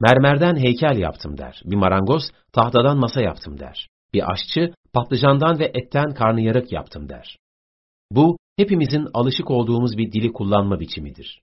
[0.01, 1.61] mermerden heykel yaptım der.
[1.65, 2.23] Bir marangoz,
[2.53, 3.87] tahtadan masa yaptım der.
[4.13, 7.37] Bir aşçı, patlıcandan ve etten karnıyarık yaptım der.
[8.11, 11.41] Bu, hepimizin alışık olduğumuz bir dili kullanma biçimidir.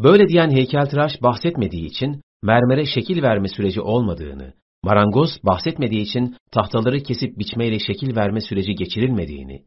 [0.00, 7.38] Böyle diyen heykeltıraş bahsetmediği için mermere şekil verme süreci olmadığını, marangoz bahsetmediği için tahtaları kesip
[7.38, 9.64] biçmeyle şekil verme süreci geçirilmediğini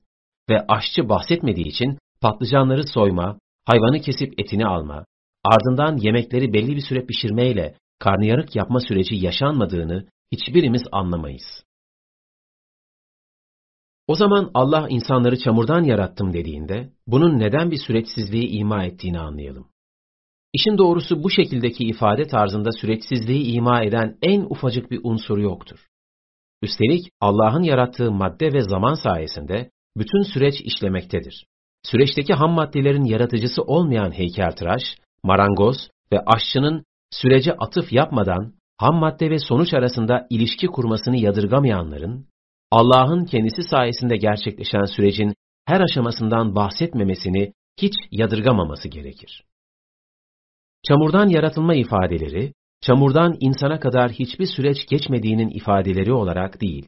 [0.49, 5.06] ve aşçı bahsetmediği için patlıcanları soyma, hayvanı kesip etini alma,
[5.44, 11.64] ardından yemekleri belli bir süre pişirmeyle karnıyarık yapma süreci yaşanmadığını hiçbirimiz anlamayız.
[14.08, 19.68] O zaman Allah insanları çamurdan yarattım dediğinde, bunun neden bir süreçsizliği ima ettiğini anlayalım.
[20.53, 25.88] İşin doğrusu bu şekildeki ifade tarzında süreçsizliği ima eden en ufacık bir unsur yoktur.
[26.61, 31.45] Üstelik Allah'ın yarattığı madde ve zaman sayesinde bütün süreç işlemektedir.
[31.84, 34.82] Süreçteki ham maddelerin yaratıcısı olmayan heykeltıraş,
[35.24, 42.28] marangoz ve aşçının sürece atıf yapmadan ham madde ve sonuç arasında ilişki kurmasını yadırgamayanların,
[42.72, 45.34] Allah'ın kendisi sayesinde gerçekleşen sürecin
[45.65, 49.44] her aşamasından bahsetmemesini hiç yadırgamaması gerekir.
[50.88, 56.88] Çamurdan yaratılma ifadeleri, çamurdan insana kadar hiçbir süreç geçmediğinin ifadeleri olarak değil,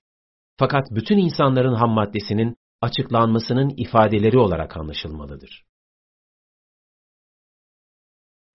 [0.57, 5.63] fakat bütün insanların ham maddesinin açıklanmasının ifadeleri olarak anlaşılmalıdır.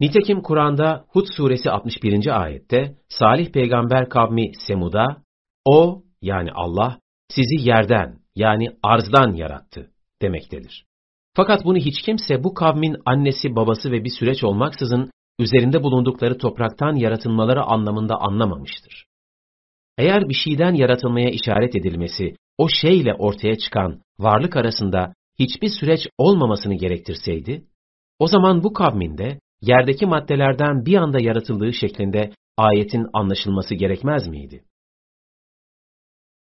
[0.00, 2.42] Nitekim Kur'an'da Hud suresi 61.
[2.42, 5.22] ayette Salih peygamber kavmi Semud'a
[5.64, 6.98] o yani Allah
[7.28, 9.90] sizi yerden yani arzdan yarattı
[10.22, 10.86] demektedir.
[11.36, 16.94] Fakat bunu hiç kimse bu kavmin annesi babası ve bir süreç olmaksızın üzerinde bulundukları topraktan
[16.94, 19.06] yaratılmaları anlamında anlamamıştır.
[19.98, 26.74] Eğer bir şeyden yaratılmaya işaret edilmesi, o şeyle ortaya çıkan varlık arasında hiçbir süreç olmamasını
[26.74, 27.64] gerektirseydi,
[28.18, 34.64] o zaman bu kavminde yerdeki maddelerden bir anda yaratıldığı şeklinde ayetin anlaşılması gerekmez miydi?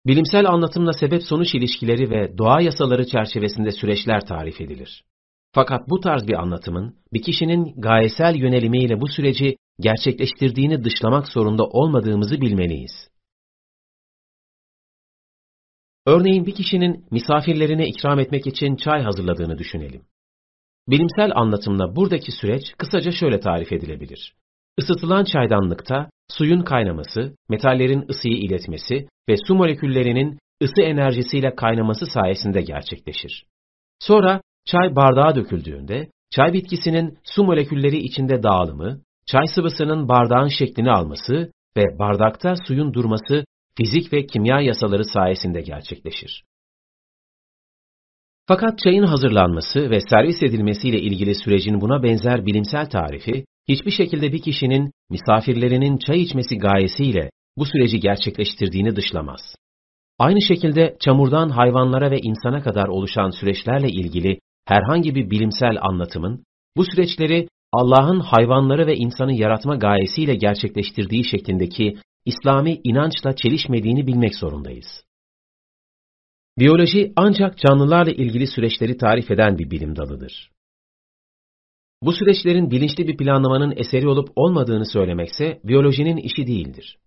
[0.06, 5.04] Bilimsel anlatımla sebep-sonuç ilişkileri ve doğa yasaları çerçevesinde süreçler tarif edilir.
[5.56, 12.40] Fakat bu tarz bir anlatımın bir kişinin gayesel yönelimiyle bu süreci gerçekleştirdiğini dışlamak zorunda olmadığımızı
[12.40, 13.08] bilmeliyiz.
[16.06, 20.02] Örneğin bir kişinin misafirlerine ikram etmek için çay hazırladığını düşünelim.
[20.88, 24.34] Bilimsel anlatımla buradaki süreç kısaca şöyle tarif edilebilir.
[24.78, 33.44] Isıtılan çaydanlıkta suyun kaynaması, metallerin ısıyı iletmesi ve su moleküllerinin ısı enerjisiyle kaynaması sayesinde gerçekleşir.
[33.98, 41.52] Sonra çay bardağa döküldüğünde çay bitkisinin su molekülleri içinde dağılımı, çay sıvısının bardağın şeklini alması
[41.76, 43.44] ve bardakta suyun durması
[43.76, 46.44] fizik ve kimya yasaları sayesinde gerçekleşir.
[48.48, 54.42] Fakat çayın hazırlanması ve servis edilmesiyle ilgili sürecin buna benzer bilimsel tarifi, hiçbir şekilde bir
[54.42, 59.40] kişinin misafirlerinin çay içmesi gayesiyle bu süreci gerçekleştirdiğini dışlamaz.
[60.18, 66.44] Aynı şekilde çamurdan hayvanlara ve insana kadar oluşan süreçlerle ilgili herhangi bir bilimsel anlatımın,
[66.76, 74.86] bu süreçleri Allah'ın hayvanları ve insanı yaratma gayesiyle gerçekleştirdiği şeklindeki İslami inançla çelişmediğini bilmek zorundayız.
[76.58, 80.50] Biyoloji ancak canlılarla ilgili süreçleri tarif eden bir bilim dalıdır.
[82.02, 86.98] Bu süreçlerin bilinçli bir planlamanın eseri olup olmadığını söylemekse biyolojinin işi değildir.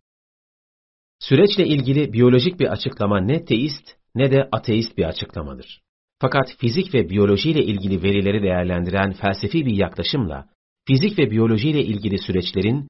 [1.19, 5.81] Süreçle ilgili biyolojik bir açıklama ne teist ne de ateist bir açıklamadır.
[6.21, 10.45] Fakat fizik ve biyolojiyle ilgili verileri değerlendiren felsefi bir yaklaşımla,
[10.87, 12.87] fizik ve biyolojiyle ilgili süreçlerin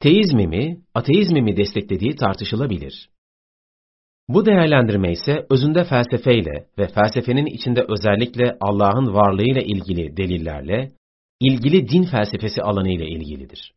[0.00, 3.08] teizmi mi, ateizmi mi desteklediği tartışılabilir.
[4.28, 10.92] Bu değerlendirme ise özünde felsefeyle ve felsefenin içinde özellikle Allah'ın varlığıyla ilgili delillerle,
[11.40, 13.72] ilgili din felsefesi alanı ile ilgilidir.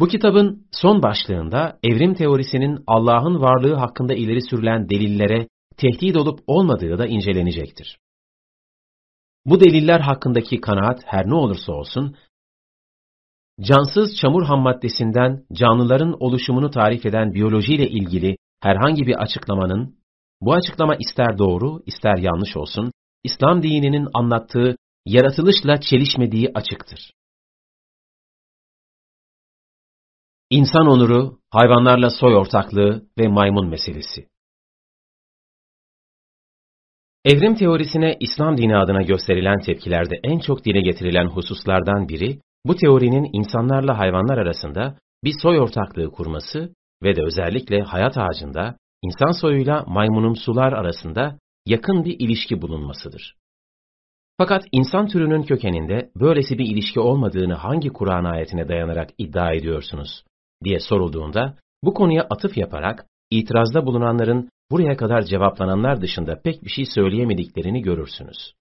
[0.00, 5.48] Bu kitabın son başlığında evrim teorisinin Allah'ın varlığı hakkında ileri sürülen delillere
[5.78, 7.98] tehdit olup olmadığı da incelenecektir.
[9.46, 12.16] Bu deliller hakkındaki kanaat her ne olursa olsun,
[13.60, 19.98] cansız çamur ham maddesinden canlıların oluşumunu tarif eden biyolojiyle ilgili herhangi bir açıklamanın,
[20.40, 22.92] bu açıklama ister doğru, ister yanlış olsun,
[23.24, 24.76] İslam dininin anlattığı
[25.06, 27.12] yaratılışla çelişmediği açıktır.
[30.50, 34.28] İnsan onuru, hayvanlarla soy ortaklığı ve maymun meselesi.
[37.28, 43.30] Evrim teorisine İslam dini adına gösterilen tepkilerde en çok dile getirilen hususlardan biri, bu teorinin
[43.32, 46.72] insanlarla hayvanlar arasında bir soy ortaklığı kurması
[47.02, 53.34] ve de özellikle hayat ağacında insan soyuyla maymunumsular arasında yakın bir ilişki bulunmasıdır.
[54.38, 60.24] Fakat insan türünün kökeninde böylesi bir ilişki olmadığını hangi Kur'an ayetine dayanarak iddia ediyorsunuz
[60.64, 66.84] diye sorulduğunda bu konuya atıf yaparak itirazda bulunanların buraya kadar cevaplananlar dışında pek bir şey
[66.84, 68.52] söyleyemediklerini görürsünüz.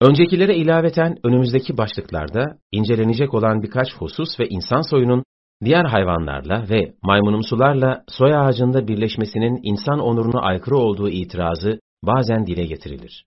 [0.00, 5.24] Öncekilere ilaveten önümüzdeki başlıklarda incelenecek olan birkaç husus ve insan soyunun
[5.64, 13.24] diğer hayvanlarla ve maymunumsularla soy ağacında birleşmesinin insan onuruna aykırı olduğu itirazı bazen dile getirilir.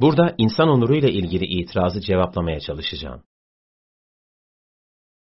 [0.00, 3.22] Burada insan onuruyla ilgili itirazı cevaplamaya çalışacağım.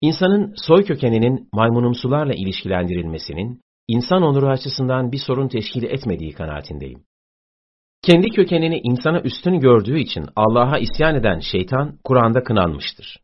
[0.01, 7.01] İnsanın soy kökeninin maymunumsularla ilişkilendirilmesinin insan onuru açısından bir sorun teşkil etmediği kanaatindeyim.
[8.02, 13.16] Kendi kökenini insana üstün gördüğü için Allah'a isyan eden şeytan Kur'an'da kınanmıştır.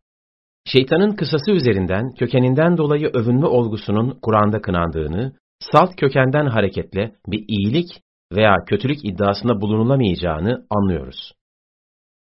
[0.65, 5.33] Şeytanın kısası üzerinden kökeninden dolayı övünme olgusunun Kur'an'da kınandığını,
[5.73, 7.89] salt kökenden hareketle bir iyilik
[8.33, 11.33] veya kötülük iddiasında bulunulamayacağını anlıyoruz.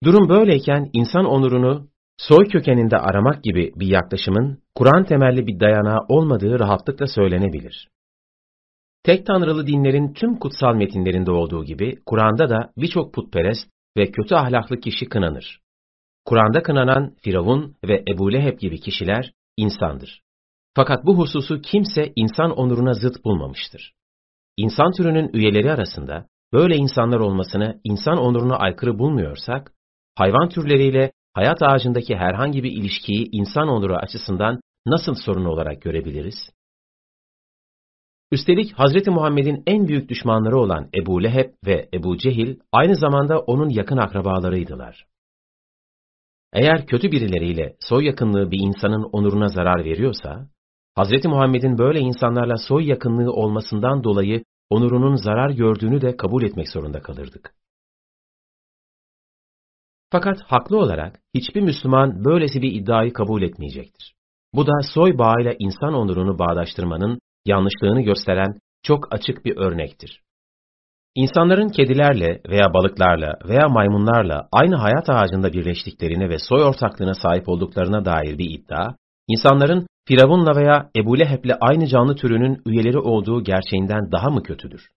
[0.04, 1.88] Durum böyleyken insan onurunu
[2.18, 7.88] soy kökeninde aramak gibi bir yaklaşımın Kur'an temelli bir dayanağı olmadığı rahatlıkla söylenebilir.
[9.04, 14.80] Tek tanrılı dinlerin tüm kutsal metinlerinde olduğu gibi Kur'an'da da birçok putperest ve kötü ahlaklı
[14.80, 15.60] kişi kınanır.
[16.24, 20.22] Kur'an'da kınanan Firavun ve Ebu Leheb gibi kişiler insandır.
[20.76, 23.92] Fakat bu hususu kimse insan onuruna zıt bulmamıştır.
[24.56, 29.72] İnsan türünün üyeleri arasında böyle insanlar olmasını insan onuruna aykırı bulmuyorsak,
[30.14, 36.50] hayvan türleriyle hayat ağacındaki herhangi bir ilişkiyi insan onuru açısından nasıl sorun olarak görebiliriz?
[38.34, 43.68] Üstelik Hazreti Muhammed'in en büyük düşmanları olan Ebu Leheb ve Ebu Cehil aynı zamanda onun
[43.68, 45.06] yakın akrabalarıydılar.
[46.52, 50.48] Eğer kötü birileriyle soy yakınlığı bir insanın onuruna zarar veriyorsa,
[50.98, 51.24] Hz.
[51.24, 57.54] Muhammed'in böyle insanlarla soy yakınlığı olmasından dolayı onurunun zarar gördüğünü de kabul etmek zorunda kalırdık.
[60.10, 64.14] Fakat haklı olarak hiçbir Müslüman böylesi bir iddiayı kabul etmeyecektir.
[64.54, 70.20] Bu da soy bağıyla insan onurunu bağdaştırmanın yanlışlığını gösteren çok açık bir örnektir.
[71.14, 78.04] İnsanların kedilerle veya balıklarla veya maymunlarla aynı hayat ağacında birleştiklerini ve soy ortaklığına sahip olduklarına
[78.04, 78.94] dair bir iddia,
[79.28, 84.88] insanların Firavun'la veya Ebu Leheb'le aynı canlı türünün üyeleri olduğu gerçeğinden daha mı kötüdür?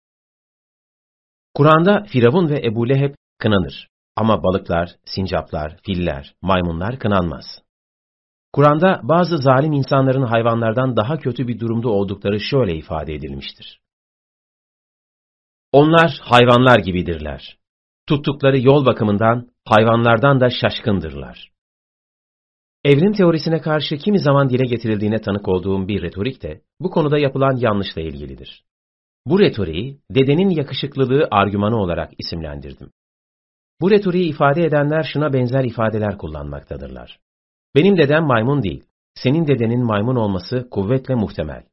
[1.54, 7.46] Kur'an'da Firavun ve Ebu Leheb kınanır ama balıklar, sincaplar, filler, maymunlar kınanmaz.
[8.58, 13.80] Kur'an'da bazı zalim insanların hayvanlardan daha kötü bir durumda oldukları şöyle ifade edilmiştir.
[15.72, 17.58] Onlar hayvanlar gibidirler.
[18.08, 21.52] Tuttukları yol bakımından hayvanlardan da şaşkındırlar.
[22.84, 27.56] Evrim teorisine karşı kimi zaman dile getirildiğine tanık olduğum bir retorik de bu konuda yapılan
[27.56, 28.64] yanlışla ilgilidir.
[29.26, 32.92] Bu retoriği dedenin yakışıklılığı argümanı olarak isimlendirdim.
[33.82, 37.27] Bu retoriği ifade edenler şuna benzer ifadeler kullanmaktadırlar.
[37.76, 38.84] Benim dedem maymun değil,
[39.16, 41.64] senin dedenin maymun olması kuvvetle muhtemel.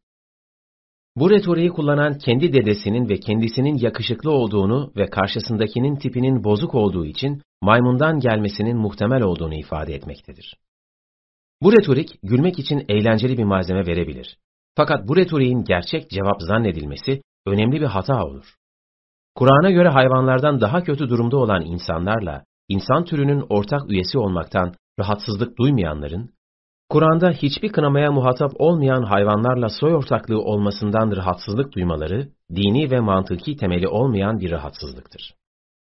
[1.17, 7.43] Bu retoriği kullanan kendi dedesinin ve kendisinin yakışıklı olduğunu ve karşısındakinin tipinin bozuk olduğu için
[7.63, 10.57] maymundan gelmesinin muhtemel olduğunu ifade etmektedir.
[11.63, 14.39] Bu retorik gülmek için eğlenceli bir malzeme verebilir.
[14.77, 18.55] Fakat bu retoriğin gerçek cevap zannedilmesi önemli bir hata olur.
[19.35, 26.31] Kur'an'a göre hayvanlardan daha kötü durumda olan insanlarla insan türünün ortak üyesi olmaktan rahatsızlık duymayanların,
[26.89, 33.89] Kur'an'da hiçbir kınamaya muhatap olmayan hayvanlarla soy ortaklığı olmasından rahatsızlık duymaları, dini ve mantıki temeli
[33.89, 35.35] olmayan bir rahatsızlıktır.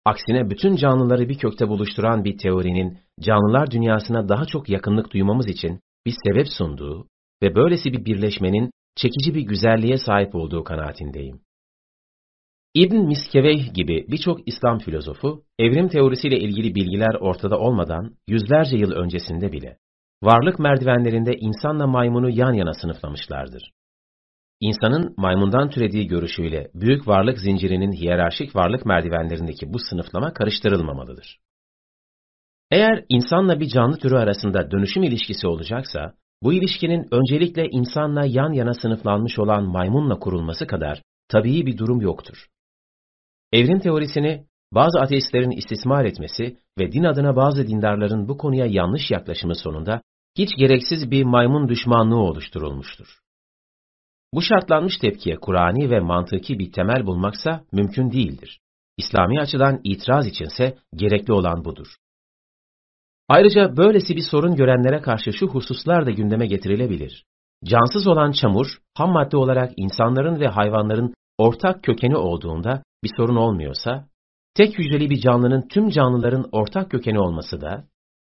[0.04, 5.80] Aksine bütün canlıları bir kökte buluşturan bir teorinin canlılar dünyasına daha çok yakınlık duymamız için
[6.06, 7.06] bir sebep sunduğu
[7.42, 11.40] ve böylesi bir birleşmenin çekici bir güzelliğe sahip olduğu kanaatindeyim.
[12.76, 19.52] İbn Miskeveyh gibi birçok İslam filozofu, evrim teorisiyle ilgili bilgiler ortada olmadan yüzlerce yıl öncesinde
[19.52, 19.78] bile,
[20.22, 23.72] varlık merdivenlerinde insanla maymunu yan yana sınıflamışlardır.
[24.60, 31.38] İnsanın maymundan türediği görüşüyle büyük varlık zincirinin hiyerarşik varlık merdivenlerindeki bu sınıflama karıştırılmamalıdır.
[32.70, 38.74] Eğer insanla bir canlı türü arasında dönüşüm ilişkisi olacaksa, bu ilişkinin öncelikle insanla yan yana
[38.74, 42.46] sınıflanmış olan maymunla kurulması kadar tabii bir durum yoktur.
[43.52, 49.54] Evrim teorisini bazı ateistlerin istismar etmesi ve din adına bazı dindarların bu konuya yanlış yaklaşımı
[49.54, 50.02] sonunda
[50.38, 53.18] hiç gereksiz bir maymun düşmanlığı oluşturulmuştur.
[54.34, 58.60] Bu şartlanmış tepkiye Kur'ani ve mantıki bir temel bulmaksa mümkün değildir.
[58.96, 61.96] İslami açıdan itiraz içinse gerekli olan budur.
[63.28, 67.24] Ayrıca böylesi bir sorun görenlere karşı şu hususlar da gündeme getirilebilir.
[67.64, 74.08] Cansız olan çamur, ham madde olarak insanların ve hayvanların ortak kökeni olduğunda bir sorun olmuyorsa,
[74.54, 77.84] tek hücreli bir canlının tüm canlıların ortak kökeni olması da,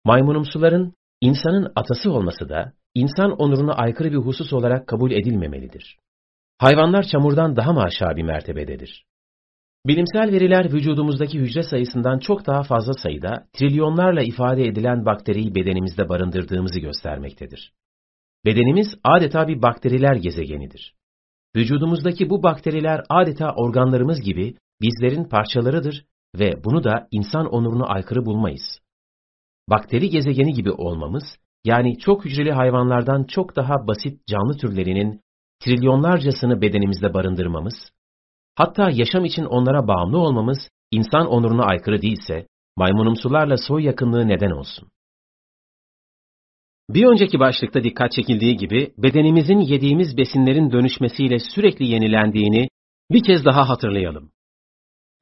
[0.04, 5.98] maymunumsuların insanın atası olması da, insan onuruna aykırı bir husus olarak kabul edilmemelidir.
[6.58, 9.04] Hayvanlar çamurdan daha mı aşağı bir mertebededir?
[9.86, 16.80] Bilimsel veriler vücudumuzdaki hücre sayısından çok daha fazla sayıda trilyonlarla ifade edilen bakteriyi bedenimizde barındırdığımızı
[16.80, 17.72] göstermektedir.
[18.44, 20.93] Bedenimiz adeta bir bakteriler gezegenidir.
[21.56, 26.04] Vücudumuzdaki bu bakteriler adeta organlarımız gibi bizlerin parçalarıdır
[26.38, 28.80] ve bunu da insan onuruna aykırı bulmayız.
[29.70, 31.24] Bakteri gezegeni gibi olmamız,
[31.64, 35.20] yani çok hücreli hayvanlardan çok daha basit canlı türlerinin
[35.60, 37.74] trilyonlarcasını bedenimizde barındırmamız,
[38.54, 40.58] hatta yaşam için onlara bağımlı olmamız
[40.90, 44.88] insan onuruna aykırı değilse, maymunumsularla soy yakınlığı neden olsun.
[46.90, 52.68] Bir önceki başlıkta dikkat çekildiği gibi bedenimizin yediğimiz besinlerin dönüşmesiyle sürekli yenilendiğini
[53.10, 54.30] bir kez daha hatırlayalım.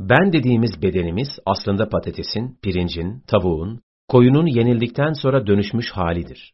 [0.01, 6.53] Ben dediğimiz bedenimiz aslında patatesin, pirincin, tavuğun, koyunun yenildikten sonra dönüşmüş halidir.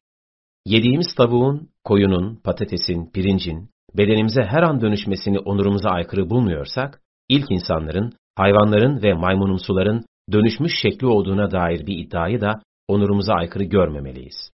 [0.67, 9.03] Yediğimiz tavuğun, koyunun, patatesin, pirincin bedenimize her an dönüşmesini onurumuza aykırı bulmuyorsak, ilk insanların, hayvanların
[9.03, 14.51] ve maymunumsuların dönüşmüş şekli olduğuna dair bir iddiayı da onurumuza aykırı görmemeliyiz.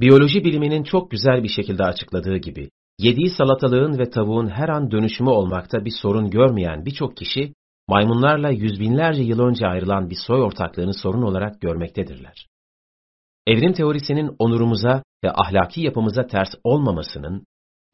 [0.00, 5.30] Biyoloji biliminin çok güzel bir şekilde açıkladığı gibi, yediği salatalığın ve tavuğun her an dönüşümü
[5.30, 7.54] olmakta bir sorun görmeyen birçok kişi,
[7.88, 12.46] maymunlarla yüz binlerce yıl önce ayrılan bir soy ortaklığını sorun olarak görmektedirler.
[13.46, 17.44] Evrim teorisinin onurumuza ve ahlaki yapımıza ters olmamasının,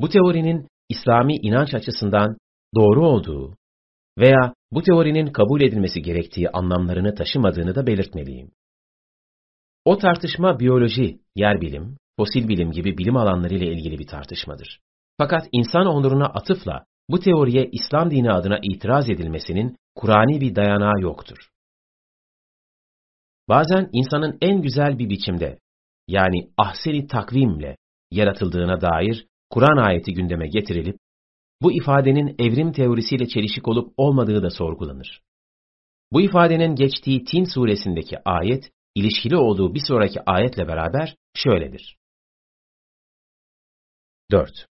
[0.00, 2.36] bu teorinin İslami inanç açısından
[2.74, 3.56] doğru olduğu
[4.18, 8.50] veya bu teorinin kabul edilmesi gerektiği anlamlarını taşımadığını da belirtmeliyim.
[9.86, 14.80] O tartışma biyoloji, yer bilim, fosil bilim gibi bilim alanları ile ilgili bir tartışmadır.
[15.18, 21.50] Fakat insan onuruna atıfla bu teoriye İslam dini adına itiraz edilmesinin Kur'ani bir dayanağı yoktur.
[23.48, 25.58] Bazen insanın en güzel bir biçimde,
[26.08, 27.76] yani ahseni takvimle
[28.10, 30.98] yaratıldığına dair Kur'an ayeti gündeme getirilip,
[31.62, 35.22] bu ifadenin evrim teorisiyle çelişik olup olmadığı da sorgulanır.
[36.12, 41.96] Bu ifadenin geçtiği Tin suresindeki ayet, ilişkili olduğu bir sonraki ayetle beraber şöyledir.
[44.30, 44.66] 4.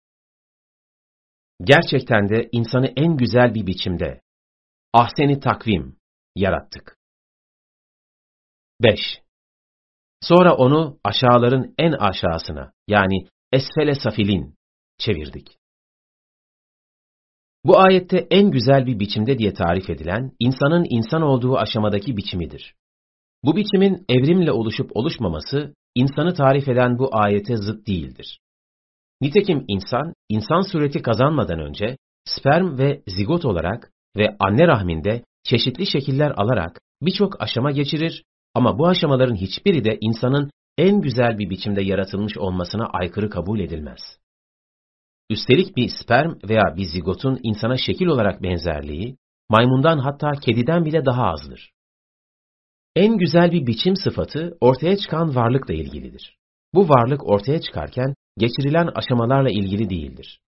[1.60, 4.20] Gerçekten de insanı en güzel bir biçimde,
[4.92, 5.96] ahseni takvim,
[6.34, 6.96] yarattık.
[8.82, 9.00] 5.
[10.22, 14.54] Sonra onu aşağıların en aşağısına, yani esfele safilin,
[14.98, 15.58] çevirdik.
[17.64, 22.74] Bu ayette en güzel bir biçimde diye tarif edilen, insanın insan olduğu aşamadaki biçimidir.
[23.46, 28.38] Bu biçimin evrimle oluşup oluşmaması, insanı tarif eden bu ayete zıt değildir.
[29.20, 36.30] Nitekim insan, insan sureti kazanmadan önce, sperm ve zigot olarak ve anne rahminde çeşitli şekiller
[36.36, 38.24] alarak birçok aşama geçirir
[38.54, 44.00] ama bu aşamaların hiçbiri de insanın en güzel bir biçimde yaratılmış olmasına aykırı kabul edilmez.
[45.30, 49.16] Üstelik bir sperm veya bir zigotun insana şekil olarak benzerliği,
[49.48, 51.75] maymundan hatta kediden bile daha azdır.
[52.96, 56.36] En güzel bir biçim sıfatı ortaya çıkan varlıkla ilgilidir.
[56.74, 60.40] Bu varlık ortaya çıkarken geçirilen aşamalarla ilgili değildir.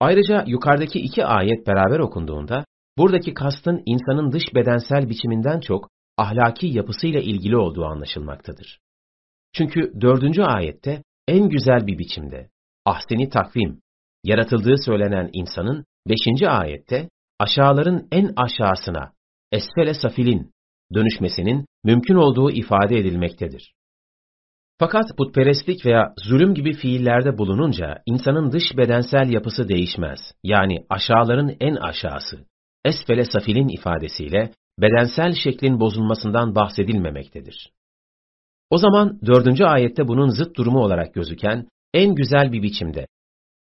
[0.00, 2.64] Ayrıca yukarıdaki iki ayet beraber okunduğunda,
[2.98, 8.78] buradaki kastın insanın dış bedensel biçiminden çok ahlaki yapısıyla ilgili olduğu anlaşılmaktadır.
[9.52, 12.50] Çünkü dördüncü ayette en güzel bir biçimde,
[12.84, 13.80] ahseni takvim,
[14.24, 17.08] yaratıldığı söylenen insanın beşinci ayette
[17.38, 19.12] aşağıların en aşağısına,
[19.54, 20.50] esfele safilin,
[20.94, 23.74] dönüşmesinin mümkün olduğu ifade edilmektedir.
[24.78, 30.20] Fakat putperestlik veya zulüm gibi fiillerde bulununca insanın dış bedensel yapısı değişmez.
[30.42, 32.46] Yani aşağıların en aşağısı.
[32.84, 34.50] Esfele safilin ifadesiyle
[34.80, 37.72] bedensel şeklin bozulmasından bahsedilmemektedir.
[38.70, 43.06] O zaman dördüncü ayette bunun zıt durumu olarak gözüken en güzel bir biçimde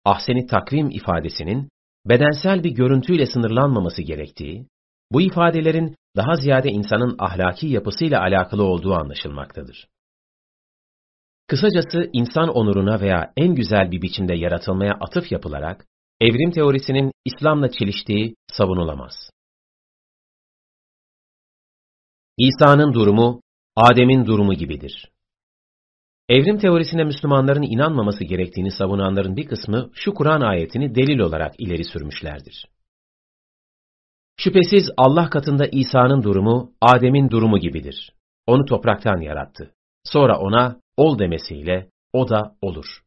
[0.05, 1.69] ahseni takvim ifadesinin
[2.07, 4.67] bedensel bir görüntüyle sınırlanmaması gerektiği,
[5.13, 9.89] bu ifadelerin daha ziyade insanın ahlaki yapısıyla alakalı olduğu anlaşılmaktadır.
[11.47, 15.87] Kısacası insan onuruna veya en güzel bir biçimde yaratılmaya atıf yapılarak,
[16.21, 19.31] evrim teorisinin İslam'la çeliştiği savunulamaz.
[22.39, 23.43] İsa'nın durumu,
[23.77, 25.11] Adem'in durumu gibidir.
[26.29, 32.67] Evrim teorisine Müslümanların inanmaması gerektiğini savunanların bir kısmı şu Kur'an ayetini delil olarak ileri sürmüşlerdir.
[34.37, 38.13] Şüphesiz Allah katında İsa'nın durumu, Adem'in durumu gibidir.
[38.47, 39.75] Onu topraktan yarattı.
[40.05, 43.03] Sonra ona ol demesiyle o da olur.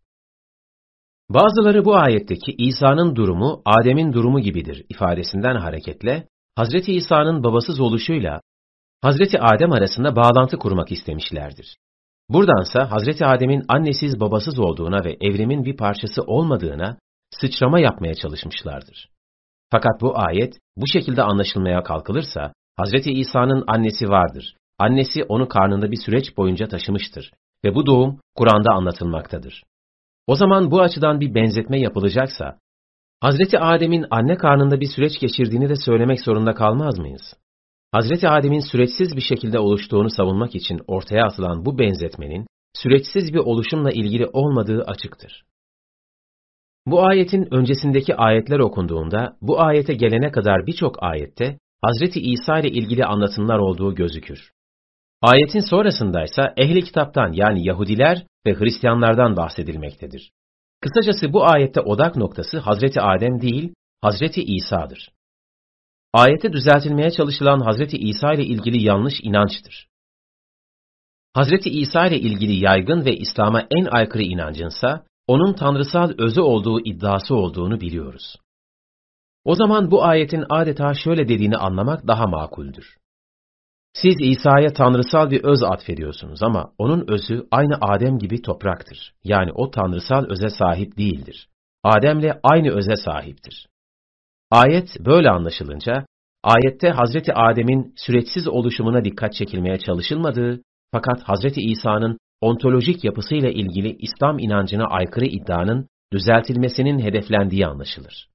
[1.30, 8.42] Bazıları bu ayetteki İsa'nın durumu Adem'in durumu gibidir ifadesinden hareketle Hazreti İsa'nın babasız oluşuyla
[9.02, 11.78] Hazreti Adem arasında bağlantı kurmak istemişlerdir.
[12.30, 16.98] Buradansa Hazreti Adem'in annesiz babasız olduğuna ve evrimin bir parçası olmadığına
[17.32, 19.10] sıçrama yapmaya çalışmışlardır.
[19.76, 24.56] Fakat bu ayet bu şekilde anlaşılmaya kalkılırsa Hazreti İsa'nın annesi vardır.
[24.80, 27.32] Annesi onu karnında bir süreç boyunca taşımıştır
[27.66, 29.64] ve bu doğum Kur'an'da anlatılmaktadır.
[30.28, 32.58] O zaman bu açıdan bir benzetme yapılacaksa,
[33.22, 37.34] Hazreti Adem'in anne karnında bir süreç geçirdiğini de söylemek zorunda kalmaz mıyız?
[37.92, 43.92] Hazreti Adem'in süreçsiz bir şekilde oluştuğunu savunmak için ortaya atılan bu benzetmenin, süreçsiz bir oluşumla
[43.92, 45.44] ilgili olmadığı açıktır.
[46.88, 53.06] Bu ayetin öncesindeki ayetler okunduğunda, bu ayete gelene kadar birçok ayette, Hazreti İsa ile ilgili
[53.06, 54.52] anlatımlar olduğu gözükür.
[55.22, 60.32] Ayetin sonrasındaysa ehli kitaptan yani Yahudiler ve Hristiyanlardan bahsedilmektedir.
[60.82, 65.12] Kısacası bu ayette odak noktası Hazreti Adem değil, Hazreti İsa'dır.
[66.14, 69.88] Ayete düzeltilmeye çalışılan Hazreti İsa ile ilgili yanlış inançtır.
[71.34, 77.36] Hazreti İsa ile ilgili yaygın ve İslam'a en aykırı inancınsa, onun tanrısal özü olduğu iddiası
[77.36, 78.36] olduğunu biliyoruz.
[79.44, 82.98] O zaman bu ayetin adeta şöyle dediğini anlamak daha makuldür.
[83.94, 89.14] Siz İsa'ya tanrısal bir öz atfediyorsunuz ama onun özü aynı Adem gibi topraktır.
[89.24, 91.48] Yani o tanrısal öze sahip değildir.
[91.84, 93.68] Adem'le aynı öze sahiptir.
[94.52, 96.06] Ayet böyle anlaşılınca,
[96.44, 100.62] ayette Hazreti Adem'in süreçsiz oluşumuna dikkat çekilmeye çalışılmadığı,
[100.92, 108.30] fakat Hazreti İsa'nın ontolojik yapısıyla ilgili İslam inancına aykırı iddianın düzeltilmesinin hedeflendiği anlaşılır.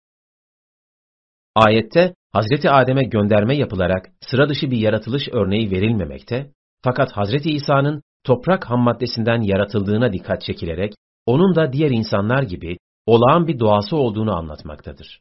[1.54, 6.50] Ayette Hazreti Adem'e gönderme yapılarak sıra dışı bir yaratılış örneği verilmemekte,
[6.82, 10.92] fakat Hazreti İsa'nın toprak ham maddesinden yaratıldığına dikkat çekilerek,
[11.26, 15.20] onun da diğer insanlar gibi olağan bir doğası olduğunu anlatmaktadır.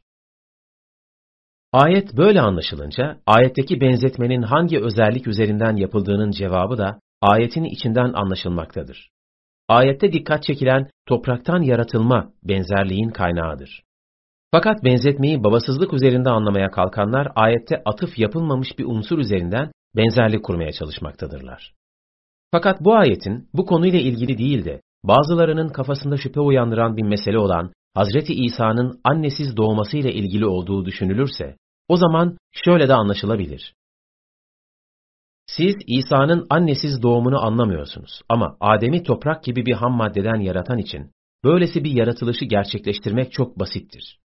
[1.72, 9.10] Ayet böyle anlaşılınca, ayetteki benzetmenin hangi özellik üzerinden yapıldığının cevabı da ayetin içinden anlaşılmaktadır.
[9.68, 13.82] Ayette dikkat çekilen topraktan yaratılma benzerliğin kaynağıdır.
[14.52, 21.72] Fakat benzetmeyi babasızlık üzerinde anlamaya kalkanlar ayette atıf yapılmamış bir unsur üzerinden benzerlik kurmaya çalışmaktadırlar.
[22.52, 27.72] Fakat bu ayetin bu konuyla ilgili değil de bazılarının kafasında şüphe uyandıran bir mesele olan
[27.94, 31.56] Hazreti İsa'nın annesiz doğmasıyla ilgili olduğu düşünülürse,
[31.88, 33.74] o zaman şöyle de anlaşılabilir.
[35.56, 41.10] Siz İsa'nın annesiz doğumunu anlamıyorsunuz ama Adem'i toprak gibi bir ham maddeden yaratan için
[41.44, 44.18] böylesi bir yaratılışı gerçekleştirmek çok basittir.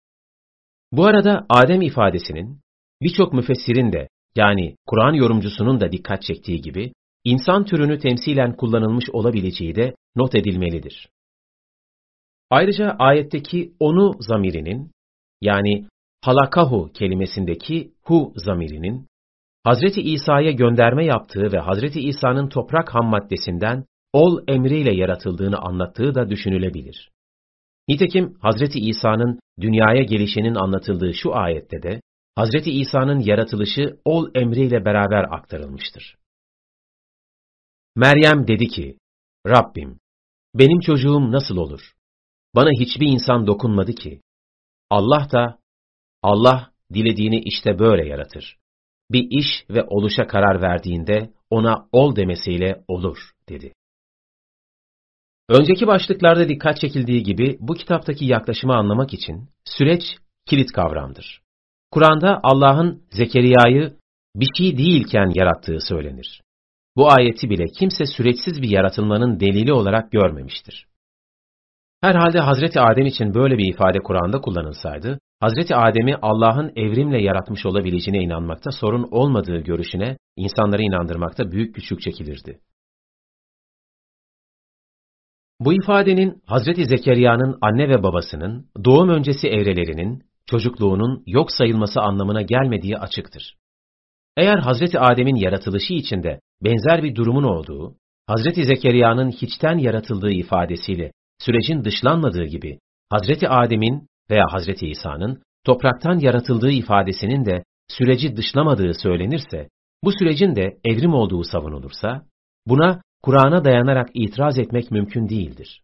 [0.91, 2.59] Bu arada Adem ifadesinin
[3.01, 6.93] birçok müfessirin de yani Kur'an yorumcusunun da dikkat çektiği gibi
[7.23, 11.09] insan türünü temsilen kullanılmış olabileceği de not edilmelidir.
[12.49, 14.91] Ayrıca ayetteki onu zamirinin
[15.41, 15.87] yani
[16.21, 19.07] halakahu kelimesindeki hu zamirinin
[19.63, 26.29] Hazreti İsa'ya gönderme yaptığı ve Hazreti İsa'nın toprak ham maddesinden ol emriyle yaratıldığını anlattığı da
[26.29, 27.11] düşünülebilir.
[27.87, 32.01] Nitekim Hazreti İsa'nın dünyaya gelişinin anlatıldığı şu ayette de
[32.35, 36.15] Hazreti İsa'nın yaratılışı ol emriyle beraber aktarılmıştır.
[37.95, 38.97] Meryem dedi ki,
[39.47, 39.99] Rabbim,
[40.55, 41.93] benim çocuğum nasıl olur?
[42.55, 44.21] Bana hiçbir insan dokunmadı ki.
[44.89, 45.59] Allah da,
[46.23, 48.57] Allah dilediğini işte böyle yaratır.
[49.11, 53.17] Bir iş ve oluşa karar verdiğinde ona ol demesiyle olur,
[53.49, 53.73] dedi.
[55.49, 60.03] Önceki başlıklarda dikkat çekildiği gibi bu kitaptaki yaklaşımı anlamak için süreç
[60.45, 61.41] kilit kavramdır.
[61.91, 63.93] Kur'an'da Allah'ın Zekeriya'yı
[64.35, 66.41] bir şey değilken yarattığı söylenir.
[66.95, 70.87] Bu ayeti bile kimse süreçsiz bir yaratılmanın delili olarak görmemiştir.
[72.03, 78.23] Herhalde Hazreti Adem için böyle bir ifade Kur'an'da kullanılsaydı, Hazreti Adem'i Allah'ın evrimle yaratmış olabileceğine
[78.23, 82.59] inanmakta sorun olmadığı görüşüne insanları inandırmakta büyük güçlük çekilirdi.
[85.59, 92.97] Bu ifadenin Hazreti Zekeriya'nın anne ve babasının doğum öncesi evrelerinin, çocukluğunun yok sayılması anlamına gelmediği
[92.97, 93.55] açıktır.
[94.37, 97.95] Eğer Hazreti Adem'in yaratılışı içinde benzer bir durumun olduğu,
[98.27, 101.11] Hazreti Zekeriya'nın hiçten yaratıldığı ifadesiyle
[101.45, 102.79] sürecin dışlanmadığı gibi,
[103.09, 109.69] Hazreti Adem'in veya Hazreti İsa'nın topraktan yaratıldığı ifadesinin de süreci dışlamadığı söylenirse,
[110.03, 112.25] bu sürecin de evrim olduğu savunulursa,
[112.67, 115.83] buna Kur'an'a dayanarak itiraz etmek mümkün değildir.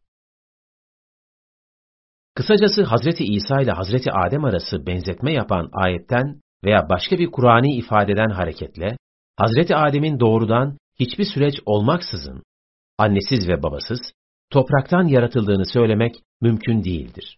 [2.36, 8.30] Kısacası Hazreti İsa ile Hazreti Adem arası benzetme yapan ayetten veya başka bir Kur'ani ifadeden
[8.30, 8.98] hareketle,
[9.38, 12.44] Hazreti Adem'in doğrudan hiçbir süreç olmaksızın,
[12.98, 13.99] annesiz ve babasız,
[14.52, 17.38] topraktan yaratıldığını söylemek mümkün değildir.